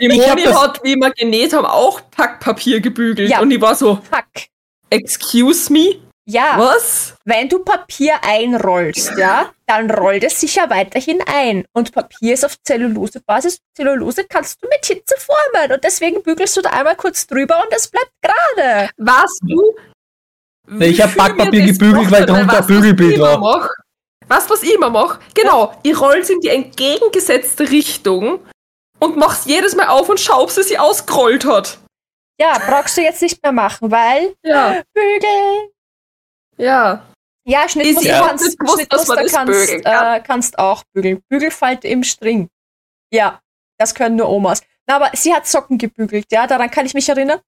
Die 0.00 0.08
Moni 0.08 0.42
hat, 0.42 0.84
wie 0.84 0.94
wir 0.94 1.10
genäht 1.10 1.52
haben, 1.52 1.66
auch 1.66 2.00
Packpapier 2.10 2.80
gebügelt. 2.80 3.28
Ja. 3.30 3.40
Und 3.40 3.50
ich 3.50 3.60
war 3.60 3.74
so, 3.74 3.96
Fuck. 3.96 4.46
Excuse 4.90 5.72
me? 5.72 6.00
Ja, 6.26 6.54
Was? 6.58 7.14
wenn 7.26 7.50
du 7.50 7.58
Papier 7.58 8.14
einrollst, 8.22 9.12
ja, 9.18 9.52
dann 9.66 9.90
rollt 9.90 10.24
es 10.24 10.40
sich 10.40 10.54
ja 10.54 10.70
weiterhin 10.70 11.20
ein. 11.26 11.66
Und 11.74 11.92
Papier 11.92 12.32
ist 12.32 12.46
auf 12.46 12.56
Zellulosebasis. 12.62 13.58
Zellulose 13.76 14.24
kannst 14.24 14.62
du 14.62 14.68
mit 14.68 14.86
Hitze 14.86 15.14
formen. 15.18 15.72
Und 15.72 15.84
deswegen 15.84 16.22
bügelst 16.22 16.56
du 16.56 16.62
da 16.62 16.70
einmal 16.70 16.96
kurz 16.96 17.26
drüber 17.26 17.62
und 17.62 17.76
es 17.76 17.88
bleibt 17.88 18.10
gerade. 18.22 18.88
Weißt 18.96 19.40
du? 19.42 19.74
Nee, 20.66 20.86
ich 20.86 21.02
hab 21.02 21.10
wie 21.10 21.18
mir 21.18 21.28
Backpapier 21.28 21.66
gebügelt, 21.66 22.10
weil 22.10 22.24
Weißt 22.24 22.34
ein 22.34 22.66
Bügelbild 22.66 23.18
was 23.18 23.20
war. 23.20 23.34
immer 23.34 23.58
mach? 23.58 23.68
Weißt 24.26 24.48
du, 24.48 24.54
was 24.54 24.62
ich 24.62 24.72
immer 24.74 24.88
mache? 24.88 25.18
Genau, 25.34 25.74
ich 25.82 26.00
roll's 26.00 26.30
in 26.30 26.40
die 26.40 26.48
entgegengesetzte 26.48 27.70
Richtung 27.70 28.40
und 28.98 29.18
mach's 29.18 29.44
jedes 29.44 29.76
Mal 29.76 29.88
auf 29.88 30.08
und 30.08 30.18
schau, 30.18 30.42
ob 30.44 30.50
sie 30.50 30.62
sie 30.62 30.78
ausgerollt 30.78 31.44
hat. 31.44 31.78
Ja, 32.40 32.58
brauchst 32.58 32.96
du 32.96 33.02
jetzt 33.02 33.22
nicht 33.22 33.42
mehr 33.42 33.52
machen, 33.52 33.90
weil 33.90 34.34
Ja, 34.42 34.82
Bügeln. 34.92 35.68
ja. 36.58 37.06
Ja, 37.46 37.68
Schnittmuster 37.68 38.18
hab 38.18 38.28
kannst, 38.28 38.44
Schnittmuster 38.44 39.16
das 39.16 39.32
kannst, 39.32 39.70
äh, 39.70 40.20
kannst 40.26 40.58
auch 40.58 40.82
bügeln. 40.94 41.22
Bügelfalte 41.28 41.86
im 41.88 42.02
String. 42.02 42.48
Ja, 43.12 43.40
das 43.78 43.94
können 43.94 44.16
nur 44.16 44.30
Omas. 44.30 44.62
Na, 44.86 44.96
aber 44.96 45.10
sie 45.14 45.34
hat 45.34 45.46
Socken 45.46 45.76
gebügelt, 45.76 46.24
ja, 46.32 46.46
daran 46.46 46.70
kann 46.70 46.86
ich 46.86 46.94
mich 46.94 47.06
erinnern. 47.08 47.40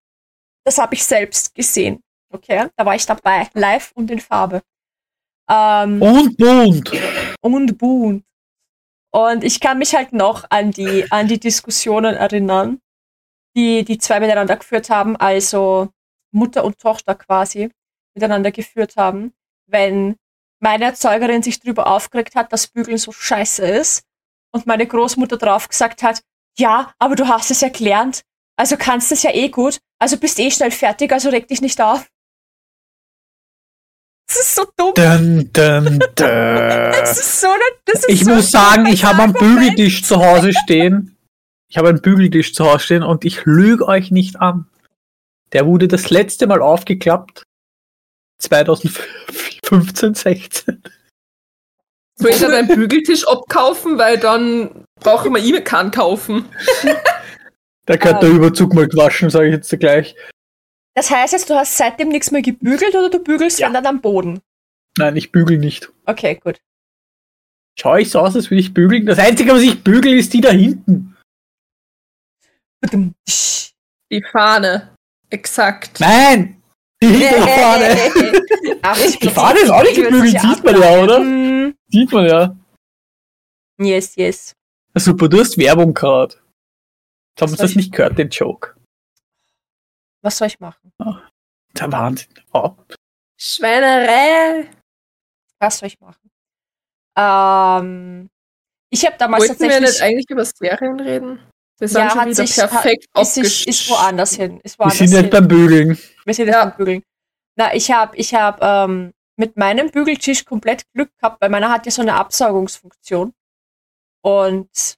Das 0.65 0.77
habe 0.77 0.95
ich 0.95 1.05
selbst 1.05 1.55
gesehen. 1.55 2.03
Okay, 2.31 2.69
da 2.77 2.85
war 2.85 2.95
ich 2.95 3.07
dabei, 3.07 3.49
live 3.55 3.93
und 3.95 4.11
in 4.11 4.21
Farbe. 4.21 4.61
Ähm, 5.49 6.03
Und 6.03 6.37
bunt. 6.37 6.93
und 7.41 7.79
bunt. 7.79 8.25
Und 9.13 9.45
ich 9.45 9.61
kann 9.61 9.79
mich 9.79 9.95
halt 9.95 10.13
noch 10.13 10.45
an 10.51 10.73
die, 10.73 11.11
an 11.11 11.27
die 11.27 11.41
Diskussionen 11.41 12.17
erinnern, 12.17 12.81
die 13.57 13.85
die 13.85 13.99
zwei 13.99 14.21
miteinander 14.21 14.57
geführt 14.57 14.91
haben, 14.91 15.17
also 15.17 15.89
Mutter 16.33 16.65
und 16.65 16.79
Tochter 16.79 17.15
quasi 17.15 17.71
miteinander 18.15 18.51
geführt 18.51 18.97
haben, 18.97 19.33
wenn 19.67 20.17
meine 20.61 20.85
Erzeugerin 20.87 21.43
sich 21.43 21.61
darüber 21.61 21.87
aufgeregt 21.87 22.35
hat, 22.35 22.53
dass 22.53 22.67
Bügeln 22.69 22.99
so 22.99 23.13
scheiße 23.13 23.67
ist 23.67 24.05
und 24.53 24.67
meine 24.67 24.87
Großmutter 24.87 25.37
drauf 25.37 25.69
gesagt 25.69 26.03
hat, 26.03 26.23
ja, 26.59 26.93
aber 26.99 27.17
du 27.17 27.29
hast 27.29 27.51
es 27.51 27.61
ja 27.61 27.69
gelernt, 27.69 28.23
also 28.57 28.77
kannst 28.77 29.13
es 29.13 29.23
ja 29.23 29.35
eh 29.35 29.49
gut, 29.49 29.81
also 29.99 30.17
bist 30.19 30.39
eh 30.39 30.51
schnell 30.51 30.71
fertig, 30.71 31.13
also 31.13 31.29
reg 31.29 31.49
dich 31.49 31.61
nicht 31.61 31.81
auf. 31.81 32.07
Das 34.29 34.41
ist 34.41 34.55
so 34.57 34.65
dumm. 34.77 34.93
Dun, 34.95 35.51
dun, 35.53 35.99
Das 36.17 37.13
dun. 37.15 37.21
ist 37.21 37.41
so, 37.41 37.49
das 37.85 38.01
ist 38.01 38.09
Ich 38.09 38.25
so 38.25 38.35
muss 38.35 38.51
sagen, 38.51 38.87
ich 38.87 39.05
habe 39.05 39.23
einen 39.23 39.33
Moment. 39.33 39.59
Bügeltisch 39.59 40.03
zu 40.03 40.17
Hause 40.17 40.53
stehen. 40.53 41.16
Ich 41.69 41.77
habe 41.79 41.89
einen 41.89 42.01
Bügeltisch 42.01 42.55
zu 42.55 42.65
Hause 42.65 42.85
stehen 42.85 43.03
und 43.03 43.25
ich 43.25 43.45
lüge 43.45 43.87
euch 43.87 44.11
nicht 44.11 44.37
an. 44.41 44.67
Der 45.53 45.67
wurde 45.67 45.89
das 45.89 46.11
letzte 46.11 46.47
Mal 46.47 46.61
aufgeklappt 46.63 47.43
2015, 48.39 50.15
16. 50.15 50.83
Soll 52.19 52.31
ich 52.31 52.41
dann 52.41 52.53
einen 52.53 52.69
Bügeltisch 52.69 53.27
abkaufen, 53.27 53.99
weil 53.99 54.19
dann 54.19 54.85
brauchen 55.01 55.35
wir 55.35 55.43
ihm 55.43 55.63
keinen 55.65 55.91
kaufen. 55.91 56.47
Da 57.89 57.95
gehört 57.95 58.17
Ah. 58.17 58.21
der 58.23 58.31
Überzug 58.31 58.75
mal 58.75 58.89
gewaschen, 58.89 59.31
sage 59.31 59.47
ich 59.47 59.53
jetzt 59.53 59.71
gleich. 59.79 60.17
Das 60.97 61.09
heißt 61.09 61.35
jetzt, 61.35 61.49
du 61.49 61.55
hast 61.55 61.77
seitdem 61.77 62.09
nichts 62.09 62.33
mehr 62.33 62.43
gebügelt 62.43 62.97
oder 62.97 63.11
du 63.11 63.21
bügelst 63.21 63.61
Ja. 63.61 63.71
dann 63.71 63.87
am 63.87 64.01
Boden? 64.01 64.41
Nein, 64.99 65.15
ich 65.15 65.31
bügel 65.31 65.59
nicht. 65.59 65.93
Okay, 66.05 66.35
gut. 66.43 66.59
Schau 67.79 67.95
ich 67.95 68.11
so 68.11 68.19
aus, 68.19 68.35
als 68.35 68.51
würde 68.51 68.59
ich 68.61 68.75
bügeln? 68.75 69.07
Das 69.07 69.21
Einzige, 69.21 69.53
was 69.53 69.63
ich 69.63 69.85
bügel, 69.85 70.15
ist 70.15 70.33
die 70.35 70.41
da 70.41 70.51
hinten. 70.51 71.16
Die 74.11 74.23
Fahne. 74.31 74.95
Exakt. 75.31 75.99
Nein! 76.01 76.63
Die 77.03 77.09
hintere 77.09 77.47
Fahne. 77.49 77.95
Die 79.21 79.29
Fahne 79.29 79.61
ist 79.61 79.71
auch 79.71 79.83
nicht 79.83 79.97
gebügelt, 79.97 80.41
sieht 80.41 80.65
man 80.65 80.81
ja, 80.81 81.03
oder? 81.03 81.21
Mm, 81.21 81.75
Sieht 81.89 82.13
man 82.13 82.27
ja. 82.27 82.57
yes, 83.79 84.15
yes. 84.17 84.53
Super, 84.95 85.29
du 85.29 85.41
hast 85.41 85.59
Werbung 85.59 85.93
gerade. 85.93 86.35
Jetzt 86.35 87.43
haben 87.43 87.53
wir 87.53 87.57
das 87.59 87.75
nicht 87.75 87.93
gehört, 87.93 88.17
den 88.17 88.31
Joke. 88.31 88.77
Was 90.23 90.39
soll 90.39 90.47
ich 90.49 90.59
machen? 90.61 90.93
Der 91.75 91.93
Wahnsinn. 91.93 92.33
Oh. 92.53 92.75
Schweinerei. 93.39 94.71
Was 95.59 95.79
soll 95.79 95.89
ich 95.89 96.01
machen? 96.01 96.31
Ähm, 97.19 98.31
ich 98.91 99.05
habe 99.05 99.17
damals 99.19 99.49
Wollten 99.49 99.61
wir 99.63 99.69
tatsächlich. 99.71 99.91
nicht 99.91 100.03
eigentlich 100.03 100.31
über 100.31 100.45
Serien 100.45 101.01
reden? 101.01 101.41
Wir 101.79 101.89
sind 101.89 102.01
Ja, 102.03 102.11
schon 102.11 102.21
hat 102.21 102.29
wieder 102.29 102.47
sich- 102.47 102.57
perfekt 102.57 103.05
ist, 103.05 103.37
ist, 103.37 103.39
aufgestellt. 103.39 103.67
ist 103.69 103.91
woanders 103.91 104.35
hin. 104.35 104.61
Ist 104.63 104.79
Wir 104.79 104.85
woanders 104.85 104.99
sind 104.99 105.09
hin. 105.11 105.21
nicht 105.23 105.31
beim 105.31 105.49
Bügeln. 105.49 105.99
Wir 106.25 106.35
sind 106.35 106.47
jetzt 106.47 106.55
Ja. 106.55 106.65
beim 106.67 106.77
Bügeln. 106.77 107.03
Na, 107.57 107.75
ich 107.75 107.91
habe 107.91 108.17
ich 108.17 108.35
hab, 108.35 108.63
ähm, 108.63 109.13
mit 109.37 109.57
meinem 109.57 109.91
Bügeltisch 109.91 110.45
komplett 110.45 110.85
Glück 110.95 111.11
gehabt, 111.19 111.41
weil 111.41 111.51
meiner 111.51 111.71
hat 111.71 111.85
ja 111.87 111.93
so 111.93 112.01
eine 112.03 112.15
Absaugungsfunktion. 112.15 113.35
Und 114.23 114.97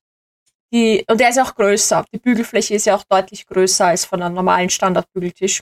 die, 0.72 1.04
und 1.08 1.18
der 1.20 1.30
ist 1.30 1.38
auch 1.38 1.54
größer. 1.54 2.04
Die 2.12 2.18
Bügelfläche 2.18 2.74
ist 2.74 2.86
ja 2.86 2.94
auch 2.94 3.04
deutlich 3.08 3.46
größer 3.46 3.86
als 3.86 4.04
von 4.04 4.22
einem 4.22 4.34
normalen 4.34 4.70
Standardbügeltisch. 4.70 5.60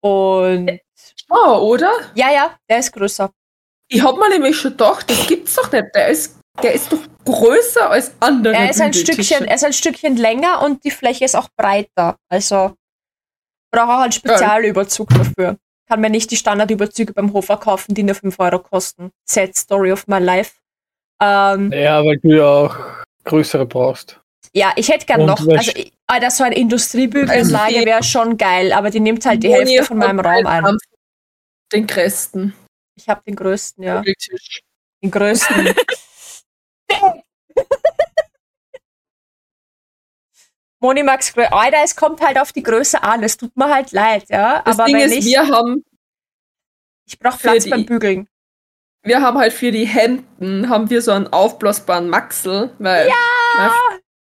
Und 0.00 0.80
Oh, 1.28 1.58
oder? 1.72 1.92
ja, 2.14 2.30
ja, 2.32 2.56
der 2.68 2.78
ist 2.78 2.92
größer. 2.92 3.30
Ich 3.88 4.02
hab 4.02 4.16
mir 4.16 4.28
nämlich 4.30 4.56
schon 4.58 4.72
gedacht, 4.72 5.08
das 5.10 5.26
gibt's 5.26 5.54
doch 5.54 5.70
nicht. 5.70 5.86
Der 5.94 6.08
ist, 6.08 6.38
der 6.62 6.72
ist 6.74 6.92
doch 6.92 6.98
größer 7.24 7.90
als 7.90 8.12
andere 8.20 8.54
Er 8.54 8.70
ist 8.70 8.80
ein. 8.80 8.92
Stückchen, 8.92 9.44
er 9.46 9.54
ist 9.56 9.64
ein 9.64 9.72
Stückchen 9.72 10.16
länger 10.16 10.62
und 10.62 10.84
die 10.84 10.90
Fläche 10.90 11.24
ist 11.24 11.34
auch 11.36 11.48
breiter. 11.56 12.16
Also 12.28 12.74
brauche 13.72 13.92
auch 13.94 14.00
einen 14.02 14.12
Spezialüberzug 14.12 15.08
dafür. 15.10 15.56
Kann 15.88 16.00
mir 16.00 16.10
nicht 16.10 16.30
die 16.30 16.36
Standardüberzüge 16.36 17.12
beim 17.12 17.32
Hofer 17.32 17.56
kaufen, 17.58 17.94
die 17.94 18.02
nur 18.02 18.14
5 18.14 18.38
Euro 18.40 18.58
kosten. 18.58 19.10
Sad 19.28 19.54
Story 19.56 19.92
of 19.92 20.06
my 20.08 20.18
life. 20.18 20.54
Ähm, 21.22 21.72
Ja, 21.72 22.04
weil 22.04 22.18
du 22.18 22.36
ja 22.36 22.44
auch 22.46 22.76
größere 23.24 23.66
brauchst. 23.66 24.20
ja, 24.52 24.72
ich 24.76 24.88
hätte 24.88 25.06
gern 25.06 25.20
Und 25.22 25.26
noch, 25.26 25.40
also 25.48 25.72
ich- 25.74 25.92
Alter, 26.08 26.30
so 26.30 26.44
eine 26.44 26.54
Industriebügelanlage 26.56 27.74
Also, 27.76 27.86
wäre 27.86 28.02
schon 28.04 28.36
geil, 28.36 28.72
aber 28.72 28.90
die 28.90 29.00
nimmt 29.00 29.24
halt 29.26 29.42
die 29.42 29.52
Hälfte 29.52 29.84
von 29.84 29.98
meinem 29.98 30.20
Raum 30.20 30.46
ein. 30.46 30.78
Den 31.72 31.86
größten 31.86 32.54
Ich 32.96 33.08
habe 33.08 33.22
den 33.26 33.34
größten, 33.34 33.82
ja. 33.82 34.02
Den 35.02 35.10
größten. 35.10 35.74
Moni 40.80 41.02
Max 41.02 41.32
Alter, 41.36 41.78
es 41.84 41.96
kommt 41.96 42.20
halt 42.20 42.38
auf 42.38 42.52
die 42.52 42.62
Größe 42.62 43.02
an. 43.02 43.22
Es 43.22 43.36
tut 43.36 43.56
mir 43.56 43.72
halt 43.72 43.92
leid, 43.92 44.24
ja. 44.28 44.62
Das 44.64 44.78
Aber 44.78 44.86
Ding 44.86 44.96
wenn 44.96 45.10
ist, 45.10 45.16
ich, 45.18 45.24
wir 45.26 45.46
haben, 45.48 45.84
ich 47.06 47.18
brauche 47.18 47.38
Platz 47.38 47.64
die- 47.64 47.70
beim 47.70 47.86
Bügeln. 47.86 48.28
wir 49.02 49.20
haben 49.22 49.38
halt 49.38 49.52
für 49.52 49.70
die 49.72 49.86
Hemden 49.86 50.68
haben 50.68 50.90
wir 50.90 51.00
so 51.02 51.12
einen 51.12 51.28
aufblasbaren 51.28 52.08
Maxel, 52.10 52.72
weil 52.78 53.10
mein, 53.56 53.70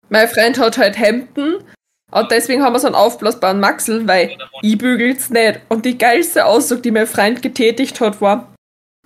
mein 0.09 0.27
Freund 0.27 0.57
hat 0.57 0.77
halt 0.77 0.97
Hemden 0.97 1.63
und 2.11 2.31
deswegen 2.31 2.63
haben 2.63 2.73
wir 2.73 2.79
so 2.79 2.87
einen 2.87 2.95
aufblasbaren 2.95 3.59
Maxel, 3.59 4.07
weil 4.07 4.35
ich 4.63 4.77
bügel's 4.77 5.29
nicht. 5.29 5.61
Und 5.69 5.85
die 5.85 5.97
geilste 5.97 6.45
Aussage, 6.45 6.81
die 6.81 6.91
mein 6.91 7.07
Freund 7.07 7.41
getätigt 7.41 8.01
hat, 8.01 8.19
war, 8.19 8.53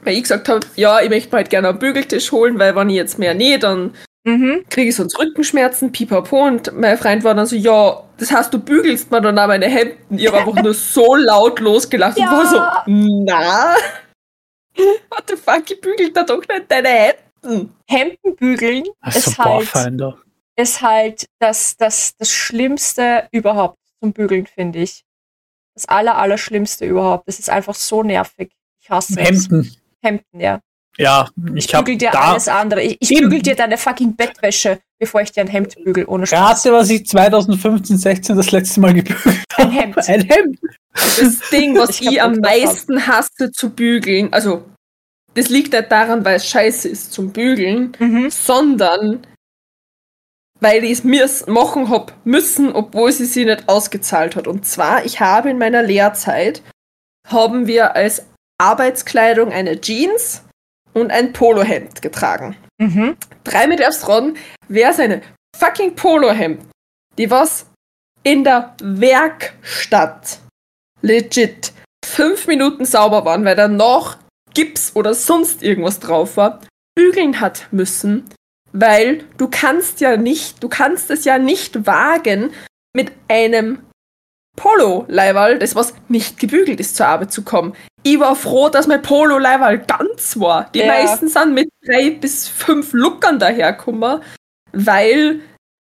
weil 0.03 0.15
ich 0.15 0.23
gesagt 0.23 0.49
habe, 0.49 0.65
ja, 0.75 0.99
ich 1.01 1.09
möchte 1.09 1.29
mir 1.31 1.37
halt 1.37 1.49
gerne 1.49 1.69
einen 1.69 1.79
Bügeltisch 1.79 2.31
holen, 2.31 2.59
weil 2.59 2.75
wenn 2.75 2.89
ich 2.89 2.95
jetzt 2.95 3.19
mehr 3.19 3.33
nähe, 3.33 3.59
dann 3.59 3.93
Mhm. 4.27 4.65
kriege 4.71 4.89
ich 4.89 4.95
sonst 4.95 5.19
Rückenschmerzen, 5.19 5.91
pipapo. 5.91 6.47
Und 6.47 6.73
mein 6.73 6.97
Freund 6.97 7.23
war 7.23 7.35
dann 7.35 7.45
so, 7.45 7.55
ja, 7.55 8.01
das 8.17 8.31
heißt, 8.31 8.51
du 8.51 8.57
bügelst 8.57 9.11
mir 9.11 9.21
dann 9.21 9.37
auch 9.37 9.45
meine 9.47 9.67
Hemden. 9.67 10.17
Ich 10.17 10.25
habe 10.27 10.39
einfach 10.39 10.63
nur 10.63 10.73
so 10.73 11.13
laut 11.15 11.59
losgelacht 11.59 12.17
und 12.17 12.23
Ja. 12.23 12.31
war 12.31 12.45
so, 12.47 12.57
na, 12.87 13.75
what 15.09 15.23
the 15.29 15.35
fuck, 15.35 15.69
ich 15.69 15.79
bügel 15.79 16.11
da 16.11 16.23
doch 16.23 16.39
nicht 16.47 16.63
deine 16.69 16.89
Hemden. 16.89 17.75
Hemden 17.87 18.35
bügeln 18.35 18.83
Das 19.03 19.15
ist 19.15 19.27
ist 19.27 19.35
so 19.35 19.43
halt, 19.43 20.15
ist 20.57 20.81
halt 20.81 21.25
das, 21.39 21.77
das, 21.77 22.15
das 22.17 22.31
Schlimmste 22.31 23.27
überhaupt 23.31 23.77
zum 23.99 24.11
Bügeln, 24.11 24.47
finde 24.47 24.79
ich. 24.79 25.03
Das 25.75 25.87
aller, 25.87 26.17
Allerschlimmste 26.17 26.85
überhaupt. 26.85 27.27
Das 27.27 27.37
ist 27.37 27.49
einfach 27.51 27.75
so 27.75 28.01
nervig. 28.01 28.51
Ich 28.81 28.89
hasse 28.89 29.19
es. 29.19 29.47
Hemden. 30.05 30.39
Ja. 30.39 30.59
Ja, 30.97 31.27
Ich 31.55 31.65
ich 31.65 31.75
habe 31.75 31.83
bügel 31.83 31.97
dir 31.97 32.11
da 32.11 32.31
alles 32.31 32.47
andere. 32.47 32.81
Ich, 32.81 32.95
ich 33.01 33.09
bügel 33.09 33.41
dir 33.41 33.55
deine 33.55 33.77
fucking 33.77 34.15
Bettwäsche, 34.15 34.79
bevor 34.97 35.19
ich 35.21 35.31
dir 35.33 35.41
ein 35.41 35.47
Hemd 35.47 35.75
bügel, 35.83 36.05
ohne 36.05 36.25
Spaß. 36.25 36.39
rate, 36.65 36.71
was 36.71 36.89
ich 36.89 37.05
2015, 37.05 37.97
16 37.97 38.37
das 38.37 38.51
letzte 38.51 38.79
Mal 38.79 38.93
gebügelt 38.93 39.43
Ein 39.57 39.65
habe. 39.65 39.75
Hemd. 39.75 39.97
Ein 40.09 40.21
Hemd. 40.21 40.59
Das 40.93 41.39
Ding, 41.51 41.75
was 41.77 41.99
Ich 41.99 42.11
ich, 42.11 42.21
am 42.21 42.35
meisten 42.37 43.05
hasse 43.07 43.51
zu 43.51 43.71
bügeln, 43.71 44.31
also, 44.31 44.63
das 45.33 45.49
liegt 45.49 45.73
nicht 45.73 45.91
daran, 45.91 46.23
weil 46.23 46.37
es 46.37 46.47
scheiße 46.47 46.87
ist 46.87 47.11
zum 47.11 47.33
Bügeln, 47.33 47.91
Mhm. 47.99 48.29
sondern 48.29 49.27
weil 50.61 50.85
ich 50.85 50.91
es 50.91 51.03
mir 51.03 51.29
machen 51.47 51.89
hab 51.89 52.13
müssen, 52.25 52.71
obwohl 52.71 53.11
sie 53.11 53.25
sie 53.25 53.43
nicht 53.43 53.67
ausgezahlt 53.67 54.37
hat. 54.37 54.47
Und 54.47 54.65
zwar, 54.65 55.03
ich 55.05 55.19
habe 55.19 55.49
in 55.49 55.57
meiner 55.57 55.83
Lehrzeit, 55.83 56.61
haben 57.27 57.67
wir 57.67 57.97
als 57.97 58.25
Arbeitskleidung 58.57 59.51
eine 59.51 59.79
Jeans 59.81 60.43
und 60.93 61.11
ein 61.11 61.33
Polohemd 61.33 62.01
getragen. 62.01 62.55
Mhm. 62.77 63.17
Drei 63.43 63.67
mit 63.67 63.79
Erstron 63.79 64.37
wäre 64.67 64.93
seine 64.93 65.21
fucking 65.57 65.95
Polohemd, 65.95 66.65
die 67.17 67.29
was 67.29 67.67
in 68.23 68.43
der 68.43 68.75
Werkstatt 68.81 70.39
legit 71.01 71.73
fünf 72.05 72.47
Minuten 72.47 72.85
sauber 72.85 73.25
waren, 73.25 73.45
weil 73.45 73.55
da 73.55 73.67
noch 73.67 74.17
Gips 74.53 74.95
oder 74.95 75.13
sonst 75.13 75.61
irgendwas 75.61 75.99
drauf 75.99 76.37
war, 76.37 76.61
bügeln 76.95 77.41
hat 77.41 77.67
müssen, 77.71 78.29
weil 78.71 79.25
du 79.37 79.49
kannst 79.49 79.99
ja 79.99 80.17
nicht, 80.17 80.63
du 80.63 80.69
kannst 80.69 81.11
es 81.11 81.25
ja 81.25 81.37
nicht 81.37 81.85
wagen, 81.85 82.51
mit 82.95 83.11
einem 83.27 83.79
Polo-Leiberl, 84.55 85.59
das 85.59 85.75
was 85.75 85.93
nicht 86.07 86.39
gebügelt 86.39 86.79
ist, 86.79 86.95
zur 86.95 87.07
Arbeit 87.07 87.31
zu 87.31 87.43
kommen. 87.43 87.73
Ich 88.03 88.19
war 88.19 88.35
froh, 88.35 88.69
dass 88.69 88.87
mein 88.87 89.01
Polo-Leiberl 89.01 89.79
ganz 89.79 90.39
war. 90.39 90.69
Die 90.73 90.79
Ja. 90.79 90.87
meisten 90.87 91.27
sind 91.27 91.53
mit 91.53 91.69
drei 91.85 92.11
bis 92.11 92.47
fünf 92.47 92.93
Luckern 92.93 93.39
dahergekommen, 93.39 94.21
weil 94.73 95.39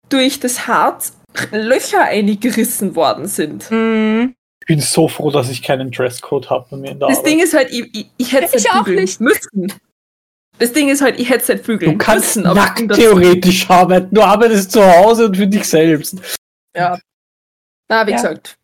durch 0.09 0.39
das 0.39 0.67
Harz 0.67 1.17
Löcher 1.51 2.01
eingerissen 2.03 2.95
worden 2.95 3.25
sind. 3.27 3.69
Mhm. 3.71 4.35
Ich 4.61 4.67
bin 4.67 4.79
so 4.79 5.07
froh, 5.07 5.31
dass 5.31 5.49
ich 5.49 5.61
keinen 5.63 5.91
Dresscode 5.91 6.49
habe 6.49 6.67
bei 6.71 6.77
mir 6.77 6.91
in 6.91 6.99
der 6.99 7.09
Das 7.09 7.17
Arbeit. 7.17 7.31
Ding 7.31 7.39
ist 7.41 7.53
halt, 7.53 7.71
ich, 7.71 7.89
ich, 7.93 8.09
ich 8.17 8.31
hätte 8.31 8.45
es 8.45 8.53
Ich 8.53 8.63
nicht 8.63 8.71
auch 8.73 8.83
bügeln 8.85 9.01
nicht. 9.03 9.19
müssen. 9.19 9.73
Das 10.59 10.71
Ding 10.71 10.87
ist 10.89 11.01
halt, 11.01 11.19
ich 11.19 11.29
hätte 11.29 11.41
es 11.41 11.47
nicht 11.49 11.65
bügeln 11.65 11.93
du 11.93 11.97
kannst 11.97 12.35
müssen. 12.37 12.53
nackt 12.53 12.93
theoretisch 12.93 13.67
arbeiten. 13.69 14.13
Du 14.13 14.21
arbeitest 14.21 14.71
zu 14.71 14.85
Hause 14.85 15.25
und 15.25 15.35
für 15.35 15.47
dich 15.47 15.65
selbst. 15.67 16.15
Ja. 16.77 16.97
Na, 17.93 18.07
wie 18.07 18.11
Ja. 18.11 18.15
gesagt, 18.17 18.57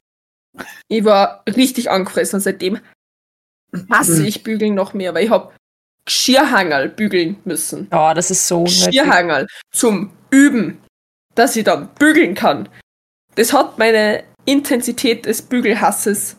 ich 0.87 1.05
war 1.05 1.43
richtig 1.47 1.91
angefressen 1.91 2.39
seitdem 2.39 2.79
hasse 3.91 4.25
ich 4.25 4.41
Bügeln 4.41 4.73
noch 4.73 4.95
mehr, 4.95 5.13
weil 5.13 5.25
ich 5.25 5.29
hab 5.29 5.55
Geschirrhangerl 6.05 6.89
bügeln 6.89 7.37
müssen. 7.45 7.87
Ja, 7.91 8.15
das 8.15 8.31
ist 8.31 8.47
so. 8.47 8.63
Geschirrhangerl 8.63 9.45
zum 9.71 10.09
Üben, 10.31 10.81
dass 11.35 11.55
ich 11.55 11.63
dann 11.63 11.89
bügeln 11.99 12.33
kann. 12.33 12.67
Das 13.35 13.53
hat 13.53 13.77
meine 13.77 14.23
Intensität 14.45 15.27
des 15.27 15.43
Bügelhasses 15.43 16.35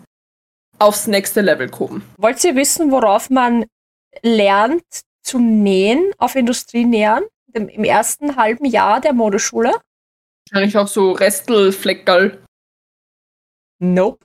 aufs 0.80 1.06
nächste 1.06 1.40
Level 1.40 1.68
gehoben. 1.68 2.02
Wollt 2.18 2.42
ihr 2.42 2.56
wissen, 2.56 2.90
worauf 2.90 3.30
man 3.30 3.66
lernt 4.22 4.82
zu 5.22 5.38
nähen 5.38 6.10
auf 6.18 6.34
Industrienähern 6.34 7.22
im 7.52 7.68
im 7.68 7.84
ersten 7.84 8.34
halben 8.34 8.64
Jahr 8.64 9.00
der 9.00 9.12
Modeschule? 9.12 9.72
Ich 10.52 10.74
habe 10.74 10.88
so 10.88 11.12
Restelfleckerl. 11.12 12.42
Nope. 13.80 14.24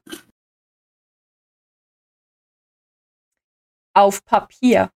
Auf 3.94 4.24
Papier. 4.26 4.92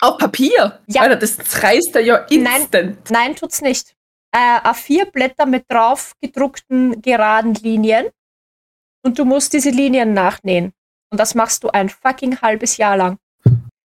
Auf 0.00 0.18
Papier? 0.18 0.82
Ja. 0.88 1.02
Alter, 1.02 1.16
das 1.16 1.36
zerreißt 1.36 1.94
er 1.94 2.00
ja 2.00 2.26
Nein. 2.30 2.62
instant. 2.62 3.10
Nein, 3.10 3.36
tut's 3.36 3.60
nicht. 3.60 3.94
Äh, 4.34 4.58
A4 4.58 5.10
Blätter 5.12 5.46
mit 5.46 5.70
drauf 5.70 6.14
gedruckten 6.20 7.00
geraden 7.00 7.54
Linien 7.54 8.08
und 9.04 9.18
du 9.18 9.24
musst 9.24 9.52
diese 9.52 9.70
Linien 9.70 10.12
nachnähen. 10.12 10.72
Und 11.10 11.18
das 11.18 11.34
machst 11.34 11.62
du 11.62 11.68
ein 11.68 11.88
fucking 11.88 12.40
halbes 12.40 12.78
Jahr 12.78 12.96
lang. 12.96 13.18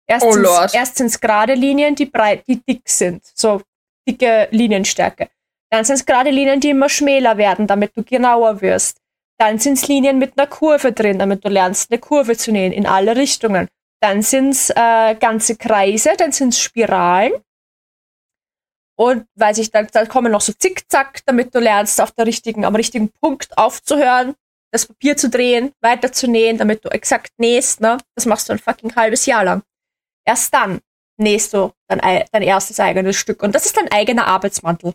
Erst 0.06 0.26
Oh 0.26 0.34
sind's 0.94 1.20
gerade 1.20 1.54
Linien, 1.54 1.96
die 1.96 2.06
breit, 2.06 2.46
die 2.48 2.58
dick 2.58 2.88
sind. 2.88 3.26
So 3.34 3.62
dicke 4.08 4.50
Linienstärke. 4.52 5.30
Dann 5.74 5.86
sind 5.86 5.96
es 5.96 6.06
gerade 6.06 6.30
Linien, 6.30 6.60
die 6.60 6.70
immer 6.70 6.88
schmäler 6.88 7.38
werden, 7.38 7.66
damit 7.66 7.98
du 7.98 8.04
genauer 8.04 8.62
wirst. 8.62 9.02
Dann 9.40 9.58
sind's 9.58 9.88
Linien 9.88 10.20
mit 10.20 10.38
einer 10.38 10.46
Kurve 10.46 10.92
drin, 10.92 11.18
damit 11.18 11.44
du 11.44 11.50
lernst, 11.50 11.90
eine 11.92 12.00
Kurve 12.00 12.38
zu 12.38 12.52
nähen 12.52 12.72
in 12.72 12.86
alle 12.86 13.16
Richtungen. 13.16 13.68
Dann 14.00 14.22
sind's 14.22 14.70
äh, 14.70 15.16
ganze 15.16 15.56
Kreise, 15.56 16.14
dann 16.16 16.32
sind's 16.32 16.60
Spiralen. 16.60 17.34
Und 18.96 19.26
weiß 19.34 19.58
ich, 19.58 19.72
dann, 19.72 19.88
dann 19.92 20.08
kommen 20.08 20.32
noch 20.32 20.42
so 20.42 20.54
Zickzack, 20.54 21.22
damit 21.26 21.56
du 21.56 21.60
lernst, 21.60 22.00
auf 22.00 22.12
der 22.12 22.28
richtigen, 22.28 22.66
am 22.66 22.76
richtigen 22.76 23.10
Punkt 23.10 23.58
aufzuhören, 23.58 24.36
das 24.72 24.86
Papier 24.86 25.18
zu 25.18 25.28
drehen, 25.28 25.72
weiter 25.82 26.12
zu 26.12 26.28
nähen, 26.28 26.60
damit 26.60 26.86
du 26.86 26.90
exakt 26.90 27.32
nähst. 27.40 27.82
Ne? 27.82 27.98
Das 28.14 28.28
machst 28.28 28.48
du 28.48 28.54
ein 28.54 28.60
fucking 28.60 28.96
halbes 28.96 29.26
Jahr 29.26 29.44
lang. 29.44 29.64
Erst 30.24 30.54
dann 30.54 30.82
nähst 31.18 31.52
du 31.56 31.72
dein, 31.88 32.04
ei- 32.04 32.26
dein 32.32 32.44
erstes 32.44 32.80
eigenes 32.80 33.16
Stück. 33.16 33.42
Und 33.42 33.56
das 33.56 33.66
ist 33.66 33.76
dein 33.76 33.92
eigener 33.92 34.28
Arbeitsmantel. 34.28 34.94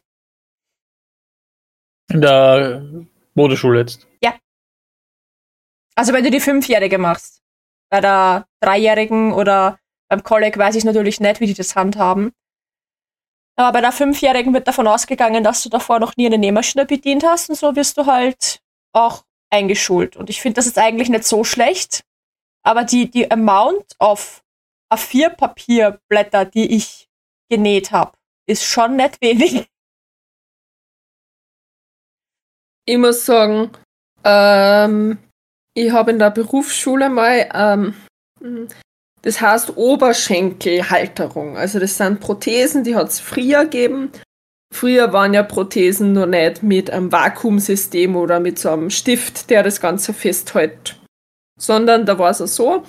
In 2.10 2.20
der 2.20 2.82
Modeschule 3.34 3.80
jetzt. 3.80 4.06
Also 5.98 6.12
wenn 6.12 6.22
du 6.22 6.30
die 6.30 6.38
Fünfjährige 6.38 6.96
machst. 6.96 7.42
Bei 7.90 8.00
der 8.00 8.46
Dreijährigen 8.60 9.32
oder 9.32 9.80
beim 10.08 10.22
Kolleg 10.22 10.56
weiß 10.56 10.76
ich 10.76 10.84
natürlich 10.84 11.18
nicht, 11.18 11.40
wie 11.40 11.46
die 11.46 11.54
das 11.54 11.74
handhaben. 11.74 12.32
Aber 13.56 13.72
bei 13.72 13.80
der 13.80 13.90
Fünfjährigen 13.90 14.54
wird 14.54 14.68
davon 14.68 14.86
ausgegangen, 14.86 15.42
dass 15.42 15.64
du 15.64 15.68
davor 15.68 15.98
noch 15.98 16.16
nie 16.16 16.26
eine 16.26 16.38
Nähmaschine 16.38 16.86
bedient 16.86 17.24
hast 17.24 17.50
und 17.50 17.56
so 17.56 17.74
wirst 17.74 17.98
du 17.98 18.06
halt 18.06 18.60
auch 18.92 19.24
eingeschult. 19.50 20.16
Und 20.16 20.30
ich 20.30 20.40
finde 20.40 20.56
das 20.56 20.66
jetzt 20.66 20.78
eigentlich 20.78 21.08
nicht 21.08 21.24
so 21.24 21.42
schlecht. 21.42 22.04
Aber 22.62 22.84
die, 22.84 23.10
die 23.10 23.28
Amount 23.28 23.96
of 23.98 24.44
A4-Papierblätter, 24.92 26.44
die 26.44 26.76
ich 26.76 27.08
genäht 27.50 27.90
habe, 27.90 28.12
ist 28.46 28.64
schon 28.64 28.94
nicht 28.94 29.20
wenig. 29.20 29.66
Ich 32.88 32.96
muss 32.96 33.26
sagen, 33.26 33.70
ähm, 34.24 35.18
ich 35.74 35.92
habe 35.92 36.10
in 36.10 36.18
der 36.18 36.30
Berufsschule 36.30 37.10
mal, 37.10 37.46
ähm, 37.52 37.92
das 39.20 39.42
heißt 39.42 39.76
Oberschenkelhalterung. 39.76 41.58
Also 41.58 41.80
das 41.80 41.98
sind 41.98 42.18
Prothesen, 42.18 42.84
die 42.84 42.96
hat 42.96 43.08
es 43.08 43.20
früher 43.20 43.64
gegeben. 43.64 44.10
Früher 44.74 45.12
waren 45.12 45.34
ja 45.34 45.42
Prothesen 45.42 46.14
nur 46.14 46.24
nicht 46.24 46.62
mit 46.62 46.88
einem 46.88 47.12
Vakuumsystem 47.12 48.16
oder 48.16 48.40
mit 48.40 48.58
so 48.58 48.70
einem 48.70 48.88
Stift, 48.88 49.50
der 49.50 49.62
das 49.62 49.82
Ganze 49.82 50.14
festhält. 50.14 50.98
Sondern 51.60 52.06
da 52.06 52.18
war 52.18 52.30
es 52.30 52.38
so, 52.38 52.84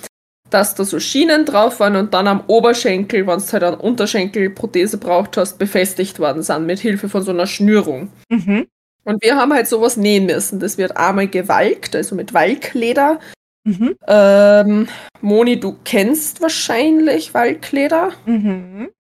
dass 0.50 0.76
da 0.76 0.86
so 0.86 1.02
Schienen 1.02 1.44
drauf 1.44 1.82
waren 1.82 1.98
und 1.98 2.14
dann 2.14 2.30
am 2.30 2.46
Oberschenkel, 2.48 3.28
wenn 3.28 3.40
du 3.40 3.52
halt 3.52 3.64
eine 3.64 3.78
Unterschenkelprothese 3.78 4.98
braucht 4.98 5.36
hast, 5.36 5.58
befestigt 5.58 6.20
worden 6.20 6.42
sind 6.42 6.66
mit 6.66 6.80
Hilfe 6.80 7.10
von 7.10 7.22
so 7.22 7.32
einer 7.32 7.48
Schnürung. 7.48 8.14
Mhm. 8.30 8.66
Und 9.10 9.24
wir 9.24 9.36
haben 9.38 9.52
halt 9.52 9.68
sowas 9.68 9.98
nähen 9.98 10.28
müssen. 10.28 10.60
Das 10.60 10.78
wird 10.78 10.96
einmal 10.96 11.28
gewalkt, 11.28 11.96
also 11.96 12.14
mit 12.14 12.32
Walkleder. 12.36 13.20
Mhm. 13.64 13.96
Ähm, 14.08 14.88
Moni, 15.22 15.60
du 15.60 15.80
kennst 15.84 16.44
wahrscheinlich 16.44 17.34
Walkleder. 17.34 18.12
Mhm. 18.28 18.92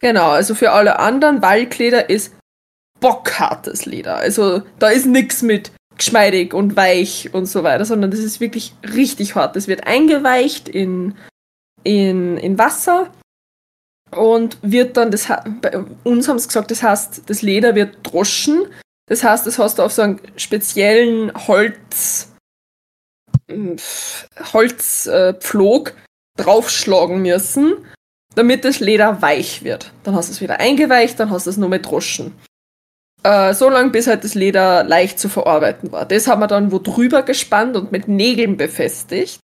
Genau, 0.00 0.30
also 0.30 0.54
für 0.54 0.72
alle 0.72 0.98
anderen, 0.98 1.42
Walkleder 1.42 2.08
ist 2.08 2.34
bockhartes 3.00 3.84
Leder. 3.84 4.16
Also 4.16 4.62
da 4.78 4.88
ist 4.88 5.04
nix 5.04 5.42
mit 5.42 5.72
geschmeidig 5.98 6.54
und 6.54 6.74
weich 6.74 7.34
und 7.34 7.44
so 7.44 7.62
weiter, 7.62 7.84
sondern 7.84 8.10
das 8.10 8.20
ist 8.20 8.40
wirklich 8.40 8.72
richtig 8.94 9.34
hart. 9.34 9.56
Das 9.56 9.68
wird 9.68 9.86
eingeweicht 9.86 10.70
in, 10.70 11.16
in, 11.82 12.38
in 12.38 12.56
Wasser 12.56 13.10
und 14.10 14.56
wird 14.62 14.96
dann, 14.96 15.10
das, 15.10 15.28
bei 15.60 15.84
uns 16.02 16.28
haben 16.28 16.38
sie 16.38 16.46
gesagt, 16.46 16.70
das 16.70 16.82
heißt, 16.82 17.24
das 17.26 17.42
Leder 17.42 17.74
wird 17.74 17.98
droschen. 18.02 18.68
Das 19.06 19.22
heißt, 19.22 19.46
das 19.46 19.58
hast 19.58 19.78
du 19.78 19.82
auf 19.82 19.92
so 19.92 20.02
einen 20.02 20.20
speziellen 20.36 21.32
Holz, 21.46 22.32
Holzpflog 24.52 25.92
draufschlagen 26.38 27.22
müssen, 27.22 27.74
damit 28.34 28.64
das 28.64 28.80
Leder 28.80 29.22
weich 29.22 29.62
wird. 29.62 29.92
Dann 30.02 30.14
hast 30.14 30.28
du 30.28 30.32
es 30.32 30.40
wieder 30.40 30.58
eingeweicht, 30.58 31.20
dann 31.20 31.30
hast 31.30 31.46
du 31.46 31.50
es 31.50 31.56
nur 31.56 31.68
mit 31.68 31.86
Droschen. 31.86 32.34
Äh, 33.22 33.54
so 33.54 33.68
lange, 33.70 33.90
bis 33.90 34.06
halt 34.06 34.24
das 34.24 34.34
Leder 34.34 34.84
leicht 34.84 35.18
zu 35.18 35.28
verarbeiten 35.28 35.92
war. 35.92 36.04
Das 36.04 36.26
haben 36.26 36.40
wir 36.40 36.46
dann 36.46 36.72
wo 36.72 36.78
drüber 36.78 37.22
gespannt 37.22 37.76
und 37.76 37.92
mit 37.92 38.08
Nägeln 38.08 38.56
befestigt. 38.56 39.40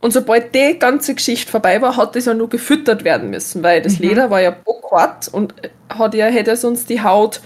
Und 0.00 0.12
sobald 0.12 0.54
die 0.54 0.78
ganze 0.78 1.14
Geschichte 1.14 1.50
vorbei 1.50 1.80
war, 1.80 1.96
hat 1.96 2.16
das 2.16 2.24
ja 2.24 2.34
nur 2.34 2.48
gefüttert 2.48 3.04
werden 3.04 3.30
müssen, 3.30 3.62
weil 3.62 3.80
das 3.80 4.00
Mhm. 4.00 4.08
Leder 4.08 4.30
war 4.30 4.40
ja 4.40 4.50
bockhart 4.50 5.28
und 5.28 5.54
hat 5.88 6.14
ja, 6.14 6.26
hätte 6.26 6.56
sonst 6.56 6.90
die 6.90 7.02
Haut 7.02 7.40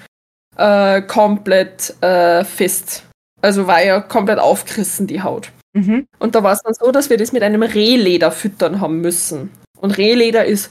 äh, 0.57 1.03
komplett 1.03 1.95
äh, 2.03 2.45
fest. 2.45 3.05
Also 3.43 3.67
war 3.67 3.83
ja 3.85 4.01
komplett 4.01 4.39
aufgerissen, 4.39 5.07
die 5.07 5.23
Haut. 5.23 5.51
Mhm. 5.75 6.07
Und 6.19 6.35
da 6.35 6.43
war 6.43 6.53
es 6.53 6.63
dann 6.63 6.75
so, 6.75 6.91
dass 6.91 7.11
wir 7.11 7.19
das 7.19 7.33
mit 7.33 7.43
einem 7.43 7.63
Rehleder 7.63 8.33
füttern 8.33 8.81
haben 8.81 9.01
müssen. 9.01 9.51
Und 9.79 9.99
Rehleder 9.99 10.45
ist, 10.47 10.71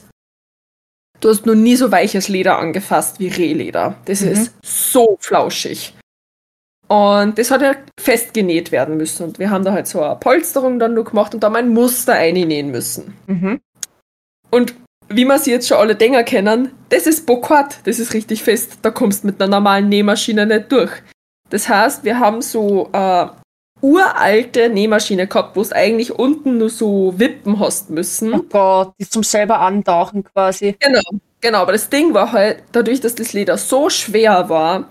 du 1.20 1.28
hast 1.30 1.46
noch 1.46 1.54
nie 1.54 1.76
so 1.76 1.92
weiches 1.92 2.28
Leder 2.28 2.58
angefasst 2.58 3.20
wie 3.20 3.28
Rehleder. 3.28 3.96
Das 4.06 4.20
Mhm. 4.20 4.28
ist 4.32 4.52
so 4.64 5.16
flauschig. 5.20 5.94
Und 6.88 7.38
das 7.38 7.50
hat 7.50 7.62
ja 7.62 7.74
festgenäht 7.98 8.70
werden 8.72 8.96
müssen. 8.96 9.24
Und 9.24 9.38
wir 9.38 9.50
haben 9.50 9.64
da 9.64 9.72
halt 9.72 9.86
so 9.86 10.02
eine 10.02 10.16
Polsterung 10.16 10.78
dann 10.78 10.94
nur 10.94 11.04
gemacht 11.04 11.34
und 11.34 11.42
da 11.42 11.50
mal 11.50 11.58
ein 11.58 11.72
Muster 11.72 12.14
einnähen 12.14 12.70
müssen. 12.70 13.16
Mhm. 13.26 13.60
Und 14.50 14.74
wie 15.08 15.24
man 15.24 15.38
sie 15.38 15.50
jetzt 15.52 15.68
schon 15.68 15.78
alle 15.78 15.94
Dinger 15.94 16.22
kennen, 16.24 16.72
das 16.88 17.06
ist 17.06 17.26
bockhart, 17.26 17.78
das 17.84 17.98
ist 17.98 18.14
richtig 18.14 18.42
fest. 18.42 18.78
Da 18.82 18.90
kommst 18.90 19.22
du 19.22 19.28
mit 19.28 19.40
einer 19.40 19.50
normalen 19.50 19.88
Nähmaschine 19.88 20.46
nicht 20.46 20.70
durch. 20.72 20.90
Das 21.50 21.68
heißt, 21.68 22.02
wir 22.04 22.18
haben 22.18 22.42
so 22.42 22.88
äh, 22.92 23.26
uralte 23.80 24.68
Nähmaschine 24.68 25.26
gehabt, 25.26 25.56
wo 25.56 25.60
es 25.60 25.72
eigentlich 25.72 26.12
unten 26.12 26.58
nur 26.58 26.70
so 26.70 27.14
Wippen 27.18 27.60
hast 27.60 27.90
müssen. 27.90 28.34
Oh 28.34 28.42
Gott, 28.50 28.94
die 28.98 29.08
zum 29.08 29.22
selber 29.22 29.60
antauchen 29.60 30.24
quasi. 30.24 30.76
Genau, 30.80 31.02
genau. 31.40 31.58
Aber 31.62 31.72
das 31.72 31.88
Ding 31.88 32.12
war 32.14 32.32
halt, 32.32 32.64
dadurch, 32.72 33.00
dass 33.00 33.14
das 33.14 33.32
Leder 33.32 33.56
so 33.58 33.88
schwer 33.90 34.48
war, 34.48 34.88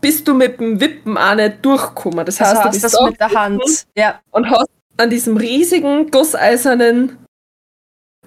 bist 0.00 0.28
du 0.28 0.34
mit 0.34 0.60
dem 0.60 0.80
Wippen 0.80 1.16
auch 1.18 1.34
nicht 1.34 1.64
durchgekommen. 1.64 2.24
Das 2.24 2.36
Das 2.36 2.48
heißt, 2.48 2.56
du 2.56 2.64
heißt, 2.66 2.72
bist 2.72 2.84
das 2.84 2.92
da 2.92 3.06
mit 3.06 3.18
der 3.20 3.30
Hand. 3.32 3.86
Ja. 3.96 4.20
und 4.30 4.48
hast 4.50 4.68
an 4.98 5.10
diesem 5.10 5.36
riesigen 5.36 6.10
gusseisernen 6.10 7.18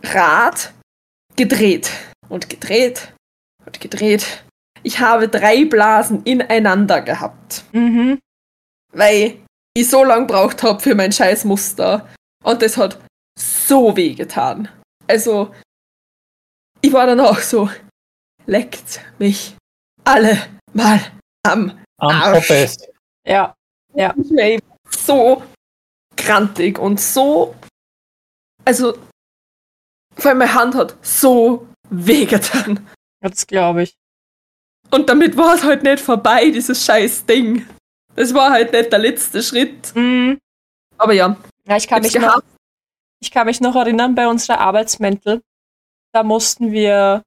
Rad 0.04 0.74
gedreht 1.40 1.90
und 2.28 2.50
gedreht 2.50 3.14
und 3.66 3.80
gedreht. 3.80 4.44
Ich 4.84 5.00
habe 5.00 5.30
drei 5.30 5.64
Blasen 5.64 6.22
ineinander 6.24 7.02
gehabt, 7.02 7.64
Mhm. 7.72 8.20
weil 8.94 9.40
ich 9.74 9.90
so 9.90 10.04
lange 10.04 10.26
braucht 10.26 10.64
habe 10.64 10.82
für 10.82 10.96
mein 10.96 11.14
scheiß 11.14 11.46
Muster. 11.46 12.10
Und 12.44 12.62
das 12.62 12.76
hat 12.76 13.00
so 13.40 13.96
weh 13.96 14.14
getan. 14.16 14.68
Also, 15.08 15.54
ich 16.82 16.92
war 16.92 17.08
dann 17.08 17.22
auch 17.22 17.40
so, 17.40 17.70
leckt 18.46 19.00
mich 19.18 19.56
alle 20.04 20.38
mal 20.74 21.00
am 21.48 21.80
Am 22.02 22.10
Arsch. 22.22 22.76
Ja. 23.26 23.54
Ja. 23.94 24.14
Ich 24.18 24.30
war 24.32 24.44
eben 24.44 24.68
so 24.90 25.44
grantig 26.18 26.78
und 26.80 27.00
so. 27.00 27.56
Also, 28.66 28.98
vor 30.20 30.30
allem 30.30 30.40
meine 30.40 30.54
Hand 30.54 30.76
hat 30.76 30.96
so 31.02 31.68
wehgetan. 31.90 32.88
Das 33.22 33.48
glaube 33.48 33.84
ich. 33.84 33.96
Und 34.92 35.10
damit 35.10 35.38
war 35.38 35.56
es 35.56 35.64
halt 35.64 35.84
nicht 35.84 36.00
vorbei, 36.00 36.50
dieses 36.50 36.86
scheiß 36.86 37.26
Ding. 37.26 37.66
Das 38.16 38.34
war 38.34 38.52
halt 38.52 38.74
nicht 38.74 38.92
der 38.92 39.00
letzte 39.00 39.44
Schritt. 39.44 39.96
Mhm. 39.96 40.40
Aber 40.98 41.14
ja, 41.14 41.38
Ja, 41.68 41.78
ich 41.78 41.88
kann, 41.88 42.02
mich 42.02 42.16
noch, 42.16 42.42
ich 43.20 43.32
kann 43.32 43.46
mich 43.46 43.62
noch 43.62 43.76
erinnern, 43.76 44.16
bei 44.16 44.28
unserer 44.28 44.60
Arbeitsmäntel, 44.60 45.42
da 46.12 46.24
mussten 46.24 46.72
wir 46.72 47.24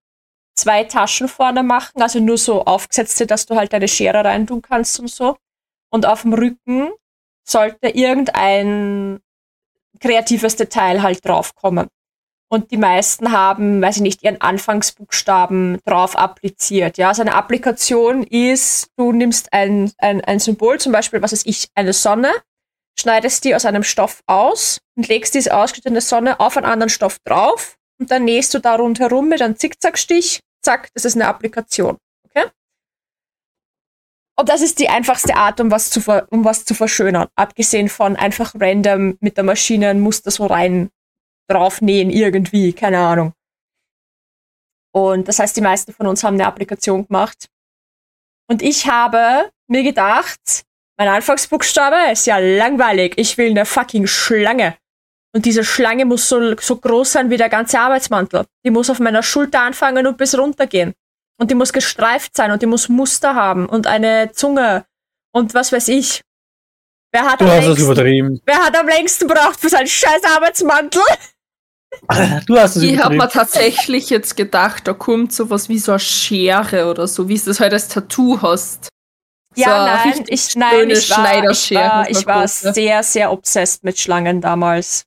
zwei 0.55 0.85
Taschen 0.85 1.29
vorne 1.29 1.63
machen, 1.63 2.03
also 2.03 2.21
nur 2.21 2.37
so 2.37 2.65
aufgesetzte, 2.65 3.27
dass 3.27 3.47
du 3.47 3.57
halt 3.57 3.73
deine 3.73 3.89
Schere 3.89 4.25
reintun 4.25 4.61
kannst 4.61 4.99
und 5.01 5.09
so. 5.09 5.37
Und 5.91 6.07
auf 6.07 6.23
dem 6.23 6.35
Rücken 6.35 6.91
sollte 7.49 7.89
irgendein 7.89 9.21
kreatives 10.01 10.57
Detail 10.57 11.03
halt 11.03 11.25
draufkommen. 11.25 11.89
Und 12.53 12.71
die 12.71 12.77
meisten 12.77 13.33
haben, 13.33 13.81
weiß 13.81 13.97
ich 13.97 14.03
nicht, 14.03 14.23
ihren 14.23 14.39
Anfangsbuchstaben 14.43 15.79
drauf 15.87 16.19
appliziert. 16.19 16.99
Ja, 16.99 17.09
also 17.09 17.23
eine 17.23 17.35
Applikation 17.35 18.25
ist, 18.25 18.91
du 18.99 19.11
nimmst 19.13 19.55
ein, 19.55 19.91
ein, 19.97 20.21
ein 20.21 20.39
Symbol, 20.39 20.79
zum 20.79 20.93
Beispiel, 20.93 21.23
was 21.23 21.33
ist 21.33 21.47
ich, 21.47 21.69
eine 21.75 21.95
Sonne, 21.95 22.31
schneidest 23.01 23.45
die 23.45 23.55
aus 23.55 23.65
einem 23.65 23.83
Stoff 23.83 24.21
aus 24.27 24.81
und 24.99 25.09
legst 25.09 25.35
diese 25.35 25.57
ausgeschnittene 25.57 26.03
Sonne 26.03 26.41
auf 26.41 26.59
einen 26.59 26.67
anderen 26.67 26.91
Stoff 26.91 27.21
drauf 27.25 27.79
und 27.99 28.11
dann 28.11 28.27
nähst 28.27 28.53
du 28.53 28.59
da 28.59 28.75
rundherum 28.75 29.31
mit 29.31 29.41
einem 29.41 29.57
Zickzackstich. 29.57 30.41
Zack, 30.61 30.91
das 30.93 31.07
ist 31.07 31.15
eine 31.15 31.29
Applikation. 31.29 31.97
Okay? 32.27 32.51
Und 34.37 34.51
das 34.51 34.61
ist 34.61 34.79
die 34.79 34.91
einfachste 34.91 35.37
Art, 35.37 35.59
um 35.59 35.71
was 35.71 35.89
zu, 35.89 36.03
um 36.29 36.45
was 36.45 36.67
zu 36.67 36.75
verschönern. 36.75 37.29
Abgesehen 37.35 37.89
von 37.89 38.15
einfach 38.15 38.55
random 38.61 39.17
mit 39.21 39.39
der 39.39 39.45
Maschine 39.45 39.89
ein 39.89 40.01
Muster 40.01 40.31
so 40.31 40.45
rein 40.45 40.91
draufnähen 41.53 42.11
irgendwie, 42.11 42.73
keine 42.73 42.99
Ahnung. 42.99 43.33
Und 44.95 45.29
das 45.29 45.39
heißt, 45.39 45.57
die 45.57 45.61
meisten 45.63 45.93
von 45.93 46.07
uns 46.07 46.23
haben 46.23 46.35
eine 46.35 46.47
Applikation 46.47 47.07
gemacht. 47.07 47.47
Und 48.51 48.63
ich 48.63 48.87
habe 48.87 49.51
mir 49.69 49.83
gedacht, 49.83 50.41
Mein 50.99 51.09
Anfangsbuchstabe 51.09 52.13
ist 52.13 52.27
ja 52.27 52.39
langweilig. 52.39 53.15
Ich 53.17 53.39
will 53.39 53.51
eine 53.51 53.65
fucking 53.65 54.07
Schlange. 54.07 54.77
Und 55.35 55.47
diese 55.47 55.65
Schlange 55.65 56.05
muss 56.05 56.29
so, 56.29 56.55
so 56.61 56.77
groß 56.77 57.13
sein 57.13 57.31
wie 57.31 57.39
der 57.39 57.49
ganze 57.49 57.81
Arbeitsmantel. 57.81 58.45
Die 58.65 58.71
muss 58.71 58.91
auf 58.91 58.99
meiner 59.01 59.23
Schulter 59.23 59.63
anfangen 59.63 60.07
und 60.07 60.19
bis 60.19 60.37
runter 60.37 60.67
gehen. 60.67 60.93
Und 61.41 61.51
die 61.51 61.55
muss 61.55 61.73
gestreift 61.73 62.37
sein 62.37 62.53
und 62.53 62.61
die 62.61 62.67
muss 62.67 62.91
Muster 62.91 63.35
haben 63.35 63.67
und 63.67 63.87
eine 63.87 64.31
Zunge 64.33 64.85
und 65.35 65.55
was 65.55 65.73
weiß 65.73 65.89
ich. 65.89 66.21
Wer 67.11 67.25
hat, 67.25 67.41
Du 67.41 67.47
am 67.47 67.51
hast 67.51 67.65
längsten, 67.65 67.85
übertrieben. 67.85 68.41
wer 68.45 68.59
hat 68.59 68.77
am 68.79 68.87
längsten 68.87 69.27
braucht 69.27 69.59
für 69.59 69.71
seinen 69.71 69.87
scheiß 69.89 70.23
Arbeitsmantel? 70.37 71.03
Du 72.47 72.59
hast 72.59 72.77
es 72.77 72.83
Ich 72.83 72.99
habe 72.99 73.17
mir 73.17 73.29
tatsächlich 73.29 74.11
jetzt 74.11 74.37
gedacht, 74.37 74.87
da 74.87 74.93
kommt 74.93 75.33
sowas 75.33 75.69
wie 75.69 75.79
so 75.79 75.93
eine 75.93 75.99
Schere 75.99 76.91
oder 76.91 77.07
so, 77.07 77.29
wie 77.29 77.35
es 77.35 77.45
das 77.45 77.61
halt 77.61 77.73
als 77.73 77.89
Tattoo 77.89 78.41
hast. 78.43 78.89
Ja, 79.55 80.03
So 80.03 80.11
nein, 80.11 80.25
ich, 80.29 80.57
nein, 80.57 80.91
ich 80.91 81.11
war, 81.11 81.51
ich 81.51 81.75
war, 81.75 82.11
ich 82.11 82.27
war 82.27 82.49
sehr, 82.49 83.03
sehr 83.03 83.31
obsessed 83.33 83.85
mit 83.85 83.99
Schlangen 83.99 84.41
damals. 84.41 85.05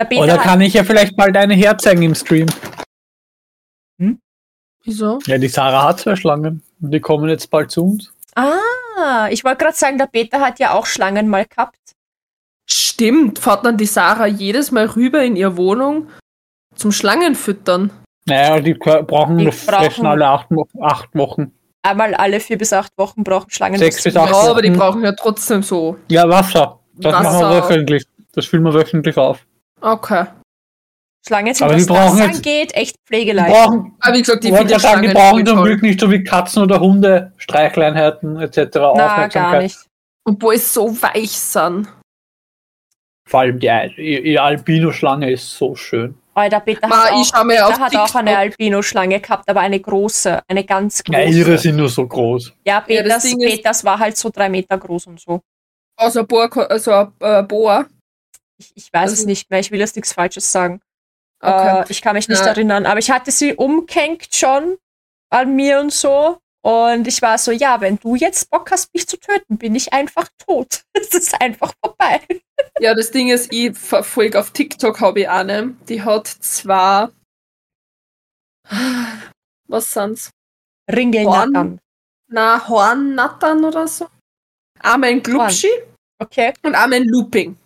Oder 0.00 0.38
kann 0.38 0.60
ich 0.60 0.74
ja 0.74 0.84
vielleicht 0.84 1.16
mal 1.16 1.32
deine 1.32 1.54
herzeigen 1.54 2.02
im 2.02 2.14
Stream? 2.14 2.46
Wieso? 4.84 5.20
Ja, 5.26 5.38
die 5.38 5.48
Sarah 5.48 5.88
hat 5.88 6.00
zwei 6.00 6.16
Schlangen. 6.16 6.62
Und 6.80 6.90
die 6.90 7.00
kommen 7.00 7.28
jetzt 7.28 7.50
bald 7.50 7.70
zu 7.70 7.84
uns. 7.84 8.12
Ah, 8.34 9.28
ich 9.30 9.44
wollte 9.44 9.64
gerade 9.64 9.76
sagen, 9.76 9.98
der 9.98 10.06
Peter 10.06 10.40
hat 10.40 10.58
ja 10.58 10.72
auch 10.72 10.86
Schlangen 10.86 11.28
mal 11.28 11.46
gehabt. 11.46 11.78
Stimmt, 13.02 13.38
fährt 13.40 13.64
dann 13.66 13.76
die 13.76 13.86
Sarah 13.86 14.26
jedes 14.26 14.70
Mal 14.70 14.86
rüber 14.86 15.22
in 15.24 15.34
ihre 15.34 15.56
Wohnung 15.56 16.06
zum 16.76 16.92
Schlangenfüttern. 16.92 17.90
Naja, 18.26 18.60
die 18.60 18.74
brauchen 18.74 19.38
Die 19.38 19.44
nur 19.44 19.52
fressen 19.52 20.04
brauchen- 20.04 20.06
alle 20.06 20.26
acht, 20.28 20.46
acht 20.80 21.14
Wochen. 21.14 21.52
Einmal 21.82 22.14
alle 22.14 22.38
vier 22.38 22.58
bis 22.58 22.72
acht 22.72 22.92
Wochen 22.96 23.24
brauchen 23.24 23.50
Schlangen. 23.50 23.76
Sechs 23.78 24.04
bis 24.04 24.16
acht 24.16 24.28
Ja, 24.28 24.34
Fressen. 24.34 24.50
aber 24.50 24.62
die 24.62 24.70
Wochen. 24.70 24.78
brauchen 24.78 25.04
ja 25.04 25.12
trotzdem 25.12 25.62
so. 25.64 25.96
Ja, 26.08 26.28
Wasser. 26.28 26.78
Das 26.94 27.12
machen 27.12 27.24
wir 27.40 27.48
Wasser. 27.50 27.68
wöchentlich. 27.70 28.04
Das 28.34 28.46
füllen 28.46 28.62
wir 28.62 28.72
wöchentlich 28.72 29.16
auf. 29.16 29.44
Okay. 29.80 30.26
Schlangen 31.26 31.54
sind, 31.54 31.64
Aber 31.64 31.74
was 31.74 31.82
die 31.86 31.92
brauchen 31.92 32.18
das 32.18 32.26
jetzt- 32.28 32.36
angeht, 32.36 32.74
echt 32.74 32.96
pflegeleicht. 33.06 33.52
brauchen, 33.52 33.94
Aber 34.00 34.14
wie 34.14 34.20
gesagt, 34.20 34.44
die 34.44 34.48
ich 34.48 34.52
wollte 34.52 34.68
finde 34.68 34.80
gerade 34.80 34.82
sagen, 34.94 35.02
die 35.02 35.08
Schlangen 35.10 35.30
brauchen 35.30 35.46
zum. 35.46 35.64
Glück 35.64 35.82
nicht 35.82 36.00
so 36.00 36.10
wie 36.10 36.22
Katzen 36.22 36.62
oder 36.62 36.78
Hunde, 36.80 37.32
Streichleinheiten 37.36 38.40
etc. 38.40 38.92
Na, 38.96 39.26
gar 39.26 39.58
nicht. 39.60 39.76
Obwohl 40.24 40.54
es 40.54 40.72
so 40.72 40.90
weich 41.02 41.32
sind. 41.32 41.88
Vor 43.32 43.40
allem 43.40 43.58
die, 43.58 44.22
die 44.22 44.38
Albino-Schlange 44.38 45.30
ist 45.30 45.52
so 45.56 45.74
schön. 45.74 46.14
Aber 46.34 46.50
der 46.50 46.60
Peter 46.60 46.86
Ma, 46.86 47.04
hat, 47.04 47.12
ich 47.18 47.34
auch, 47.34 47.46
der 47.48 47.78
hat 47.78 47.96
auch 47.96 48.14
eine 48.14 48.36
Albino-Schlange 48.36 49.20
gehabt, 49.20 49.48
aber 49.48 49.60
eine 49.60 49.80
große, 49.80 50.42
eine 50.46 50.64
ganz 50.64 51.02
große. 51.02 51.18
Ja, 51.18 51.26
ihre 51.26 51.56
sind 51.56 51.76
nur 51.76 51.88
so 51.88 52.06
groß. 52.06 52.52
Ja, 52.66 52.82
Peters, 52.82 53.24
ist- 53.24 53.38
Peters 53.38 53.84
war 53.84 53.98
halt 53.98 54.18
so 54.18 54.28
drei 54.28 54.50
Meter 54.50 54.76
groß 54.76 55.06
und 55.06 55.18
so. 55.18 55.40
Also 55.96 56.20
ein 56.20 56.26
Boa, 56.26 56.46
also 56.46 56.92
ein 56.92 57.12
äh, 57.20 57.42
Boa. 57.42 57.86
Ich, 58.58 58.70
ich 58.74 58.92
weiß 58.92 59.02
Also- 59.10 59.14
es 59.14 59.24
nicht 59.24 59.50
mehr, 59.50 59.60
ich 59.60 59.70
will 59.70 59.80
jetzt 59.80 59.96
nichts 59.96 60.12
Falsches 60.12 60.52
sagen. 60.52 60.82
Okay. 61.40 61.80
Äh, 61.80 61.84
ich 61.88 62.02
kann 62.02 62.14
mich 62.14 62.28
nicht 62.28 62.42
Ja. 62.42 62.48
erinnern, 62.48 62.84
aber 62.84 62.98
ich 62.98 63.10
hatte 63.10 63.30
sie 63.30 63.54
umkenkt 63.54 64.34
schon 64.34 64.76
an 65.30 65.56
mir 65.56 65.80
und 65.80 65.90
so. 65.90 66.36
Und 66.64 67.08
ich 67.08 67.20
war 67.22 67.38
so, 67.38 67.50
ja, 67.50 67.80
wenn 67.80 67.98
du 67.98 68.14
jetzt 68.14 68.48
Bock 68.50 68.70
hast, 68.70 68.94
mich 68.94 69.08
zu 69.08 69.18
töten, 69.18 69.58
bin 69.58 69.74
ich 69.74 69.92
einfach 69.92 70.28
tot. 70.46 70.82
Es 70.94 71.12
ist 71.14 71.40
einfach 71.40 71.72
vorbei. 71.84 72.20
Ja, 72.78 72.94
das 72.94 73.10
Ding 73.10 73.28
ist, 73.28 73.52
ich 73.52 73.76
verfolge 73.76 74.38
auf 74.38 74.52
TikTok 74.52 75.00
habe 75.00 75.20
ich 75.20 75.28
eine, 75.28 75.74
die 75.88 76.02
hat 76.02 76.26
zwar. 76.28 77.10
Was 79.68 79.92
sind's? 79.92 80.30
Ringelnattern. 80.90 81.80
Na, 82.28 82.66
Hornnattern 82.68 83.64
oder 83.64 83.88
so. 83.88 84.06
Einmal 84.80 85.10
ein 85.10 85.22
Glubschi 85.22 85.68
Okay. 86.18 86.52
und 86.62 86.74
einmal 86.74 87.00
ein 87.00 87.08
Looping. 87.08 87.56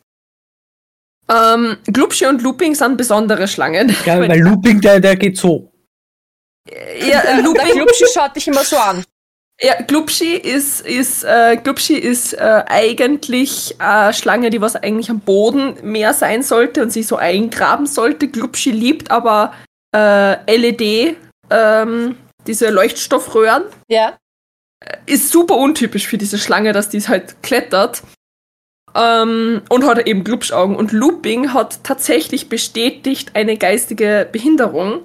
Ähm, 1.29 1.77
Glubschi 1.85 2.27
und 2.27 2.43
Looping 2.43 2.75
sind 2.75 2.97
besondere 2.97 3.47
Schlangen. 3.49 3.95
Ja, 4.05 4.19
weil 4.19 4.41
Looping, 4.43 4.81
der, 4.81 5.01
der 5.01 5.17
geht 5.17 5.37
so. 5.37 5.71
Ja, 7.01 7.23
Der 7.23 7.43
Looping, 7.43 7.73
Klubschi 7.73 8.05
schaut 8.13 8.35
dich 8.37 8.49
immer 8.49 8.65
so 8.65 8.77
an. 8.77 9.05
ja, 9.61 9.75
Glubschi 9.83 10.35
ist, 10.35 10.81
ist, 10.87 11.25
äh, 11.25 11.57
Glubschi 11.63 11.95
ist 11.95 12.35
äh, 12.35 12.65
eigentlich 12.67 13.77
eine 13.79 14.13
Schlange, 14.13 14.51
die 14.51 14.61
was 14.61 14.77
eigentlich 14.77 15.11
am 15.11 15.21
Boden 15.21 15.77
mehr 15.83 16.13
sein 16.15 16.43
sollte 16.43 16.83
und 16.83 16.91
sich 16.91 17.07
so 17.07 17.17
eingraben 17.17 17.87
sollte. 17.87 18.29
Glubschi 18.29 18.71
liebt 18.71 19.11
aber 19.11 19.55
äh, 19.95 20.57
LED, 20.57 21.17
ähm, 21.51 22.17
diese 22.47 22.71
Leuchtstoffröhren. 22.71 23.65
Ja. 23.89 24.17
ist 25.07 25.31
super 25.31 25.57
untypisch 25.57 26.07
für 26.07 26.19
diese 26.19 26.39
Schlange, 26.39 26.73
dass 26.73 26.89
die 26.89 27.01
halt 27.01 27.43
klettert. 27.43 28.03
Ähm, 28.95 29.63
und 29.69 29.85
hat 29.85 30.07
eben 30.07 30.25
Glubschaugen. 30.25 30.75
Und 30.77 30.93
Looping 30.93 31.53
hat 31.53 31.83
tatsächlich 31.85 32.49
bestätigt 32.49 33.33
eine 33.35 33.57
geistige 33.57 34.29
Behinderung. 34.31 35.05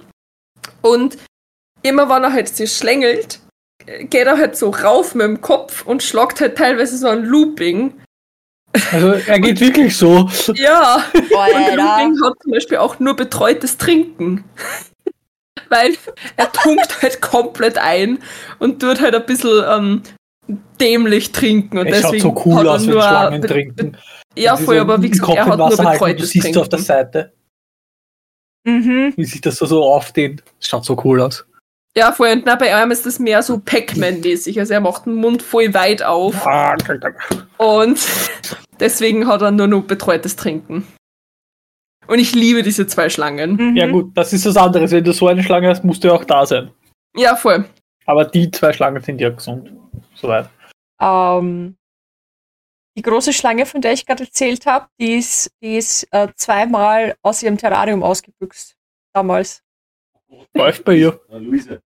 Und 0.80 1.18
immer 1.82 2.08
wenn 2.08 2.24
er 2.24 2.32
halt 2.32 2.48
sich 2.48 2.72
schlängelt, 2.72 3.40
geht 3.86 4.26
er 4.26 4.38
halt 4.38 4.56
so 4.56 4.70
rauf 4.70 5.14
mit 5.14 5.26
dem 5.26 5.40
Kopf 5.40 5.84
und 5.86 6.02
schlagt 6.02 6.40
halt 6.40 6.56
teilweise 6.56 6.96
so 6.96 7.08
ein 7.08 7.24
Looping. 7.24 7.94
Also 8.90 9.12
er 9.12 9.38
geht 9.40 9.60
wirklich 9.60 9.96
so. 9.96 10.28
Ja, 10.54 11.04
und 11.14 11.36
Alter. 11.36 11.76
Looping 11.76 12.24
hat 12.24 12.34
zum 12.42 12.52
Beispiel 12.52 12.78
auch 12.78 12.98
nur 13.00 13.14
betreutes 13.16 13.76
Trinken. 13.78 14.44
Weil 15.68 15.94
er 16.36 16.52
tunkt 16.52 17.02
halt 17.02 17.20
komplett 17.20 17.78
ein 17.78 18.18
und 18.58 18.80
tut 18.80 19.00
halt 19.00 19.14
ein 19.14 19.24
bisschen 19.26 19.64
ähm, 19.68 20.02
dämlich 20.80 21.32
trinken. 21.32 21.78
Und 21.78 21.86
Es 21.86 22.00
schaut 22.00 22.12
deswegen 22.14 22.22
so 22.36 22.42
cool 22.46 22.68
aus, 22.68 22.82
wenn 22.86 22.90
nur 22.94 23.02
Schlangen 23.02 23.42
trinken. 23.42 23.96
Ja, 24.36 24.56
voll, 24.56 24.76
so 24.76 24.80
aber 24.82 25.02
wie 25.02 25.10
gesagt, 25.10 25.30
er 25.34 25.44
hat 25.46 25.58
nur 25.58 25.70
Wasser 25.70 25.84
halten 25.84 26.04
und 26.04 26.10
Du 26.10 26.14
betreutes 26.16 26.30
siehst 26.30 26.56
auf 26.58 26.68
der 26.68 26.78
Trinken. 26.78 26.84
Seite, 26.86 27.32
Mhm. 28.64 29.12
wie 29.16 29.24
sich 29.24 29.40
das 29.40 29.56
so, 29.56 29.66
so 29.66 29.82
aufdehnt. 29.82 30.42
Das 30.60 30.68
schaut 30.68 30.84
so 30.84 31.00
cool 31.04 31.20
aus. 31.20 31.44
Ja, 31.96 32.12
voll. 32.12 32.28
Und 32.28 32.46
na, 32.46 32.54
bei 32.54 32.70
ihm 32.70 32.90
ist 32.90 33.04
das 33.04 33.18
mehr 33.18 33.42
so 33.42 33.58
Pac-Man-mäßig. 33.58 34.58
Also 34.58 34.72
er 34.72 34.80
macht 34.80 35.04
den 35.06 35.14
Mund 35.16 35.42
voll 35.42 35.74
weit 35.74 36.02
auf 36.02 36.46
Ah, 36.46 36.74
und 37.58 38.00
deswegen 38.80 39.26
hat 39.26 39.42
er 39.42 39.50
nur 39.50 39.66
noch 39.66 39.82
betreutes 39.82 40.36
Trinken. 40.36 40.86
Und 42.06 42.18
ich 42.18 42.34
liebe 42.34 42.62
diese 42.62 42.86
zwei 42.86 43.08
Schlangen. 43.08 43.56
Mhm. 43.56 43.76
Ja 43.76 43.86
gut, 43.86 44.16
das 44.16 44.32
ist 44.32 44.46
was 44.46 44.56
anderes. 44.56 44.90
Wenn 44.90 45.04
du 45.04 45.12
so 45.12 45.28
eine 45.28 45.42
Schlange 45.42 45.68
hast, 45.68 45.84
musst 45.84 46.02
du 46.02 46.08
ja 46.08 46.14
auch 46.14 46.24
da 46.24 46.46
sein. 46.46 46.70
Ja, 47.14 47.36
voll. 47.36 47.64
Aber 48.06 48.24
die 48.24 48.50
zwei 48.50 48.72
Schlangen 48.72 49.02
sind 49.02 49.20
ja 49.20 49.28
gesund. 49.28 49.70
Soweit. 50.14 50.48
Ähm, 51.00 51.76
die 52.96 53.02
große 53.02 53.32
Schlange, 53.32 53.66
von 53.66 53.80
der 53.80 53.92
ich 53.92 54.06
gerade 54.06 54.24
erzählt 54.24 54.66
habe, 54.66 54.88
die 54.98 55.14
ist, 55.14 55.50
die 55.62 55.76
ist 55.76 56.06
äh, 56.10 56.28
zweimal 56.34 57.14
aus 57.22 57.42
ihrem 57.42 57.58
Terrarium 57.58 58.02
ausgebüxt. 58.02 58.76
Damals. 59.14 59.62
Läuft 60.54 60.84
bei 60.84 60.94
ihr. 60.96 61.20
Ah, 61.30 61.36
Luise. 61.36 61.80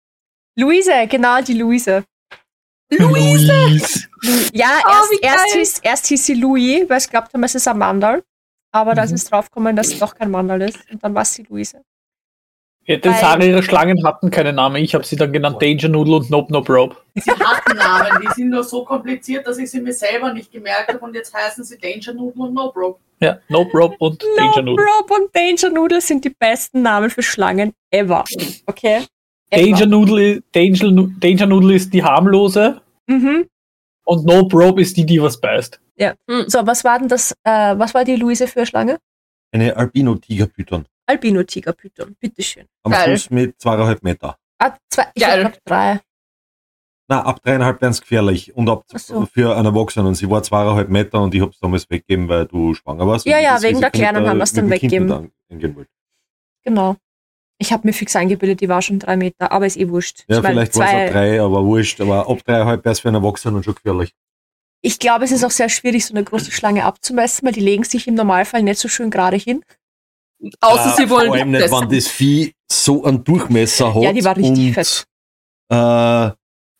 Luise, 0.59 1.07
genau, 1.09 1.41
die 1.43 1.55
Luise. 1.55 2.05
Louise. 2.91 4.09
Ja, 4.53 4.81
Oh, 4.85 4.89
erst, 4.91 5.11
wie 5.13 5.19
erst, 5.21 5.55
hieß, 5.55 5.79
erst 5.81 6.07
hieß 6.07 6.27
sie 6.27 6.35
Louis, 6.35 6.89
weil 6.89 6.99
ich 6.99 7.11
glaubt 7.11 7.33
haben, 7.35 7.43
es 7.45 7.55
ist 7.55 7.67
ein 7.69 7.79
Mandal. 7.79 8.23
Aber 8.73 8.95
da 8.95 9.05
ist 9.05 9.11
Mhm. 9.11 9.17
es 9.17 9.25
draufgekommen, 9.25 9.75
dass 9.77 9.89
es 9.89 9.99
doch 9.99 10.15
kein 10.15 10.31
Mandal 10.31 10.63
ist. 10.63 10.79
Und 10.91 11.03
dann 11.03 11.15
war 11.15 11.23
es 11.23 11.33
die 11.35 11.43
Luise. 11.45 11.83
Ja, 12.85 12.97
den 12.97 13.13
Weil- 13.13 13.21
Sarah, 13.21 13.43
ihre 13.45 13.63
Schlangen 13.63 14.05
hatten 14.07 14.31
keinen 14.31 14.55
Namen. 14.57 14.77
Ich 14.83 14.95
habe 14.95 15.03
sie 15.05 15.17
dann 15.17 15.33
genannt 15.33 15.61
Danger 15.61 15.89
Noodle 15.89 16.17
und 16.17 16.31
Nope 16.31 16.53
Nope 16.53 16.73
Rope. 16.73 16.97
Sie 17.17 17.31
hatten 17.33 17.77
Namen, 17.77 18.23
die 18.23 18.33
sind 18.35 18.51
nur 18.51 18.63
so 18.63 18.85
kompliziert, 18.85 19.47
dass 19.47 19.59
ich 19.59 19.71
sie 19.71 19.81
mir 19.81 19.93
selber 19.93 20.33
nicht 20.33 20.53
gemerkt 20.53 20.89
habe 20.93 21.01
und 21.01 21.15
jetzt 21.15 21.35
heißen 21.35 21.65
sie 21.65 21.79
Danger 21.79 22.13
Noodle 22.15 22.45
und 22.45 22.55
No 22.55 22.71
Bro. 22.71 23.01
Ja, 23.21 23.39
Nope 23.49 23.71
Rope 23.77 23.97
und 23.99 24.23
Danger 24.37 24.63
No, 24.63 24.73
Noodle. 24.73 24.85
Rob 24.99 25.11
und 25.11 25.35
Danger 25.35 25.71
Noodle 25.71 26.01
sind 26.01 26.25
die 26.25 26.31
besten 26.31 26.83
Namen 26.83 27.09
für 27.11 27.23
Schlangen 27.23 27.73
ever. 27.91 28.25
Okay? 28.67 29.05
Ever. 29.51 29.63
Danger 29.65 29.87
Noodle, 29.87 30.43
Danger, 30.53 31.09
Danger 31.19 31.47
Noodle 31.47 31.75
ist 31.75 31.93
die 31.95 32.03
harmlose 32.03 32.81
Mhm. 33.07 33.49
und 34.05 34.25
Nope 34.27 34.57
Rope 34.57 34.81
ist 34.83 34.97
die, 34.97 35.07
die 35.07 35.23
was 35.23 35.41
beißt. 35.41 35.81
So, 36.49 36.67
was 36.67 36.85
war 36.85 36.99
denn 36.99 37.09
das, 37.09 37.33
äh, 37.45 37.79
was 37.79 37.95
war 37.95 38.05
die 38.05 38.17
Luise 38.17 38.47
für 38.49 38.67
Schlange? 38.67 38.99
Eine 39.53 39.75
Albino-Tigerpython. 39.77 40.85
Albino-Tigerpython, 41.07 42.17
bitteschön. 42.21 42.67
Am 42.83 42.93
Geil. 42.93 43.05
Schluss 43.05 43.31
mit 43.31 43.59
zweieinhalb 43.61 44.03
Meter. 44.03 44.37
Ah, 44.59 44.73
zwei, 44.91 45.07
ich 45.15 45.23
Geil. 45.23 45.41
glaube 45.41 45.57
drei. 45.65 46.01
Na, 47.09 47.23
ab 47.25 47.41
dreieinhalb 47.43 47.81
werden 47.81 47.93
es 47.93 48.01
gefährlich. 48.01 48.55
Und 48.57 48.69
ab 48.69 48.85
so. 48.97 49.27
für 49.27 49.57
einen 49.57 49.67
Erwachsenen. 49.67 50.09
Und 50.09 50.15
sie 50.17 50.29
war 50.29 50.43
zweieinhalb 50.43 50.89
Meter 50.89 51.21
und 51.23 51.35
ich 51.35 51.41
hab's 51.41 51.59
damals 51.61 51.89
weggegeben, 51.89 52.29
weil 52.29 52.47
du 52.47 52.75
schwanger 52.75 53.07
warst. 53.07 53.27
Ja, 53.27 53.39
ja, 53.39 53.61
wegen 53.63 53.81
der 53.81 53.91
Kleinen 53.91 54.29
haben 54.29 54.39
wir's 54.39 54.53
mit 54.55 54.65
dann 54.65 54.71
weggegeben. 54.71 55.31
Genau. 56.65 56.97
Ich 57.59 57.73
habe 57.73 57.87
mir 57.87 57.93
fix 57.95 58.15
eingebildet, 58.17 58.61
die 58.61 58.69
war 58.69 58.83
schon 58.83 58.99
drei 58.99 59.17
Meter, 59.17 59.51
aber 59.51 59.65
ist 59.67 59.77
eh 59.79 59.89
wurscht. 59.89 60.25
Ja, 60.29 60.39
ich 60.39 60.43
mein, 60.43 60.53
vielleicht 60.53 60.77
war 60.77 60.85
es 60.85 60.91
zwei- 60.91 61.07
auch 61.07 61.13
drei, 61.13 61.41
aber 61.41 61.65
wurscht. 61.65 62.01
Aber 62.01 62.29
ab 62.29 62.39
dreieinhalb 62.45 62.85
wäre 62.85 62.93
es 62.93 63.01
für 63.01 63.09
einen 63.09 63.23
Erwachsenen 63.23 63.63
schon 63.63 63.75
gefährlich. 63.77 64.13
Ich 64.83 64.99
glaube, 64.99 65.25
es 65.25 65.33
ist 65.33 65.43
auch 65.45 65.51
sehr 65.51 65.69
schwierig, 65.69 66.05
so 66.05 66.13
eine 66.13 66.23
große 66.23 66.51
Schlange 66.51 66.85
abzumessen, 66.85 67.47
weil 67.47 67.53
die 67.55 67.61
legen 67.61 67.85
sich 67.85 68.07
im 68.09 68.15
Normalfall 68.15 68.63
nicht 68.63 68.79
so 68.79 68.89
schön 68.89 69.11
gerade 69.11 69.37
hin. 69.37 69.65
Außer 70.61 70.97
sie 70.97 71.09
wollen 71.09 71.29
Vor 71.29 71.37
allem 71.37 71.51
nicht, 71.53 71.63
das- 71.65 71.71
wenn 71.73 71.89
das 71.89 72.09
Vieh 72.09 72.53
so 72.71 73.05
einen 73.05 73.25
Durchmesser 73.25 73.95
hat. 73.95 74.03
Ja, 74.03 74.13
die 74.13 74.25
war 74.25 74.37
richtig 74.37 74.69
und, 74.69 74.75
fett. 74.75 75.07
Äh, 75.73 76.31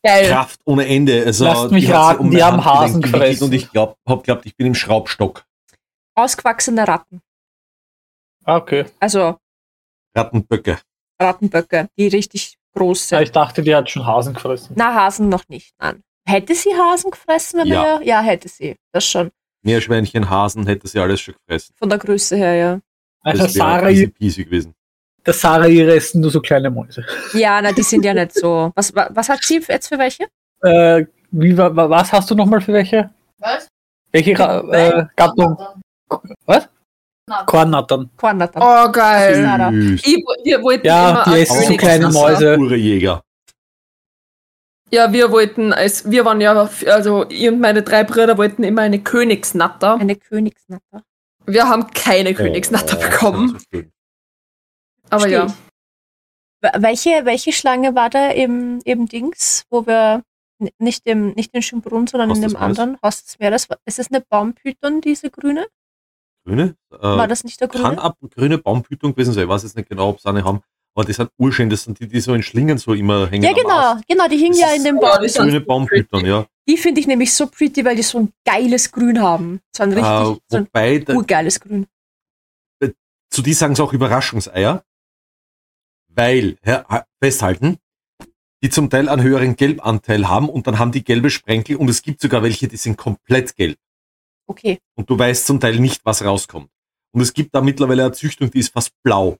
Geil. 0.03 0.29
Kraft 0.29 0.59
ohne 0.65 0.85
Ende. 0.87 1.23
Also, 1.25 1.43
Lasst 1.45 1.71
mich 1.71 1.85
die 1.85 1.91
raten, 1.91 2.29
die 2.29 2.37
mein 2.37 2.45
haben 2.45 2.65
Hasen 2.65 3.01
gefressen. 3.01 3.45
Und 3.45 3.53
ich 3.53 3.69
glaub, 3.71 3.97
hab 4.07 4.23
glaubt, 4.23 4.45
ich 4.45 4.55
bin 4.55 4.67
im 4.67 4.75
Schraubstock. 4.75 5.43
Ausgewachsene 6.15 6.87
Ratten. 6.87 7.21
Ah, 8.45 8.57
Okay. 8.57 8.85
Also 8.99 9.37
Rattenböcke. 10.15 10.79
Rattenböcke, 11.21 11.89
die 11.97 12.07
richtig 12.07 12.57
groß 12.75 13.09
Ja, 13.09 13.17
sind. 13.17 13.25
ich 13.25 13.31
dachte, 13.31 13.61
die 13.63 13.75
hat 13.75 13.89
schon 13.89 14.05
Hasen 14.05 14.33
gefressen. 14.33 14.73
Na, 14.77 14.93
Hasen 14.93 15.29
noch 15.29 15.47
nicht, 15.49 15.73
nein. 15.79 16.01
Hätte 16.25 16.55
sie 16.55 16.73
Hasen 16.75 17.11
gefressen? 17.11 17.59
Wenn 17.59 17.67
Ja. 17.67 17.99
ja. 17.99 18.01
ja, 18.01 18.21
hätte 18.21 18.47
sie. 18.47 18.75
Das 18.93 19.05
schon. 19.05 19.31
Meerschweinchen, 19.63 20.29
Hasen, 20.29 20.65
hätte 20.67 20.87
sie 20.87 20.99
alles 20.99 21.19
schon 21.21 21.35
gefressen. 21.35 21.75
Von 21.77 21.89
der 21.89 21.97
Größe 21.97 22.35
her, 22.37 22.55
ja. 22.55 22.79
Also 23.21 23.43
Das 23.43 23.55
wäre 23.55 23.65
Sarah, 23.65 23.89
easy 23.89 24.07
peasy 24.07 24.45
gewesen. 24.45 24.73
Der 25.27 25.33
Sarah 25.33 25.67
ihre 25.67 25.93
essen 25.95 26.21
nur 26.21 26.31
so 26.31 26.39
kleine 26.41 26.69
Mäuse. 26.71 27.05
Ja, 27.33 27.61
na, 27.61 27.71
die 27.73 27.83
sind 27.83 28.03
ja 28.05 28.13
nicht 28.13 28.33
so. 28.33 28.71
Was, 28.75 28.95
wa- 28.95 29.09
was 29.11 29.29
hat 29.29 29.43
sie 29.43 29.61
jetzt 29.67 29.89
für 29.89 29.99
welche? 29.99 30.25
Äh, 30.63 31.05
wie, 31.31 31.55
wa- 31.57 31.75
wa- 31.75 31.89
was 31.89 32.11
hast 32.11 32.31
du 32.31 32.35
nochmal 32.35 32.61
für 32.61 32.73
welche? 32.73 33.09
Was? 33.39 33.67
Welche 34.11 34.31
äh, 34.31 35.05
Gattung? 35.15 35.57
Was? 36.45 36.69
Na, 37.29 37.43
Kornattern. 37.43 38.09
Kornattern. 38.15 38.63
Oh, 38.63 38.89
geil. 38.91 39.95
Ich, 40.01 40.23
wir 40.45 40.63
wollten 40.63 40.87
Ja, 40.87 41.09
immer 41.23 41.35
die 41.35 41.41
essen 41.41 41.63
so 41.63 41.75
kleine 41.75 42.09
Mäuse. 42.09 42.55
Pure 42.55 42.77
Jäger. 42.77 43.21
Ja, 44.89 45.11
wir 45.11 45.29
wollten, 45.31 45.73
als 45.73 46.09
wir 46.09 46.23
waren 46.23 46.39
ja, 46.39 46.53
also 46.85 47.25
ich 47.27 47.45
und 47.49 47.59
meine 47.59 47.83
drei 47.83 48.05
Brüder 48.05 48.37
wollten 48.37 48.63
immer 48.63 48.83
eine 48.83 48.99
Königsnatter. 48.99 49.95
Eine 49.99 50.15
Königsnatter. 50.15 51.03
Wir 51.45 51.67
haben 51.67 51.87
keine 51.93 52.33
Königsnatter 52.33 52.97
Oh, 52.97 53.01
bekommen. 53.01 53.53
das 53.53 53.61
ist 53.63 53.67
schön. 53.73 53.91
Aber 55.09 55.21
Versteh 55.21 55.31
ja. 55.33 55.45
ich. 55.45 55.53
Welche, 56.81 57.25
welche 57.25 57.51
Schlange 57.53 57.93
war 57.95 58.09
da 58.09 58.29
im, 58.31 58.79
im 58.83 59.07
Dings, 59.07 59.63
wo 59.69 59.85
wir 59.85 60.23
nicht 60.79 61.03
im 61.05 61.33
nicht 61.33 61.53
in 61.53 61.61
Schönbrunn, 61.61 62.07
sondern 62.07 62.29
Haus 62.31 62.37
in 62.37 62.41
dem 62.43 62.51
Meeres? 62.53 62.65
anderen 62.65 62.97
Haus 63.03 63.23
des 63.23 63.37
Meeres? 63.39 63.67
Ist 63.85 63.99
das 63.99 64.09
eine 64.11 64.21
Baumpython, 64.21 65.01
diese 65.01 65.29
grüne? 65.29 65.67
Grüne? 66.45 66.75
Äh, 66.91 66.97
War 66.99 67.27
das 67.27 67.43
nicht 67.43 67.61
der 67.61 67.67
grüne? 67.67 67.83
kann 67.83 67.99
ab 67.99 68.17
grüne 68.35 68.57
Baumpython 68.57 69.11
gewesen 69.11 69.33
sein. 69.33 69.43
Ich 69.43 69.49
weiß 69.49 69.63
jetzt 69.63 69.75
nicht 69.75 69.87
genau, 69.89 70.09
ob 70.09 70.19
sie 70.19 70.27
eine 70.29 70.43
haben. 70.43 70.61
Aber 70.95 71.05
die 71.05 71.13
sind 71.13 71.29
urschön. 71.37 71.69
Das 71.69 71.83
sind 71.83 71.99
die, 71.99 72.07
die 72.07 72.19
so 72.21 72.33
in 72.33 72.41
Schlingen 72.41 72.79
so 72.79 72.93
immer 72.95 73.27
hängen. 73.29 73.43
Ja, 73.43 73.53
genau, 73.53 74.01
genau, 74.07 74.27
die 74.27 74.37
hing 74.37 74.51
Das 74.53 74.61
ja 74.61 74.73
in 74.73 74.83
dem 74.83 74.95
so- 74.95 75.01
Baum. 75.01 75.21
die 75.21 75.29
sind 75.29 75.43
Grüne 75.43 75.59
so 75.59 75.65
Baumpython, 75.65 76.25
ja. 76.25 76.45
Die 76.67 76.77
finde 76.77 76.99
ich 77.01 77.07
nämlich 77.07 77.31
so 77.33 77.45
pretty, 77.47 77.85
weil 77.85 77.95
die 77.95 78.01
so 78.01 78.17
ein 78.17 78.33
geiles 78.45 78.91
Grün 78.91 79.21
haben. 79.21 79.61
So 79.75 79.83
ein 79.83 79.89
richtig, 79.93 80.05
Äh, 80.11 80.35
so 80.47 80.57
ein 80.57 80.65
wobei, 80.65 80.97
da, 80.99 81.13
urgeiles 81.13 81.59
Grün. 81.59 81.85
zu 83.29 83.41
die 83.43 83.53
sagen 83.53 83.75
sie 83.75 83.83
auch 83.83 83.93
Überraschungseier. 83.93 84.83
Weil, 86.17 86.57
festhalten, 87.23 87.77
die 88.63 88.69
zum 88.69 88.89
Teil 88.89 89.07
einen 89.07 89.21
höheren 89.21 89.55
Gelbanteil 89.55 90.27
haben 90.27 90.49
und 90.49 90.67
dann 90.67 90.79
haben 90.79 90.91
die 90.91 91.03
gelbe 91.03 91.29
Sprenkel 91.29 91.75
und 91.75 91.89
es 91.89 92.01
gibt 92.01 92.21
sogar 92.21 92.43
welche, 92.43 92.67
die 92.67 92.77
sind 92.77 92.97
komplett 92.97 93.55
gelb. 93.55 93.77
Okay. 94.47 94.79
Und 94.95 95.09
du 95.09 95.17
weißt 95.17 95.45
zum 95.45 95.59
Teil 95.59 95.79
nicht, 95.79 96.01
was 96.05 96.23
rauskommt. 96.23 96.69
Und 97.13 97.21
es 97.21 97.33
gibt 97.33 97.53
da 97.53 97.61
mittlerweile 97.61 98.03
eine 98.03 98.11
Züchtung, 98.13 98.49
die 98.49 98.59
ist 98.59 98.73
fast 98.73 98.91
blau. 99.03 99.37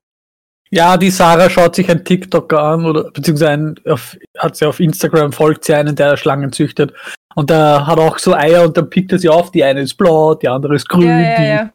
Ja, 0.70 0.98
die 0.98 1.12
Sarah 1.12 1.50
schaut 1.50 1.76
sich 1.76 1.90
einen 1.90 2.04
TikToker 2.04 2.62
an 2.62 2.86
oder 2.86 3.10
beziehungsweise 3.12 3.52
ein, 3.52 3.80
auf, 3.86 4.18
hat 4.38 4.58
sie 4.58 4.66
auf 4.66 4.80
Instagram 4.80 5.32
folgt 5.32 5.64
sie 5.64 5.74
einen, 5.74 5.96
der 5.96 6.18
Schlangen 6.18 6.52
züchtet. 6.52 6.94
Und 7.36 7.50
der 7.50 7.88
hat 7.88 8.00
auch 8.00 8.18
so 8.20 8.34
Eier 8.34 8.64
und 8.64 8.76
dann 8.76 8.90
pickt 8.90 9.12
er 9.14 9.20
sie 9.20 9.30
auf. 9.30 9.52
Die 9.52 9.64
eine 9.64 9.82
ist 9.82 9.96
blau, 9.96 10.36
die 10.36 10.50
andere 10.50 10.76
ist 10.76 10.90
grün. 10.90 11.08
Ja, 11.08 11.20
ja, 11.20 11.38
die, 11.38 11.46
ja. 11.46 11.74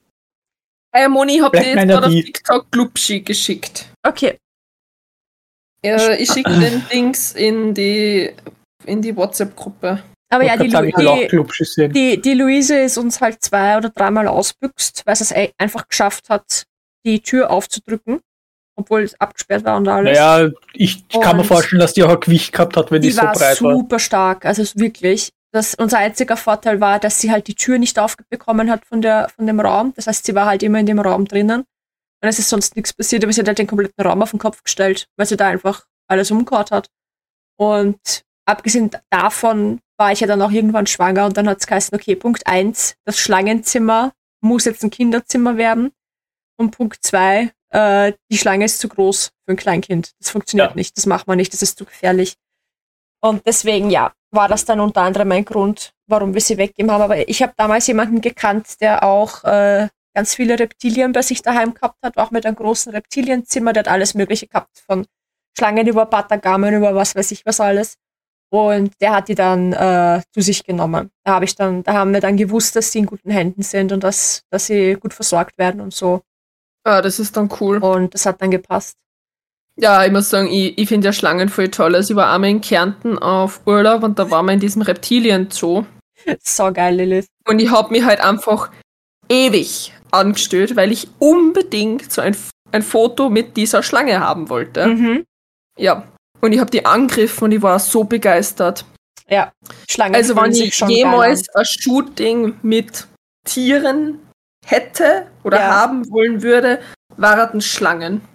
Hey 0.94 1.08
Moni, 1.08 1.36
ich 1.36 1.42
hab 1.42 1.52
dir 1.52 1.62
jetzt 1.62 1.76
er 1.76 1.86
gerade 1.86 2.06
auf 2.06 2.12
TikTok 2.12 2.70
Glubschi 2.70 3.20
geschickt. 3.22 3.90
Okay. 4.06 4.38
Äh, 5.84 6.16
ich 6.22 6.30
schicke 6.32 6.50
den 6.58 6.82
Dings 6.92 7.32
in 7.32 7.74
die, 7.74 8.30
in 8.86 9.02
die 9.02 9.16
WhatsApp-Gruppe. 9.16 10.02
Aber 10.32 10.44
ja, 10.44 10.56
die, 10.56 10.68
die, 10.68 11.88
die, 11.92 12.20
die 12.22 12.34
Luise 12.34 12.78
ist 12.78 12.96
uns 12.96 13.20
halt 13.20 13.42
zwei 13.42 13.76
oder 13.76 13.90
dreimal 13.90 14.26
ausbüchst, 14.28 15.02
weil 15.04 15.16
sie 15.16 15.24
es 15.24 15.32
ei- 15.32 15.52
einfach 15.58 15.88
geschafft 15.88 16.30
hat, 16.30 16.64
die 17.04 17.20
Tür 17.20 17.50
aufzudrücken, 17.50 18.20
obwohl 18.78 19.02
es 19.02 19.20
abgesperrt 19.20 19.64
war 19.64 19.76
und 19.76 19.88
alles. 19.88 20.16
Naja, 20.18 20.50
ich 20.72 21.06
kann 21.08 21.36
mir 21.36 21.42
Und- 21.42 21.48
vorstellen, 21.48 21.80
dass 21.80 21.92
die 21.92 22.02
auch 22.02 22.08
ein 22.10 22.20
Gewicht 22.20 22.52
gehabt 22.52 22.76
hat, 22.78 22.90
wenn 22.90 23.02
die, 23.02 23.08
die 23.08 23.12
so 23.14 23.22
war 23.22 23.34
breit 23.34 23.60
war. 23.62 23.74
super 23.74 23.98
stark, 23.98 24.46
also 24.46 24.62
wirklich. 24.80 25.30
Das, 25.54 25.74
unser 25.74 25.98
einziger 25.98 26.38
Vorteil 26.38 26.80
war, 26.80 26.98
dass 26.98 27.20
sie 27.20 27.30
halt 27.30 27.46
die 27.46 27.54
Tür 27.54 27.76
nicht 27.76 27.98
aufbekommen 27.98 28.70
hat 28.70 28.86
von, 28.86 29.02
der, 29.02 29.28
von 29.36 29.46
dem 29.46 29.60
Raum. 29.60 29.92
Das 29.96 30.06
heißt, 30.06 30.24
sie 30.24 30.34
war 30.34 30.46
halt 30.46 30.62
immer 30.62 30.78
in 30.80 30.86
dem 30.86 30.98
Raum 30.98 31.26
drinnen. 31.26 31.64
Und 32.22 32.28
es 32.28 32.38
ist 32.38 32.48
sonst 32.48 32.76
nichts 32.76 32.92
passiert, 32.92 33.24
aber 33.24 33.32
sie 33.32 33.40
hat 33.40 33.48
halt 33.48 33.58
den 33.58 33.66
kompletten 33.66 34.04
Raum 34.04 34.22
auf 34.22 34.30
den 34.30 34.38
Kopf 34.38 34.62
gestellt, 34.62 35.08
weil 35.16 35.26
sie 35.26 35.36
da 35.36 35.48
einfach 35.48 35.86
alles 36.08 36.30
umgehauen 36.30 36.66
hat. 36.70 36.88
Und 37.58 38.22
abgesehen 38.46 38.90
davon 39.10 39.80
war 39.98 40.12
ich 40.12 40.20
ja 40.20 40.26
dann 40.26 40.42
auch 40.42 40.50
irgendwann 40.50 40.86
schwanger 40.86 41.26
und 41.26 41.36
dann 41.36 41.48
hat 41.48 41.60
es 41.60 41.66
geheißen, 41.66 41.94
okay, 41.94 42.16
Punkt 42.16 42.46
eins, 42.46 42.94
das 43.04 43.18
Schlangenzimmer 43.18 44.12
muss 44.40 44.64
jetzt 44.64 44.82
ein 44.84 44.90
Kinderzimmer 44.90 45.56
werden. 45.56 45.92
Und 46.58 46.72
Punkt 46.72 47.02
zwei, 47.04 47.52
äh, 47.70 48.12
die 48.30 48.38
Schlange 48.38 48.64
ist 48.66 48.78
zu 48.78 48.88
groß 48.88 49.32
für 49.44 49.52
ein 49.52 49.56
Kleinkind. 49.56 50.12
Das 50.20 50.30
funktioniert 50.30 50.70
Ja. 50.70 50.76
nicht, 50.76 50.96
das 50.96 51.06
macht 51.06 51.26
man 51.26 51.36
nicht, 51.36 51.52
das 51.52 51.62
ist 51.62 51.78
zu 51.78 51.84
gefährlich. 51.84 52.36
Und 53.20 53.46
deswegen, 53.46 53.90
ja, 53.90 54.12
war 54.32 54.48
das 54.48 54.64
dann 54.64 54.80
unter 54.80 55.02
anderem 55.02 55.30
ein 55.32 55.44
Grund, 55.44 55.92
warum 56.08 56.34
wir 56.34 56.40
sie 56.40 56.56
weggegeben 56.58 56.90
haben. 56.90 57.02
Aber 57.02 57.28
ich 57.28 57.42
habe 57.42 57.52
damals 57.56 57.86
jemanden 57.86 58.20
gekannt, 58.20 58.80
der 58.80 59.02
auch 59.04 59.44
äh, 59.44 59.88
ganz 60.14 60.34
viele 60.34 60.58
Reptilien 60.58 61.12
bei 61.12 61.22
sich 61.22 61.42
daheim 61.42 61.74
gehabt 61.74 61.98
hat, 62.02 62.16
auch 62.18 62.30
mit 62.30 62.46
einem 62.46 62.56
großen 62.56 62.92
Reptilienzimmer, 62.92 63.72
der 63.72 63.84
hat 63.84 63.88
alles 63.88 64.14
Mögliche 64.14 64.46
gehabt, 64.46 64.82
von 64.86 65.06
Schlangen 65.56 65.86
über 65.86 66.06
Patagamen, 66.06 66.74
über 66.74 66.94
was 66.94 67.14
weiß 67.14 67.30
ich 67.32 67.44
was 67.46 67.60
alles. 67.60 67.96
Und 68.50 68.92
der 69.00 69.12
hat 69.12 69.28
die 69.28 69.34
dann 69.34 69.72
äh, 69.72 70.20
zu 70.34 70.42
sich 70.42 70.64
genommen. 70.64 71.10
Da 71.24 71.34
habe 71.34 71.46
ich 71.46 71.54
dann, 71.54 71.82
da 71.84 71.94
haben 71.94 72.12
wir 72.12 72.20
dann 72.20 72.36
gewusst, 72.36 72.76
dass 72.76 72.92
sie 72.92 72.98
in 72.98 73.06
guten 73.06 73.30
Händen 73.30 73.62
sind 73.62 73.92
und 73.92 74.04
dass, 74.04 74.44
dass 74.50 74.66
sie 74.66 74.94
gut 74.94 75.14
versorgt 75.14 75.56
werden 75.56 75.80
und 75.80 75.94
so. 75.94 76.20
Ah, 76.84 77.00
das 77.00 77.18
ist 77.18 77.34
dann 77.36 77.48
cool. 77.60 77.78
Und 77.78 78.12
das 78.12 78.26
hat 78.26 78.42
dann 78.42 78.50
gepasst. 78.50 78.98
Ja, 79.76 80.04
ich 80.04 80.12
muss 80.12 80.28
sagen, 80.28 80.48
ich, 80.48 80.76
ich 80.76 80.86
finde 80.86 81.06
ja 81.06 81.12
Schlangen 81.14 81.48
voll 81.48 81.68
toll. 81.68 81.94
Also 81.94 82.12
ich 82.12 82.16
war 82.16 82.30
einmal 82.30 82.50
in 82.50 82.60
Kärnten 82.60 83.18
auf 83.18 83.62
Urlaub 83.66 84.02
und 84.02 84.18
da 84.18 84.30
waren 84.30 84.44
wir 84.44 84.52
in 84.52 84.60
diesem 84.60 84.82
Reptilien-Zoo. 84.82 85.84
So 86.40 86.72
geil, 86.72 86.96
Lilith. 86.96 87.26
Und 87.48 87.58
ich 87.58 87.70
habe 87.70 87.90
mich 87.90 88.04
halt 88.04 88.20
einfach 88.20 88.70
ewig 89.28 89.92
angestellt, 90.12 90.76
weil 90.76 90.92
ich 90.92 91.08
unbedingt 91.18 92.12
so 92.12 92.20
ein, 92.20 92.36
ein 92.70 92.82
Foto 92.82 93.30
mit 93.30 93.56
dieser 93.56 93.82
Schlange 93.82 94.20
haben 94.20 94.48
wollte. 94.48 94.86
Mhm. 94.86 95.24
Ja. 95.78 96.04
Und 96.40 96.52
ich 96.52 96.60
habe 96.60 96.70
die 96.70 96.84
angegriffen 96.84 97.44
und 97.44 97.52
ich 97.52 97.62
war 97.62 97.78
so 97.78 98.04
begeistert. 98.04 98.84
Ja. 99.28 99.52
Schlangen 99.88 100.14
Also 100.14 100.36
wenn 100.36 100.52
ich 100.52 100.78
jemals 100.80 101.48
ein 101.54 101.64
Shooting 101.64 102.54
mit 102.62 103.06
Tieren 103.46 104.18
hätte 104.66 105.26
oder 105.44 105.58
Ja. 105.58 105.80
haben 105.82 106.08
wollen 106.10 106.42
würde, 106.42 106.80
waren 107.16 107.60
Schlangen. 107.60 108.20
an. 108.20 108.28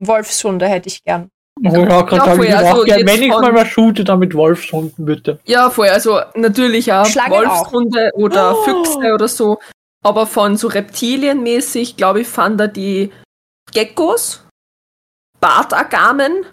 Wolfshunde 0.00 0.66
hätte 0.68 0.88
ich 0.88 1.02
gern. 1.04 1.28
Ich 1.62 1.72
wollte 1.72 1.94
auch 1.94 2.04
gerade 2.06 2.16
Ja, 2.16 2.24
sagen, 2.24 2.36
voll, 2.36 2.46
ich 2.46 2.56
also 2.56 2.82
auch 2.82 2.84
gern, 2.84 3.06
wenn 3.06 3.22
ich 3.22 3.28
mal 3.30 3.54
was 3.54 3.68
shoote, 3.68 4.02
dann 4.04 4.18
mit 4.18 4.34
Wolfshunden 4.34 5.04
bitte. 5.04 5.38
Ja, 5.44 5.70
voll. 5.70 5.88
Also 5.88 6.20
natürlich 6.34 6.92
auch 6.92 7.06
Schlangen 7.06 7.30
Wolfshunde 7.32 8.10
oder 8.14 8.56
Oh. 8.58 8.62
Füchse 8.64 9.14
oder 9.14 9.28
so. 9.28 9.58
Aber 10.04 10.26
von 10.26 10.56
so 10.56 10.68
Reptilienmäßig, 10.68 11.96
glaube 11.96 12.20
ich, 12.20 12.28
fand 12.28 12.60
er 12.60 12.68
die 12.68 13.10
Geckos, 13.72 14.44
Bartagamen 15.40 16.44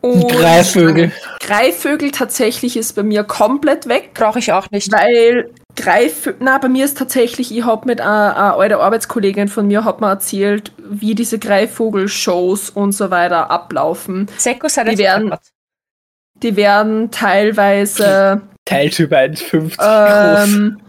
und 0.00 0.30
Greifvögel. 0.30 1.10
Greifvögel 1.40 2.12
tatsächlich 2.12 2.76
ist 2.76 2.94
bei 2.94 3.02
mir 3.02 3.24
komplett 3.24 3.88
weg. 3.88 4.10
Brauche 4.14 4.38
ich 4.38 4.52
auch 4.52 4.70
nicht. 4.70 4.92
Weil 4.92 5.50
Greifvögel, 5.74 6.38
na, 6.40 6.58
bei 6.58 6.68
mir 6.68 6.84
ist 6.84 6.96
tatsächlich, 6.96 7.56
ich 7.56 7.64
habe 7.64 7.86
mit 7.86 8.00
einer, 8.00 8.36
einer 8.36 8.54
alten 8.54 8.74
Arbeitskollegin 8.74 9.48
von 9.48 9.66
mir 9.66 9.84
hat 9.84 10.00
mir 10.00 10.08
erzählt, 10.08 10.72
wie 10.78 11.16
diese 11.16 11.40
Greifvogel-Shows 11.40 12.70
und 12.70 12.92
so 12.92 13.10
weiter 13.10 13.50
ablaufen. 13.50 14.28
Sekos 14.36 14.76
hat 14.76 14.86
Die 14.86 14.90
jetzt 14.92 15.00
werden-. 15.00 15.34
Die 16.42 16.54
werden 16.54 17.10
teilweise 17.10 18.42
Teiltyp 18.64 19.12
1,50 19.12 19.76
groß. 19.76 20.87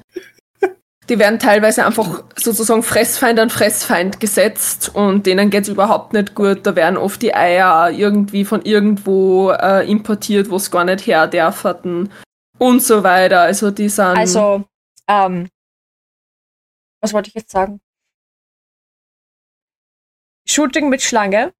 Die 1.09 1.17
werden 1.17 1.39
teilweise 1.39 1.85
einfach 1.85 2.23
sozusagen 2.35 2.83
Fressfeind 2.83 3.39
an 3.39 3.49
Fressfeind 3.49 4.19
gesetzt 4.19 4.93
und 4.93 5.25
denen 5.25 5.49
geht's 5.49 5.67
überhaupt 5.67 6.13
nicht 6.13 6.35
gut. 6.35 6.67
Da 6.67 6.75
werden 6.75 6.97
oft 6.97 7.21
die 7.23 7.33
Eier 7.33 7.89
irgendwie 7.89 8.45
von 8.45 8.61
irgendwo 8.61 9.49
äh, 9.49 9.89
importiert, 9.89 10.51
wo 10.51 10.57
es 10.57 10.69
gar 10.69 10.85
nicht 10.85 11.07
her 11.07 11.25
dürfen 11.27 12.13
und 12.59 12.83
so 12.83 13.03
weiter. 13.03 13.41
Also 13.41 13.71
die 13.71 13.89
sind. 13.89 14.17
Also, 14.17 14.65
ähm, 15.07 15.49
was 17.01 17.11
wollte 17.11 17.29
ich 17.29 17.35
jetzt 17.35 17.51
sagen? 17.51 17.81
Shooting 20.47 20.89
mit 20.89 21.01
Schlange. 21.01 21.53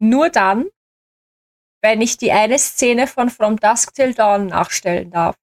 Nur 0.00 0.28
dann, 0.28 0.68
wenn 1.82 2.02
ich 2.02 2.18
die 2.18 2.32
eine 2.32 2.58
Szene 2.58 3.06
von 3.06 3.30
From 3.30 3.56
Dusk 3.56 3.94
Till 3.94 4.12
Dawn 4.12 4.48
nachstellen 4.48 5.10
darf. 5.10 5.36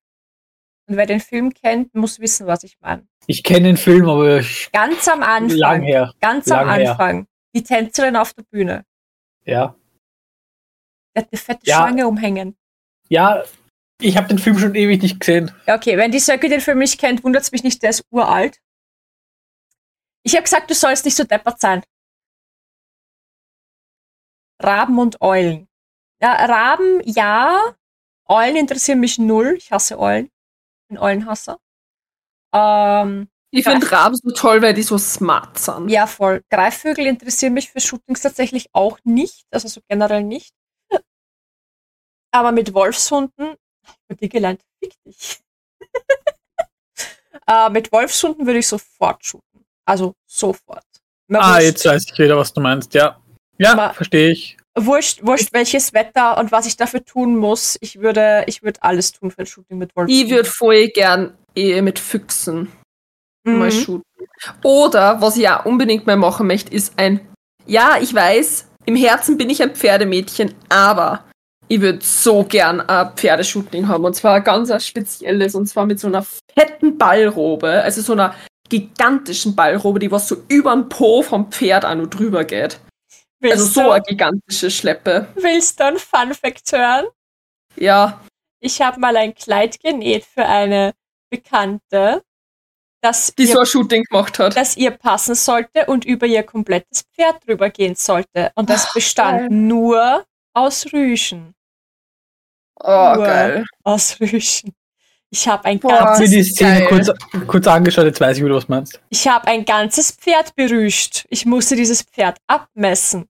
Und 0.87 0.97
wer 0.97 1.05
den 1.05 1.19
Film 1.19 1.51
kennt, 1.53 1.95
muss 1.95 2.19
wissen, 2.19 2.45
was 2.47 2.63
ich 2.63 2.77
meine. 2.79 3.07
Ich 3.27 3.43
kenne 3.43 3.67
den 3.69 3.77
Film, 3.77 4.07
aber 4.07 4.39
ich, 4.39 4.71
Ganz 4.71 5.07
am 5.07 5.23
Anfang. 5.23 5.57
lang 5.57 5.81
her. 5.81 6.13
Ganz 6.21 6.49
am 6.51 6.67
lang 6.67 6.79
her. 6.79 6.91
Anfang. 6.91 7.27
Die 7.55 7.63
Tänzerin 7.63 8.15
auf 8.15 8.33
der 8.33 8.43
Bühne. 8.43 8.85
Ja. 9.45 9.75
Der 11.15 11.23
hat 11.23 11.29
eine 11.31 11.39
fette 11.39 11.61
Ja. 11.63 11.77
Schlange 11.77 12.07
umhängen. 12.07 12.55
Ja, 13.09 13.43
ich 14.01 14.17
habe 14.17 14.27
den 14.27 14.37
Film 14.39 14.59
schon 14.59 14.75
ewig 14.75 15.01
nicht 15.01 15.19
gesehen. 15.19 15.51
Okay, 15.65 15.97
wenn 15.97 16.11
die 16.11 16.19
Söcke 16.19 16.49
den 16.49 16.61
Film 16.61 16.79
nicht 16.79 16.99
kennt, 16.99 17.23
wundert 17.23 17.43
es 17.43 17.51
mich 17.51 17.63
nicht, 17.63 17.81
der 17.81 17.91
ist 17.91 18.03
uralt. 18.11 18.59
Ich 20.23 20.33
habe 20.33 20.43
gesagt, 20.43 20.69
du 20.69 20.75
sollst 20.75 21.05
nicht 21.05 21.15
so 21.15 21.23
deppert 21.23 21.59
sein. 21.59 21.83
Raben 24.61 24.99
und 24.99 25.21
Eulen. 25.21 25.67
Ja, 26.21 26.33
Raben, 26.45 27.01
ja. 27.05 27.75
Eulen 28.27 28.55
interessieren 28.55 28.99
mich 28.99 29.17
null. 29.19 29.55
Ich 29.57 29.71
hasse 29.71 29.99
Eulen. 29.99 30.29
Ich 30.85 30.89
bin 30.89 30.97
Eulenhasser. 30.99 31.57
Ähm, 32.53 33.27
Ich 33.51 33.63
finde 33.63 33.91
Raben 33.91 34.15
so 34.15 34.31
toll, 34.31 34.61
weil 34.61 34.73
die 34.75 34.83
so 34.83 34.97
smart 34.99 35.57
sind. 35.57 35.89
ja, 35.89 36.05
voll. 36.05 36.43
Greifvögel 36.51 37.07
interessieren 37.07 37.53
mich 37.53 37.71
für 37.71 37.79
Shootings 37.79 38.21
tatsächlich 38.21 38.69
auch 38.73 38.99
nicht. 39.03 39.45
Also 39.51 39.67
so 39.67 39.81
generell 39.89 40.23
nicht. 40.23 40.53
Aber 42.31 42.51
mit 42.51 42.73
Wolfshunden, 42.73 43.55
ich 43.83 44.09
hab 44.11 44.17
dir 44.19 44.29
gelernt, 44.29 44.61
fick 44.79 44.93
dich. 45.05 45.39
äh, 47.47 47.69
mit 47.69 47.91
Wolfshunden 47.91 48.45
würde 48.45 48.59
ich 48.59 48.67
sofort 48.67 49.25
shooten. 49.25 49.65
Also 49.87 50.13
sofort. 50.29 50.85
Mir 51.27 51.41
Ah, 51.41 51.59
jetzt 51.61 51.85
weiß 51.85 52.05
ich 52.11 52.19
wieder, 52.19 52.37
was 52.37 52.53
du 52.53 52.61
meinst. 52.61 52.93
Ja, 52.93 53.19
ja, 53.57 53.93
verstehe 53.93 54.31
ich. 54.31 54.57
wurscht, 54.77 55.25
wurscht 55.25 55.53
welches 55.53 55.93
Wetter 55.93 56.37
und 56.37 56.51
was 56.51 56.65
ich 56.67 56.77
dafür 56.77 57.03
tun 57.03 57.37
muss. 57.37 57.77
Ich 57.81 57.99
würde, 58.01 58.43
ich 58.47 58.63
würde 58.63 58.83
alles 58.83 59.11
tun 59.11 59.31
für 59.31 59.39
ein 59.39 59.45
Shooting 59.45 59.77
mit 59.77 59.95
Wolfshunden. 59.95 60.25
Ich 60.25 60.31
würde 60.31 60.49
voll 60.49 60.87
gern 60.87 61.33
eher 61.55 61.81
mit 61.81 61.99
Füchsen 61.99 62.71
mal 63.45 63.67
Mhm. 63.67 63.71
shooten. 63.71 64.03
Oder, 64.63 65.21
was 65.21 65.37
ich 65.37 65.47
auch 65.47 65.65
unbedingt 65.65 66.05
mal 66.07 66.17
machen 66.17 66.47
möchte, 66.47 66.73
ist 66.73 66.93
ein, 66.97 67.21
ja, 67.65 67.97
ich 68.01 68.13
weiß, 68.13 68.67
im 68.85 68.95
Herzen 68.95 69.37
bin 69.37 69.49
ich 69.49 69.61
ein 69.61 69.75
Pferdemädchen, 69.75 70.53
aber 70.69 71.23
ich 71.67 71.79
würde 71.81 71.99
so 72.03 72.43
gern 72.43 72.81
ein 72.81 73.11
Pferdeshooting 73.15 73.87
haben. 73.87 74.03
Und 74.03 74.15
zwar 74.15 74.35
ein 74.35 74.43
ganz 74.43 74.69
ein 74.71 74.79
spezielles, 74.79 75.55
und 75.55 75.67
zwar 75.67 75.85
mit 75.85 75.99
so 75.99 76.07
einer 76.07 76.25
fetten 76.57 76.97
Ballrobe, 76.97 77.81
also 77.83 78.01
so 78.01 78.13
einer 78.13 78.35
gigantischen 78.69 79.55
Ballrobe, 79.55 79.99
die 79.99 80.11
was 80.11 80.27
so 80.27 80.37
über 80.47 80.73
den 80.75 80.89
Po 80.89 81.21
vom 81.21 81.51
Pferd 81.51 81.85
auch 81.85 81.95
noch 81.95 82.07
drüber 82.07 82.43
geht. 82.43 82.79
Willst, 83.39 83.57
Also 83.57 83.65
so 83.71 83.81
du, 83.83 83.91
eine 83.91 84.03
gigantische 84.03 84.71
Schleppe. 84.71 85.27
willst 85.35 85.79
du 85.79 85.85
ein 85.85 85.97
Fun 85.97 86.33
Fact 86.33 86.71
hören? 86.71 87.05
Ja, 87.75 88.21
Ich 88.61 88.81
habe 88.81 88.99
mal 88.99 89.15
ein 89.17 89.35
Kleid 89.35 89.79
genäht 89.81 90.25
für 90.25 90.45
eine 90.45 90.93
Bekannte, 91.29 92.23
das 93.01 93.33
die 93.35 93.43
ihr, 93.43 93.53
so 93.53 93.59
ein 93.59 93.65
Shooting 93.65 94.03
gemacht 94.03 94.39
hat. 94.39 94.55
das 94.55 94.77
ihr 94.77 94.91
passen 94.91 95.35
sollte 95.35 95.85
und 95.87 96.05
über 96.05 96.25
ihr 96.25 96.43
komplettes 96.43 97.03
Pferd 97.13 97.45
drüber 97.45 97.69
gehen 97.69 97.95
sollte. 97.95 98.51
Und 98.55 98.69
das 98.69 98.91
bestand 98.93 99.39
geil. 99.39 99.49
nur 99.49 100.25
aus 100.53 100.85
Rüschen. 100.93 101.53
Oh, 102.79 102.87
Uah. 102.87 103.17
geil. 103.17 103.65
Aus 103.83 104.19
Rüschen. 104.19 104.73
Ich 105.35 105.49
habe 105.49 105.65
ein 105.65 105.79
Boah. 105.79 105.91
Habe 105.91 106.03
mir 106.03 106.29
ganzes, 106.29 106.29
die 106.29 106.43
Szene 106.43 106.87
kurz, 106.87 107.11
kurz 107.45 107.67
angeschaut, 107.67 108.05
jetzt 108.05 108.21
weiß 108.21 108.37
ich, 108.37 108.43
wie 108.45 108.47
du 108.47 108.55
was 108.55 108.69
meinst. 108.69 109.01
ich 109.09 109.27
habe 109.27 109.45
ein 109.47 109.65
ganzes 109.65 110.11
Pferd 110.11 110.55
berüscht. 110.55 111.25
Ich 111.29 111.45
musste 111.45 111.75
dieses 111.75 112.03
Pferd 112.03 112.37
abmessen. 112.47 113.27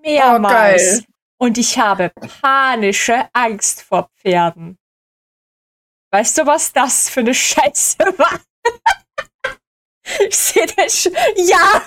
Mehrmals. 0.00 0.82
geil. 0.82 1.04
und 1.36 1.58
ich 1.58 1.78
habe 1.78 2.10
panische 2.40 3.28
Angst 3.34 3.82
vor 3.82 4.08
Pferden. 4.16 4.78
Weißt 6.10 6.38
du, 6.38 6.46
was 6.46 6.72
das 6.72 7.10
für 7.10 7.20
eine 7.20 7.34
Scheiße 7.34 7.98
war? 8.16 8.40
Ich 10.26 10.36
sehe 10.36 10.66
das 10.74 11.02
schon. 11.02 11.12
Ja! 11.36 11.82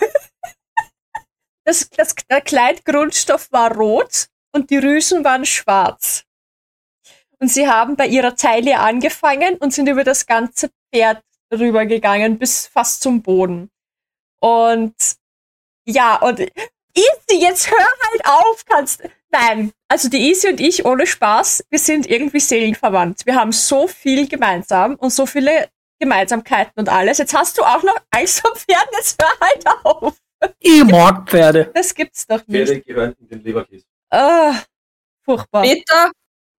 Das, 1.63 1.89
das, 1.89 2.13
der 2.29 2.41
Kleidgrundstoff 2.41 3.51
war 3.51 3.75
rot 3.75 4.27
und 4.53 4.69
die 4.69 4.77
Rüsen 4.77 5.23
waren 5.23 5.43
schwarz. 5.43 6.23
Und 7.39 7.49
sie 7.49 7.67
haben 7.67 7.95
bei 7.95 8.07
ihrer 8.07 8.35
Taille 8.35 8.79
angefangen 8.79 9.55
und 9.57 9.73
sind 9.73 9.87
über 9.87 10.03
das 10.03 10.25
ganze 10.25 10.69
Pferd 10.93 11.21
rübergegangen 11.51 12.37
bis 12.37 12.67
fast 12.67 13.01
zum 13.01 13.21
Boden. 13.21 13.69
Und 14.39 14.95
ja, 15.85 16.15
und 16.17 16.39
Easy, 16.39 17.41
jetzt 17.41 17.69
hör 17.69 17.77
halt 17.77 18.25
auf, 18.25 18.65
kannst. 18.65 19.03
Nein, 19.29 19.73
also 19.89 20.09
die 20.09 20.29
Easy 20.29 20.47
und 20.47 20.61
ich 20.61 20.85
ohne 20.85 21.05
Spaß, 21.05 21.65
wir 21.69 21.79
sind 21.79 22.09
irgendwie 22.09 22.39
seelenverwandt. 22.39 23.25
Wir 23.25 23.35
haben 23.35 23.51
so 23.51 23.87
viel 23.87 24.27
gemeinsam 24.27 24.95
und 24.95 25.09
so 25.11 25.25
viele 25.25 25.69
Gemeinsamkeiten 25.99 26.73
und 26.77 26.89
alles. 26.89 27.17
Jetzt 27.17 27.33
hast 27.33 27.57
du 27.57 27.63
auch 27.63 27.83
noch 27.83 27.97
Angst 28.11 28.39
vor 28.39 28.55
Pferden, 28.55 28.93
jetzt 28.93 29.21
hör 29.21 29.31
halt 29.41 29.65
auf. 29.83 30.15
Ich 30.59 30.83
mag 30.85 31.29
Pferde. 31.29 31.71
Das 31.73 31.93
gibt's 31.93 32.25
doch 32.27 32.45
nicht. 32.47 32.67
Pferde 32.67 32.81
gehören 32.81 33.15
in 33.19 33.27
den 33.27 33.43
Leberkäse. 33.43 33.85
Ah, 34.09 34.55
furchtbar. 35.23 35.63
Peter 35.63 36.11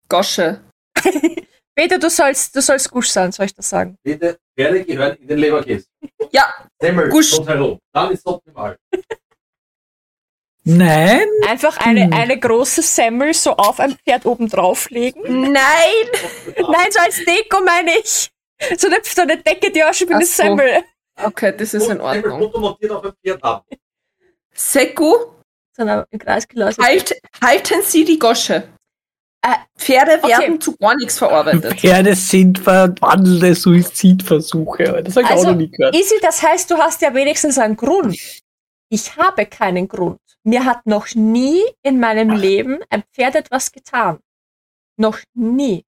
Gosche. 0.09 0.61
Peter, 1.75 1.99
du 1.99 2.09
sollst, 2.09 2.55
du 2.57 2.61
sollst 2.63 2.91
Gusch 2.91 3.09
sein, 3.11 3.33
soll 3.33 3.47
ich 3.47 3.55
das 3.55 3.69
sagen? 3.69 3.99
Pferde, 4.05 4.39
Pferde 4.57 4.85
gehören 4.85 5.17
in 5.17 5.29
den 5.29 5.39
Leberkäse. 5.39 5.87
Ja, 6.33 6.53
Semmel, 6.81 7.09
Gusch. 7.11 7.37
rundherum. 7.39 7.79
Dann 7.93 8.11
ist 8.13 8.21
es 8.21 8.27
optimal. 8.27 8.79
Nein. 10.65 11.29
Einfach 11.47 11.77
eine, 11.79 12.05
Hm. 12.07 12.13
eine 12.13 12.39
große 12.41 12.83
Semmel 12.83 13.35
so 13.35 13.53
auf 13.57 13.79
ein 13.79 13.97
Pferd 13.99 14.27
oben 14.27 14.49
drauflegen. 14.49 15.53
Nein! 15.53 15.55
Nein, 16.57 16.91
so 16.91 16.99
als 17.01 17.17
Deko 17.25 17.61
meine 17.65 17.99
ich. 17.99 18.31
So 18.77 18.89
eine, 18.89 18.99
so 19.05 19.23
eine 19.23 19.37
Decke, 19.37 19.71
die 19.71 19.85
auch 19.85 19.95
schon 19.95 20.09
wie 20.09 20.15
Ach 20.15 20.17
eine 20.17 20.27
so. 20.27 20.43
Semmel. 20.43 20.83
Okay, 21.23 21.53
das 21.57 21.73
ist 21.73 21.83
in 21.85 21.89
Semmel 21.99 22.01
Ordnung. 22.01 22.39
fotomontiert 22.41 22.91
auf 22.91 23.05
ein 23.05 23.13
Pferd 23.23 23.43
haben. 23.43 23.65
Seku, 24.55 25.15
So 25.77 25.83
eine 25.83 26.05
im 26.11 26.19
Kreis 26.19 26.49
gelassen. 26.49 26.83
halt, 26.83 27.15
halten 27.43 27.83
Sie 27.83 28.05
die 28.05 28.19
Gosche. 28.19 28.67
Äh, 29.47 29.57
Pferde 29.79 30.19
okay. 30.23 30.29
werden 30.29 30.61
zu 30.61 30.77
gar 30.77 30.97
nichts 30.97 31.19
verarbeitet. 31.19 31.79
Pferde 31.79 32.17
sind 32.17 32.59
verwandelte 32.59 33.55
Suizidversuche. 33.55 35.03
Das 35.05 35.15
habe 35.17 35.27
ich 35.27 35.31
Also, 35.31 35.47
auch 35.49 35.51
noch 35.53 35.57
nie 35.59 35.71
gehört. 35.71 35.95
Easy, 35.95 36.17
das 36.21 36.43
heißt, 36.43 36.69
du 36.71 36.77
hast 36.79 37.01
ja 37.03 37.15
wenigstens 37.15 37.57
einen 37.59 37.77
Grund. 37.77 38.19
Ich 38.89 39.17
habe 39.17 39.47
keinen 39.47 39.87
Grund. 39.89 40.19
Mir 40.43 40.65
hat 40.65 40.87
noch 40.87 41.15
nie 41.15 41.63
in 41.83 42.01
meinem 42.01 42.31
Leben 42.31 42.81
ein 42.91 43.05
Pferd 43.13 43.37
etwas 43.37 43.71
getan. 43.73 44.19
Noch 44.97 45.19
nie. 45.35 45.85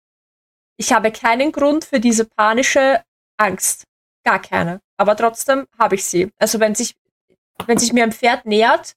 Ich 0.78 0.92
habe 0.92 1.10
keinen 1.10 1.52
Grund 1.52 1.84
für 1.84 2.00
diese 2.00 2.24
panische 2.26 3.02
Angst. 3.38 3.84
Gar 4.24 4.42
keine. 4.42 4.80
Aber 4.98 5.16
trotzdem 5.16 5.66
habe 5.78 5.94
ich 5.94 6.04
sie. 6.04 6.30
Also 6.38 6.60
wenn 6.60 6.74
sich, 6.74 6.94
wenn 7.66 7.78
sich 7.78 7.92
mir 7.92 8.02
ein 8.04 8.12
Pferd 8.12 8.44
nähert, 8.44 8.94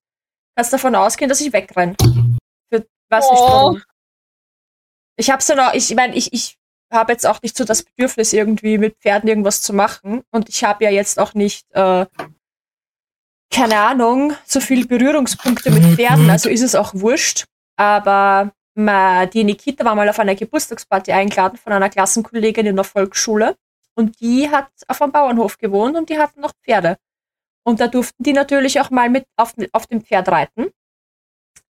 kannst 0.56 0.74
davon 0.74 0.96
ausgehen, 0.96 1.30
dass 1.30 1.40
ich 1.42 1.54
wegrenne. 1.54 1.96
Für, 2.70 2.86
weiß 3.10 3.30
nicht 3.32 3.40
Oh. 3.42 3.48
warum. 3.48 3.84
Ich 5.20 5.30
habe 5.30 5.44
so 5.44 5.54
noch, 5.54 5.74
ich 5.74 5.94
meine, 5.96 6.16
ich, 6.16 6.32
ich 6.32 6.58
habe 6.92 7.12
jetzt 7.12 7.28
auch 7.28 7.42
nicht 7.42 7.58
so 7.58 7.66
das 7.66 7.84
Bedürfnis, 7.84 8.32
irgendwie 8.32 8.78
mit 8.78 8.96
Pferden 9.00 9.28
irgendwas 9.28 9.62
zu 9.62 9.74
machen. 9.74 10.24
Und 10.32 10.48
ich 10.48 10.64
habe 10.64 10.86
ja 10.86 10.90
jetzt 10.90 11.20
auch 11.20 11.34
nicht, 11.34 11.70
äh, 11.74 12.06
keine 13.54 13.80
Ahnung, 13.80 14.34
so 14.46 14.62
viel 14.62 14.88
Berührungspunkte 14.88 15.72
mit 15.72 15.84
Pferden. 15.98 16.30
Also 16.30 16.48
ist 16.48 16.62
es 16.62 16.74
auch 16.74 16.94
wurscht. 16.94 17.44
Aber 17.76 18.54
ma, 18.76 19.26
die 19.26 19.44
Nikita 19.44 19.84
war 19.84 19.94
mal 19.94 20.08
auf 20.08 20.20
einer 20.20 20.36
Geburtstagsparty 20.36 21.12
eingeladen 21.12 21.58
von 21.58 21.74
einer 21.74 21.90
Klassenkollegin 21.90 22.66
in 22.66 22.78
der 22.78 22.86
Volksschule. 22.86 23.58
Und 23.96 24.22
die 24.22 24.50
hat 24.50 24.70
auf 24.88 25.02
einem 25.02 25.12
Bauernhof 25.12 25.58
gewohnt 25.58 25.98
und 25.98 26.10
die 26.10 26.18
hatten 26.18 26.40
noch 26.40 26.54
Pferde. 26.64 26.98
Und 27.64 27.82
da 27.82 27.88
durften 27.88 28.24
die 28.24 28.32
natürlich 28.32 28.80
auch 28.80 28.90
mal 28.90 29.10
mit 29.10 29.26
auf, 29.36 29.54
auf 29.74 29.86
dem 29.86 30.02
Pferd 30.02 30.30
reiten. 30.30 30.70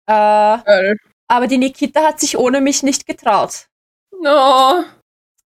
Äh. 0.05 0.95
Aber 1.29 1.47
die 1.47 1.57
Nikita 1.57 2.01
hat 2.03 2.19
sich 2.19 2.37
ohne 2.37 2.59
mich 2.59 2.83
nicht 2.83 3.05
getraut. 3.05 3.69
No. 4.21 4.83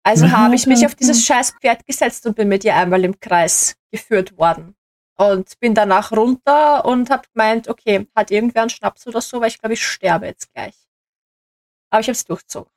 Also 0.02 0.26
Mhm. 0.26 0.32
habe 0.32 0.54
ich 0.54 0.66
mich 0.66 0.84
auf 0.86 0.94
dieses 0.94 1.24
scheiß 1.24 1.54
Pferd 1.60 1.86
gesetzt 1.86 2.26
und 2.26 2.34
bin 2.36 2.48
mit 2.48 2.64
ihr 2.64 2.74
einmal 2.74 3.04
im 3.04 3.18
Kreis 3.20 3.76
geführt 3.92 4.36
worden. 4.38 4.74
Und 5.18 5.58
bin 5.60 5.74
danach 5.74 6.12
runter 6.12 6.84
und 6.84 7.08
habe 7.10 7.26
gemeint, 7.32 7.68
okay, 7.68 8.06
hat 8.14 8.30
irgendwer 8.30 8.62
einen 8.62 8.70
Schnaps 8.70 9.06
oder 9.06 9.20
so, 9.20 9.40
weil 9.40 9.48
ich 9.48 9.58
glaube, 9.58 9.74
ich 9.74 9.86
sterbe 9.86 10.26
jetzt 10.26 10.52
gleich. 10.52 10.74
Aber 11.90 12.00
ich 12.00 12.06
habe 12.08 12.12
es 12.12 12.24
durchzogen. 12.24 12.70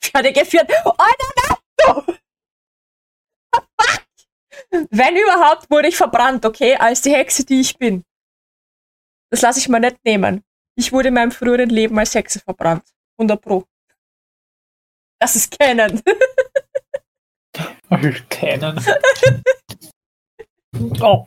Pferde 0.00 0.32
geführt. 0.32 0.70
Oh, 0.84 0.92
nein, 0.96 1.32
nein, 1.48 1.56
du! 2.06 2.14
Wenn 4.90 5.16
überhaupt, 5.16 5.70
wurde 5.70 5.88
ich 5.88 5.96
verbrannt, 5.96 6.44
okay, 6.44 6.76
als 6.76 7.02
die 7.02 7.14
Hexe, 7.14 7.44
die 7.44 7.60
ich 7.60 7.76
bin. 7.78 8.04
Das 9.30 9.42
lasse 9.42 9.58
ich 9.58 9.68
mir 9.68 9.80
nicht 9.80 10.04
nehmen. 10.04 10.44
Ich 10.78 10.92
wurde 10.92 11.08
in 11.08 11.14
meinem 11.14 11.32
früheren 11.32 11.70
Leben 11.70 11.98
als 11.98 12.14
Hexe 12.14 12.38
verbrannt. 12.38 12.84
100 13.18 13.42
Pro. 13.42 13.64
Das 15.20 15.34
ist 15.34 15.58
Canon. 15.58 16.00
Kennen. 18.28 18.80
Oh. 21.00 21.26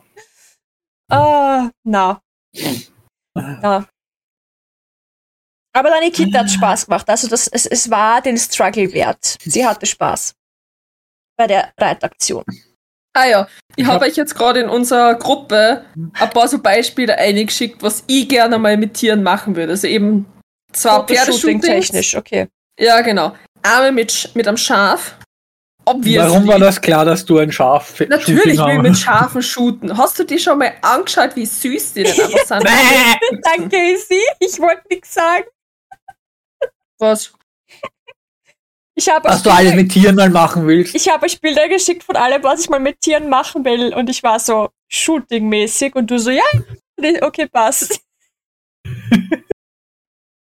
Ah, 1.10 1.68
na. 1.84 2.22
Na. 3.34 3.88
Aber 5.74 5.90
deine 5.90 6.10
Kita 6.10 6.38
hat 6.38 6.50
Spaß 6.50 6.86
gemacht. 6.86 7.10
Also 7.10 7.28
das, 7.28 7.48
es, 7.48 7.66
es 7.66 7.90
war 7.90 8.22
den 8.22 8.38
Struggle 8.38 8.90
wert. 8.92 9.36
Sie 9.42 9.66
hatte 9.66 9.84
Spaß. 9.84 10.34
Bei 11.36 11.48
der 11.48 11.74
Reitaktion. 11.76 12.44
Ah 13.14 13.26
ja, 13.26 13.48
ich 13.76 13.84
habe 13.86 13.96
hab- 13.96 14.02
euch 14.08 14.16
jetzt 14.16 14.34
gerade 14.34 14.60
in 14.60 14.68
unserer 14.68 15.14
Gruppe 15.16 15.84
ein 16.14 16.30
paar 16.30 16.48
so 16.48 16.58
Beispiele 16.58 17.16
eingeschickt, 17.18 17.82
was 17.82 18.04
ich 18.06 18.28
gerne 18.28 18.58
mal 18.58 18.76
mit 18.76 18.94
Tieren 18.94 19.22
machen 19.22 19.54
würde. 19.54 19.72
Also 19.72 19.86
eben 19.86 20.26
zwar 20.72 21.06
Pferdeshooting 21.06 21.60
technisch, 21.60 22.16
okay. 22.16 22.48
Ja, 22.78 23.00
genau. 23.02 23.36
Arme 23.62 23.92
mit, 23.92 24.30
mit 24.34 24.48
einem 24.48 24.56
Schaf. 24.56 25.16
Obviously. 25.84 26.30
Warum 26.30 26.46
war 26.46 26.58
das 26.58 26.80
klar, 26.80 27.04
dass 27.04 27.24
du 27.24 27.38
ein 27.38 27.50
Schaf 27.50 28.00
Natürlich 28.08 28.44
will 28.58 28.70
ich 28.76 28.82
mit 28.82 28.96
Schafen 28.96 29.42
shooten. 29.42 29.96
Hast 29.98 30.18
du 30.18 30.24
die 30.24 30.38
schon 30.38 30.58
mal 30.58 30.72
angeschaut, 30.80 31.34
wie 31.34 31.44
süß 31.44 31.94
die 31.94 32.04
denn 32.04 32.12
einfach 32.20 32.38
sind? 32.46 32.68
Danke, 33.42 33.76
Isi. 33.92 34.20
Ich 34.38 34.58
wollte 34.60 34.82
nichts 34.88 35.12
sagen. 35.12 35.44
Was? 36.98 37.32
Ich 38.94 39.08
habe 39.08 39.28
Was 39.28 39.42
du 39.42 39.50
alles 39.50 39.74
mit 39.74 39.90
Tieren 39.90 40.16
mal 40.16 40.28
machen 40.30 40.66
willst. 40.66 40.94
ich 40.94 41.08
habe 41.08 41.24
euch 41.24 41.40
Bilder 41.40 41.68
geschickt 41.68 42.04
von 42.04 42.16
allem, 42.16 42.42
was 42.42 42.60
ich 42.60 42.68
mal 42.68 42.78
mit 42.80 43.00
Tieren 43.00 43.28
machen 43.28 43.64
will. 43.64 43.94
Und 43.94 44.10
ich 44.10 44.22
war 44.22 44.38
so 44.38 44.68
shooting-mäßig 44.90 45.94
und 45.94 46.10
du 46.10 46.18
so, 46.18 46.30
ja, 46.30 46.42
okay, 47.22 47.46
passt. 47.46 48.00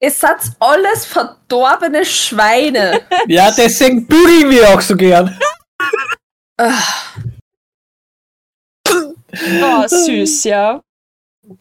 Es 0.05 0.19
sind 0.19 0.35
alles 0.59 1.05
verdorbene 1.05 2.03
Schweine. 2.03 2.99
Ja, 3.29 3.51
deswegen 3.51 4.05
bügeln 4.05 4.49
wir 4.51 4.67
auch 4.69 4.81
so 4.81 4.97
gern. 4.97 5.39
Ah, 6.57 6.83
Oh, 9.61 9.87
süß, 9.87 10.43
ja. 10.43 10.81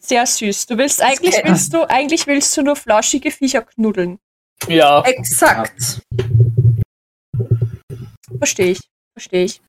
Sehr 0.00 0.26
süß. 0.26 0.66
Du 0.66 0.76
willst 0.76 1.00
eigentlich 1.00 1.40
willst 1.44 1.72
du 1.72 1.88
eigentlich 1.88 2.26
willst 2.26 2.56
du 2.56 2.62
nur 2.62 2.74
flauschige 2.76 3.30
Viecher 3.30 3.62
knuddeln. 3.62 4.18
Ja. 4.68 5.02
Exakt. 5.02 6.02
Verstehe 8.38 8.72
ich. 8.72 8.80
Verstehe 9.14 9.44
ich. 9.44 9.60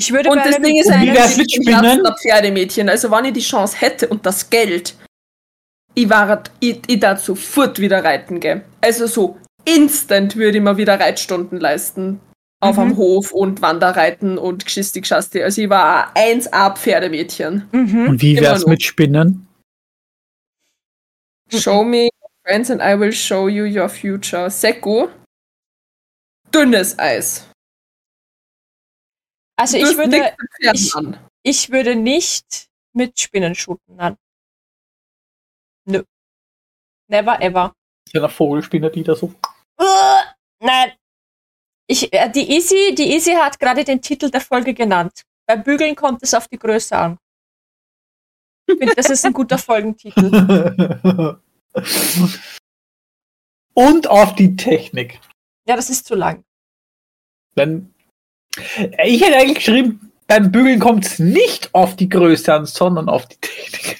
Ich 0.00 0.12
würde 0.12 0.30
Und 0.30 0.38
bei 0.38 0.44
das 0.50 0.60
Ding 0.60 0.76
ist 0.78 0.86
Und 0.86 0.92
wie 1.02 1.10
ein 1.10 1.14
wär's 1.14 1.36
mit 1.36 1.50
Spinnen? 1.52 2.02
Pferdemädchen. 2.22 2.88
Also 2.88 3.10
wenn 3.10 3.24
ich 3.26 3.32
die 3.32 3.40
Chance 3.40 3.76
hätte 3.80 4.08
und 4.08 4.24
das 4.24 4.48
Geld, 4.48 4.94
ich 5.94 6.08
war 6.08 6.42
ich, 6.60 6.80
ich 6.86 7.00
darf 7.00 7.20
sofort 7.22 7.78
wieder 7.80 8.04
reiten 8.04 8.38
gehen. 8.38 8.62
Also 8.80 9.06
so 9.08 9.38
instant 9.64 10.36
würde 10.36 10.58
ich 10.58 10.62
mir 10.64 10.76
wieder 10.76 10.98
Reitstunden 11.00 11.58
leisten. 11.58 12.20
Auf 12.60 12.76
Mhm. 12.76 12.82
am 12.82 12.96
Hof 12.96 13.32
und 13.32 13.62
Wanderreiten 13.62 14.36
und 14.38 14.64
Geschisti 14.64 15.00
Geschasti. 15.00 15.42
Also 15.42 15.62
ich 15.62 15.68
war 15.70 16.10
ein 16.16 16.40
1A 16.40 16.74
Pferdemädchen. 16.76 17.68
Mhm. 17.72 18.08
Und 18.08 18.22
wie 18.22 18.32
Immer 18.32 18.42
wär's 18.48 18.62
noch. 18.62 18.68
mit 18.68 18.82
Spinnen? 18.82 19.46
Show 21.50 21.82
me 21.84 22.04
your 22.22 22.30
friends 22.44 22.70
and 22.70 22.80
I 22.82 22.98
will 22.98 23.12
show 23.12 23.48
you 23.48 23.64
your 23.64 23.88
future. 23.88 24.50
Sekko. 24.50 25.08
Dünnes 26.54 26.98
Eis. 26.98 27.47
Also 29.58 29.76
ich 29.76 29.96
würde, 29.96 30.36
ich- 30.72 30.94
ich 31.42 31.70
würde 31.70 31.96
nicht 31.96 32.68
mit 32.94 33.18
Spinnen 33.18 33.54
shooten, 33.54 33.96
nein. 33.96 34.16
Nö. 35.86 36.02
Never 37.10 37.40
ever. 37.40 37.74
Ist 38.06 38.14
ja 38.14 38.20
eine 38.20 38.28
Vogelspinne, 38.28 38.90
die 38.90 39.02
da 39.02 39.14
so. 39.16 39.34
Nein. 40.60 40.92
Ich, 41.90 42.12
äh, 42.12 42.28
die 42.30 42.50
Easy, 42.52 42.94
die 42.94 43.12
Easy 43.14 43.32
hat 43.32 43.58
gerade 43.58 43.82
den 43.84 44.02
Titel 44.02 44.30
der 44.30 44.40
Folge 44.42 44.74
genannt. 44.74 45.22
Bei 45.46 45.56
Bügeln 45.56 45.96
kommt 45.96 46.22
es 46.22 46.34
auf 46.34 46.46
die 46.48 46.58
Größe 46.58 46.96
an. 46.96 47.18
Ich 48.68 48.76
finde, 48.78 48.94
das 48.94 49.08
ist 49.08 49.24
ein 49.24 49.32
guter 49.32 49.56
Folgentitel. 49.58 51.40
Und 53.74 54.06
auf 54.08 54.34
die 54.34 54.56
Technik. 54.56 55.20
Ja, 55.66 55.76
das 55.76 55.88
ist 55.90 56.06
zu 56.06 56.14
lang. 56.14 56.44
Denn 57.56 57.94
ich 59.04 59.22
hätte 59.22 59.36
eigentlich 59.36 59.56
geschrieben, 59.64 60.12
beim 60.26 60.50
Bügeln 60.52 60.78
kommt 60.80 61.06
es 61.06 61.18
nicht 61.18 61.74
auf 61.74 61.96
die 61.96 62.08
Größe 62.08 62.52
an, 62.54 62.66
sondern 62.66 63.08
auf 63.08 63.26
die 63.26 63.36
Technik. 63.40 63.98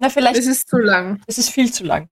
Na, 0.00 0.08
vielleicht, 0.10 0.36
Das 0.38 0.46
ist 0.46 0.68
zu 0.68 0.78
lang. 0.78 1.20
das 1.26 1.38
ist 1.38 1.50
viel 1.50 1.72
zu 1.72 1.84
lang. 1.84 2.08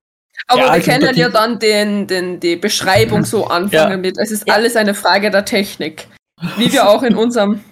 Aber 0.49 0.61
Ja, 0.61 0.67
wir 0.67 0.73
also 0.73 0.91
können 0.91 1.17
ja 1.17 1.29
dann 1.29 1.59
den, 1.59 2.07
den, 2.07 2.41
die 2.41 2.57
Beschreibung 2.57 3.25
so 3.25 3.47
anfangen 3.47 3.91
Ja. 3.91 3.97
mit, 3.97 4.19
es 4.19 4.31
ist 4.31 4.47
Ja. 4.47 4.55
alles 4.55 4.77
eine 4.77 4.95
Frage 4.95 5.31
der 5.31 5.45
Technik. 5.45 6.07
Wie 6.57 6.71
wir 6.73 6.89
auch 6.89 7.03
in 7.03 7.15
unserem 7.17 7.65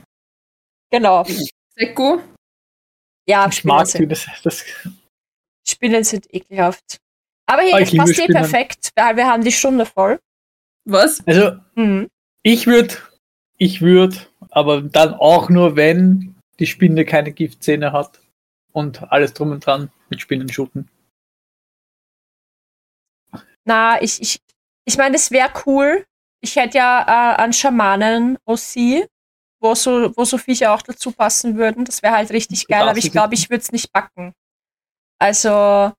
Genau. 0.90 1.24
Sekko. 1.76 2.20
Ja, 3.28 3.46
Ich 3.48 3.56
Spinnen 3.56 3.76
mag 3.76 3.86
sind, 3.86 4.10
das, 4.10 4.26
das 4.42 4.64
Spinnen 5.66 6.04
sind 6.04 6.32
ekelhaft. 6.32 6.98
Aber 7.46 7.62
Ah, 7.62 7.76
hey, 7.76 7.82
ich 7.82 7.90
das 7.90 7.98
passt 7.98 8.18
eh 8.18 8.26
perfekt, 8.26 8.90
weil 8.96 9.16
wir 9.16 9.26
haben 9.26 9.42
die 9.44 9.52
Stunde 9.52 9.86
voll. 9.86 10.18
Was? 10.86 11.26
Also, 11.26 11.56
Mhm. 11.74 12.08
ich 12.42 12.66
würde, 12.66 12.94
ich 13.58 13.80
würde, 13.80 14.16
aber 14.50 14.82
dann 14.82 15.14
auch 15.14 15.48
nur, 15.48 15.76
wenn 15.76 16.34
die 16.58 16.66
Spinne 16.66 17.04
keine 17.04 17.32
Giftzähne 17.32 17.92
hat 17.92 18.20
und 18.72 19.02
alles 19.12 19.34
drum 19.34 19.50
und 19.50 19.64
dran 19.64 19.90
mit 20.10 20.20
Spinnen 20.20 20.48
shooten. 20.48 20.88
Na, 23.64 24.00
ich, 24.02 24.20
ich, 24.20 24.40
ich 24.84 24.96
meine, 24.96 25.12
das 25.12 25.30
wäre 25.30 25.50
cool. 25.66 26.04
Ich 26.40 26.56
hätte 26.56 26.78
ja 26.78 27.34
äh, 27.34 27.36
einen 27.42 27.52
Schamanen 27.52 28.36
OC, 28.44 29.08
wo 29.60 29.74
so, 29.74 30.14
wo 30.16 30.24
so 30.24 30.36
Viecher 30.36 30.74
auch 30.74 30.82
dazu 30.82 31.10
passen 31.10 31.56
würden. 31.56 31.84
Das 31.84 32.02
wäre 32.02 32.14
halt 32.14 32.30
richtig 32.30 32.66
geil, 32.66 32.86
aber 32.86 32.98
ich 32.98 33.10
glaube, 33.10 33.34
ich 33.34 33.48
würde 33.48 33.62
es 33.62 33.72
nicht 33.72 33.92
backen. 33.92 34.34
Also, 35.18 35.92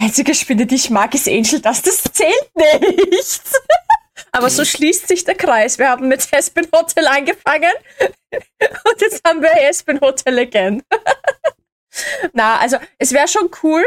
die 0.00 0.06
einzige 0.06 0.34
Spinne, 0.34 0.66
die 0.66 0.74
ich 0.74 0.90
mag, 0.90 1.14
ist 1.14 1.28
Angel 1.28 1.60
Dust. 1.60 1.86
Das 1.86 2.02
zählt 2.02 2.50
nicht. 2.56 3.42
aber 4.32 4.50
so 4.50 4.64
schließt 4.64 5.08
sich 5.08 5.24
der 5.24 5.34
Kreis. 5.34 5.78
Wir 5.78 5.88
haben 5.88 6.08
mit 6.08 6.26
Aspen 6.32 6.66
Hotel 6.74 7.06
angefangen 7.06 7.72
und 8.32 9.00
jetzt 9.00 9.26
haben 9.26 9.42
wir 9.42 9.50
Aspen 9.68 10.00
Hotel 10.00 10.38
again. 10.38 10.82
Na, 12.32 12.58
also, 12.58 12.76
es 12.98 13.12
wäre 13.12 13.28
schon 13.28 13.50
cool 13.62 13.84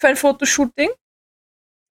für 0.00 0.08
ein 0.08 0.16
Fotoshooting 0.16 0.90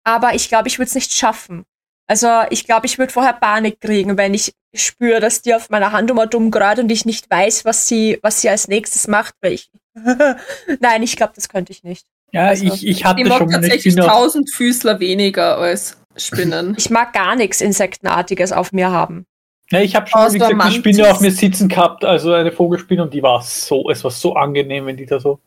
aber 0.04 0.34
ich 0.34 0.48
glaube, 0.48 0.68
ich 0.68 0.78
würde 0.78 0.88
es 0.88 0.94
nicht 0.94 1.12
schaffen. 1.12 1.64
Also 2.06 2.28
ich 2.48 2.64
glaube, 2.64 2.86
ich 2.86 2.96
würde 2.96 3.12
vorher 3.12 3.34
Panik 3.34 3.78
kriegen, 3.78 4.16
wenn 4.16 4.32
ich 4.32 4.54
spüre, 4.74 5.20
dass 5.20 5.42
die 5.42 5.54
auf 5.54 5.68
meiner 5.68 5.92
Hand 5.92 6.10
immer 6.10 6.26
dumm 6.26 6.50
gerade 6.50 6.80
und 6.80 6.90
ich 6.90 7.04
nicht 7.04 7.28
weiß, 7.30 7.66
was 7.66 7.86
sie, 7.88 8.18
was 8.22 8.40
sie 8.40 8.48
als 8.48 8.68
nächstes 8.68 9.06
macht. 9.06 9.34
Weil 9.42 9.52
ich 9.52 9.70
Nein, 10.80 11.02
ich 11.02 11.14
glaube, 11.16 11.34
das 11.36 11.50
könnte 11.50 11.72
ich 11.72 11.82
nicht. 11.84 12.06
Ja, 12.32 12.46
Also, 12.46 12.64
ich, 12.64 12.86
ich 12.86 13.04
hatte 13.04 13.20
Ich 13.20 13.28
schon 13.28 13.36
mal 13.48 13.56
eine 13.56 13.68
tatsächlich 13.68 13.92
Spinne. 13.92 14.06
auf- 14.06 14.12
tausend 14.18 14.50
Füßler 14.50 14.98
weniger 14.98 15.58
als 15.58 15.98
Spinnen. 16.18 16.74
Ich 16.78 16.90
mag 16.90 17.12
gar 17.12 17.36
nichts 17.36 17.60
Insektenartiges 17.60 18.52
auf 18.52 18.72
mir 18.72 18.90
haben. 18.90 19.24
Ja, 19.70 19.80
ich 19.80 19.94
habe 19.94 20.06
schon, 20.06 20.32
wie 20.32 20.38
gesagt, 20.38 20.56
Mantis. 20.56 20.76
Spinne 20.76 21.10
auf 21.10 21.20
mir 21.20 21.30
sitzen 21.30 21.68
gehabt, 21.68 22.04
also 22.04 22.32
eine 22.32 22.52
Vogelspinne, 22.52 23.02
und 23.02 23.12
die 23.12 23.22
war 23.22 23.42
so, 23.42 23.90
es 23.90 24.02
war 24.02 24.10
so 24.10 24.34
angenehm, 24.34 24.86
wenn 24.86 24.96
die 24.96 25.04
da 25.04 25.20
so 25.20 25.40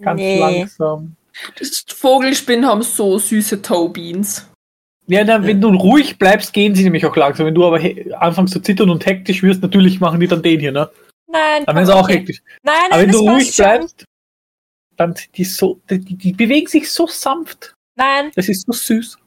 ganz 0.00 0.20
nee. 0.20 0.38
langsam. 0.38 1.16
Vogelspinnen 1.88 2.66
haben 2.66 2.82
so 2.82 3.18
süße 3.18 3.60
Toe-Beans. 3.60 4.48
Ja, 5.06 5.24
dann, 5.24 5.44
wenn 5.44 5.60
du 5.60 5.70
ruhig 5.70 6.18
bleibst, 6.18 6.52
gehen 6.52 6.74
sie 6.76 6.84
nämlich 6.84 7.04
auch 7.04 7.16
langsam. 7.16 7.46
Wenn 7.46 7.54
du 7.54 7.64
aber 7.64 7.80
anfängst 8.18 8.52
zu 8.52 8.60
zittern 8.60 8.90
und 8.90 9.04
hektisch 9.04 9.42
wirst, 9.42 9.60
natürlich 9.60 9.98
machen 9.98 10.20
die 10.20 10.28
dann 10.28 10.42
den 10.42 10.60
hier, 10.60 10.70
ne? 10.70 10.88
Nein. 11.26 11.64
Dann 11.66 11.74
werden 11.74 11.86
sie 11.86 11.94
auch 11.94 12.04
okay. 12.04 12.18
hektisch. 12.18 12.42
Nein, 12.62 12.74
nein, 12.82 12.92
Aber 12.92 13.02
wenn 13.02 13.10
du 13.10 13.18
ruhig 13.18 13.52
schon. 13.52 13.64
bleibst, 13.64 14.04
dann 14.96 15.16
sind 15.16 15.36
die 15.36 15.44
so, 15.44 15.80
die, 15.90 15.98
die 15.98 16.32
bewegen 16.32 16.68
sich 16.68 16.90
so 16.90 17.08
sanft. 17.08 17.74
Nein, 17.96 18.30
Das 18.34 18.48
ist 18.48 18.66
so 18.66 18.72
süß. 18.72 19.18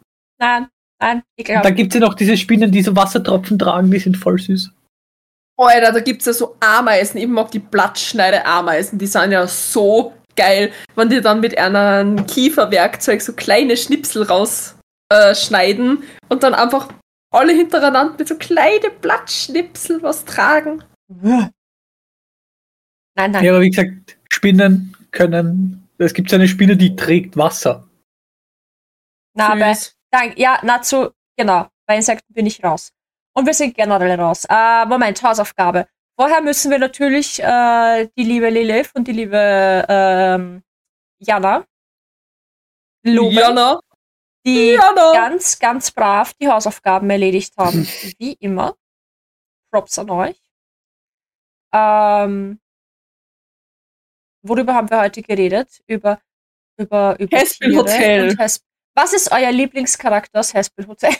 Nein, 0.44 0.68
nein. 1.00 1.18
Und 1.18 1.24
Ekelhaft. 1.38 1.66
dann 1.66 1.76
gibt 1.76 1.94
es 1.94 2.00
ja 2.00 2.06
noch 2.06 2.14
diese 2.14 2.38
Spinnen, 2.38 2.72
die 2.72 2.82
so 2.82 2.96
Wassertropfen 2.96 3.58
tragen, 3.58 3.90
die 3.90 4.00
sind 4.00 4.18
voll 4.18 4.40
süß. 4.40 4.72
Alter, 5.58 5.92
da 5.92 6.00
gibt's 6.00 6.26
ja 6.26 6.34
so 6.34 6.56
Ameisen. 6.60 7.20
Ich 7.20 7.28
mag 7.28 7.52
die 7.52 7.60
Blattschneide-Ameisen. 7.60 8.98
Die 8.98 9.08
sind 9.08 9.32
ja 9.32 9.48
so 9.48 10.14
geil, 10.36 10.72
wenn 10.96 11.10
die 11.10 11.22
dann 11.22 11.42
mit 11.42 11.58
einem 11.58 12.26
Kieferwerkzeug 12.26 13.22
so 13.22 13.34
kleine 13.34 13.78
Schnipsel 13.78 14.24
rausschneiden 14.24 16.02
äh, 16.02 16.06
und 16.30 16.44
dann 16.44 16.56
einfach 16.56 16.90
alle 17.32 17.54
hintereinander 17.54 18.16
mit 18.18 18.28
so 18.28 18.36
kleine 18.36 18.90
Blattschnipsel 19.02 20.02
was 20.02 20.26
tragen. 20.26 20.84
Nein, 21.22 21.52
nein. 23.16 23.44
Ja, 23.44 23.52
aber 23.52 23.62
wie 23.62 23.70
gesagt, 23.70 24.18
Spinnen 24.30 24.98
können. 25.12 25.88
Es 26.00 26.14
gibt 26.14 26.30
so 26.30 26.36
eine 26.36 26.48
Spinne, 26.48 26.76
die 26.76 26.96
trägt 26.96 27.38
Wasser. 27.38 27.88
Na, 29.36 29.50
aber 29.50 29.76
Süß. 30.14 30.20
Dank, 30.20 30.38
ja, 30.38 30.60
nazu, 30.64 31.10
genau. 31.36 31.68
Bei 31.86 31.96
Insekten 31.96 32.34
bin 32.34 32.46
ich 32.46 32.64
raus. 32.64 32.92
Und 33.36 33.46
wir 33.46 33.54
sind 33.54 33.76
generell 33.76 34.20
raus. 34.20 34.46
Äh, 34.48 34.86
Moment, 34.86 35.22
Hausaufgabe. 35.24 35.88
Vorher 36.20 36.42
müssen 36.42 36.70
wir 36.70 36.78
natürlich 36.78 37.42
äh, 37.42 38.08
die 38.16 38.24
liebe 38.24 38.50
Lilith 38.50 38.92
und 38.94 39.08
die 39.08 39.12
liebe 39.14 39.86
ähm, 39.90 40.64
Jana 41.20 41.66
loben, 43.06 43.36
Jana. 43.36 43.80
die 44.46 44.74
Jana. 44.74 45.12
ganz, 45.14 45.58
ganz 45.60 45.92
brav 45.92 46.34
die 46.36 46.48
Hausaufgaben 46.48 47.10
erledigt 47.10 47.58
haben. 47.58 47.86
Wie 48.20 48.34
immer. 48.34 48.76
Props 49.72 49.98
an 49.98 50.10
euch. 50.12 50.40
Ähm, 51.74 52.62
worüber 54.44 54.76
haben 54.76 54.90
wir 54.90 55.02
heute 55.02 55.24
geredet? 55.24 55.82
Über, 55.88 56.22
über, 56.78 57.20
über 57.20 57.38
Tiere 57.44 57.76
Hotel. 57.76 58.30
und 58.30 58.40
Hasp- 58.40 58.64
Was 58.96 59.14
ist 59.14 59.32
euer 59.32 59.52
Lieblingscharakter 59.52 60.40
aus 60.40 60.54
Haspel 60.54 60.88
Hotel? 60.88 61.14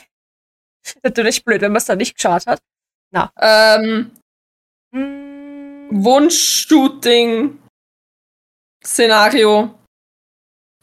Natürlich 1.02 1.44
blöd, 1.44 1.60
wenn 1.62 1.72
man 1.72 1.78
es 1.78 1.86
da 1.86 1.96
nicht 1.96 2.14
geschaut 2.16 2.46
hat. 2.46 2.60
Ähm, 3.40 4.10
Mm, 4.92 5.88
Wunsch-Shooting. 6.04 7.58
Szenario. 8.84 9.74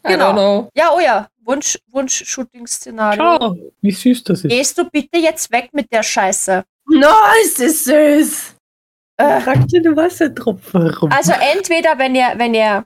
I 0.06 0.10
Genau. 0.10 0.30
don't 0.30 0.34
know. 0.34 0.70
Ja, 0.76 0.92
oh 0.94 1.00
ja, 1.00 1.30
Wunsch, 1.46 1.78
Wunsch-Shooting-Szenario. 1.92 3.22
Schau, 3.40 3.56
wie 3.82 3.92
süß 3.92 4.24
das 4.26 4.44
ist. 4.44 4.50
Gehst 4.50 4.78
du 4.78 4.90
bitte 4.90 5.18
jetzt 5.20 5.50
weg 5.52 5.70
mit 5.74 5.92
der 5.94 6.04
Scheiße? 6.04 6.64
Nice, 6.88 7.60
ist 7.60 7.86
süß. 7.86 8.56
Äh, 9.18 9.40
Fragt 9.42 9.72
ihr 9.72 9.82
den 9.82 9.96
Wassertropfen 9.96 10.82
herum? 10.82 11.12
also 11.12 11.32
entweder, 11.34 11.98
wenn 12.00 12.16
ihr, 12.16 12.34
wenn 12.36 12.54
ihr 12.54 12.84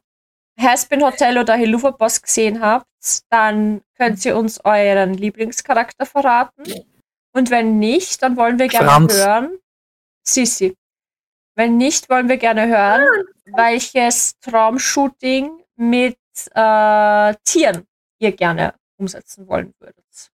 Haspin 0.59 1.03
Hotel 1.03 1.37
oder 1.37 1.55
Hiluva 1.55 1.91
Boss 1.91 2.21
gesehen 2.21 2.61
habt, 2.61 2.85
dann 3.31 3.81
könnt 3.95 4.23
ihr 4.25 4.37
uns 4.37 4.63
euren 4.63 5.13
Lieblingscharakter 5.13 6.05
verraten. 6.05 6.63
Und 7.33 7.49
wenn 7.49 7.79
nicht, 7.79 8.21
dann 8.21 8.37
wollen 8.37 8.59
wir 8.59 8.67
gerne 8.67 8.87
Franz. 8.87 9.13
hören. 9.13 9.57
Sissi. 10.23 10.75
Wenn 11.55 11.77
nicht, 11.77 12.09
wollen 12.09 12.27
wir 12.27 12.37
gerne 12.37 12.67
hören, 12.67 13.05
welches 13.45 14.37
Traumshooting 14.39 15.63
mit 15.77 16.17
äh, 16.53 17.33
Tieren 17.43 17.87
ihr 18.19 18.31
gerne 18.31 18.73
umsetzen 18.97 19.47
wollen 19.47 19.73
würdet. 19.79 20.31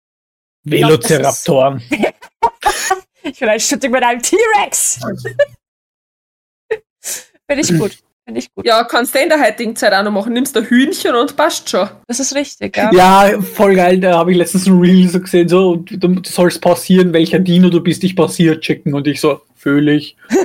Velociraptoren. 0.64 1.84
Ich 3.24 3.40
will 3.40 3.50
ein 3.50 3.60
Shooting 3.60 3.92
mit 3.92 4.04
einem 4.04 4.22
T-Rex. 4.22 5.00
Finde 7.48 7.62
ich 7.62 7.78
gut. 7.78 8.00
Finde 8.26 8.40
ich 8.40 8.54
gut. 8.54 8.66
Ja, 8.66 8.84
kannst 8.84 9.16
du 9.16 9.20
in 9.20 9.30
der 9.30 9.42
heutigen 9.42 9.76
Zeit 9.76 9.94
auch 9.94 10.04
noch 10.04 10.12
machen. 10.12 10.34
Nimmst 10.34 10.56
du 10.56 10.62
Hühnchen 10.62 11.16
und 11.16 11.36
passt 11.36 11.70
schon. 11.70 11.90
Das 12.08 12.20
ist 12.20 12.36
richtig, 12.36 12.78
ja. 12.78 12.92
Ja, 12.94 13.42
voll 13.42 13.76
geil. 13.76 14.00
Da 14.00 14.18
habe 14.18 14.32
ich 14.32 14.38
letztens 14.38 14.68
ein 14.68 14.80
Reel 14.80 15.10
so 15.10 15.20
gesehen, 15.20 15.50
so, 15.50 15.72
und 15.72 16.04
du, 16.04 16.22
sollst 16.24 16.62
pausieren, 16.62 17.14
welcher 17.14 17.40
Dino 17.40 17.70
du 17.70 17.82
bist, 17.82 18.04
dich 18.04 18.16
pausiert 18.16 18.64
schicken. 18.64 18.94
Und 18.94 19.08
ich 19.08 19.20
so, 19.20 19.42
fühle 19.56 19.94
ich. 19.96 20.16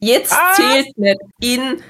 Jetzt 0.00 0.32
Ah. 0.32 0.52
zählt 0.54 0.96
nicht 0.96 1.20
in. 1.40 1.82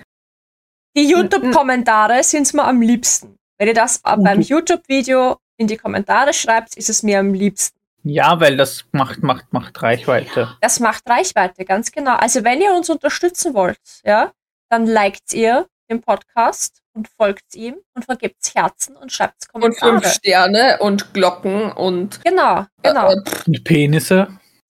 Die 0.96 1.08
YouTube-Kommentare 1.10 2.22
sind 2.24 2.42
es 2.42 2.52
mir 2.54 2.64
am 2.64 2.80
liebsten. 2.80 3.36
Wenn 3.58 3.68
ihr 3.68 3.74
das 3.74 3.98
beim 3.98 4.38
Mhm. 4.38 4.42
YouTube-Video 4.42 5.36
in 5.58 5.66
die 5.66 5.76
Kommentare 5.76 6.32
schreibt, 6.32 6.76
ist 6.76 6.88
es 6.88 7.02
mir 7.02 7.18
am 7.20 7.34
liebsten. 7.34 7.77
Ja, 8.08 8.40
weil 8.40 8.56
das 8.56 8.84
macht, 8.92 9.22
macht, 9.22 9.52
macht 9.52 9.82
Reichweite. 9.82 10.56
Das 10.62 10.80
macht 10.80 11.08
Reichweite, 11.08 11.64
ganz 11.66 11.92
genau. 11.92 12.16
Also 12.16 12.42
wenn 12.42 12.60
ihr 12.62 12.72
uns 12.74 12.88
unterstützen 12.88 13.52
wollt, 13.54 13.78
ja, 14.04 14.32
dann 14.70 14.86
liked 14.86 15.34
ihr 15.34 15.68
den 15.90 16.00
Podcast 16.00 16.80
und 16.94 17.06
folgt 17.08 17.54
ihm 17.54 17.76
und 17.94 18.04
vergebt 18.06 18.54
Herzen 18.54 18.96
und 18.96 19.12
schreibt 19.12 19.46
Und 19.52 19.60
Kommentare. 19.62 20.00
fünf 20.00 20.12
Sterne 20.12 20.78
und 20.80 21.12
Glocken 21.12 21.70
und. 21.72 22.22
Genau, 22.24 22.64
genau, 22.82 23.10
Äh, 23.12 23.16
Und 23.46 23.64
Penisse. 23.64 24.28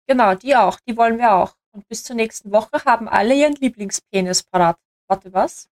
genau, 0.07 0.33
die 0.35 0.55
auch, 0.55 0.79
die 0.87 0.97
wollen 0.97 1.17
wir 1.19 1.33
auch. 1.33 1.53
Und 1.71 1.87
bis 1.87 2.03
zur 2.03 2.15
nächsten 2.15 2.51
Woche 2.51 2.83
haben 2.85 3.07
alle 3.07 3.35
ihren 3.35 3.53
Lieblingspenis 3.53 4.41
parat. 4.43 4.77
Warte, 5.07 5.31
was? 5.33 5.69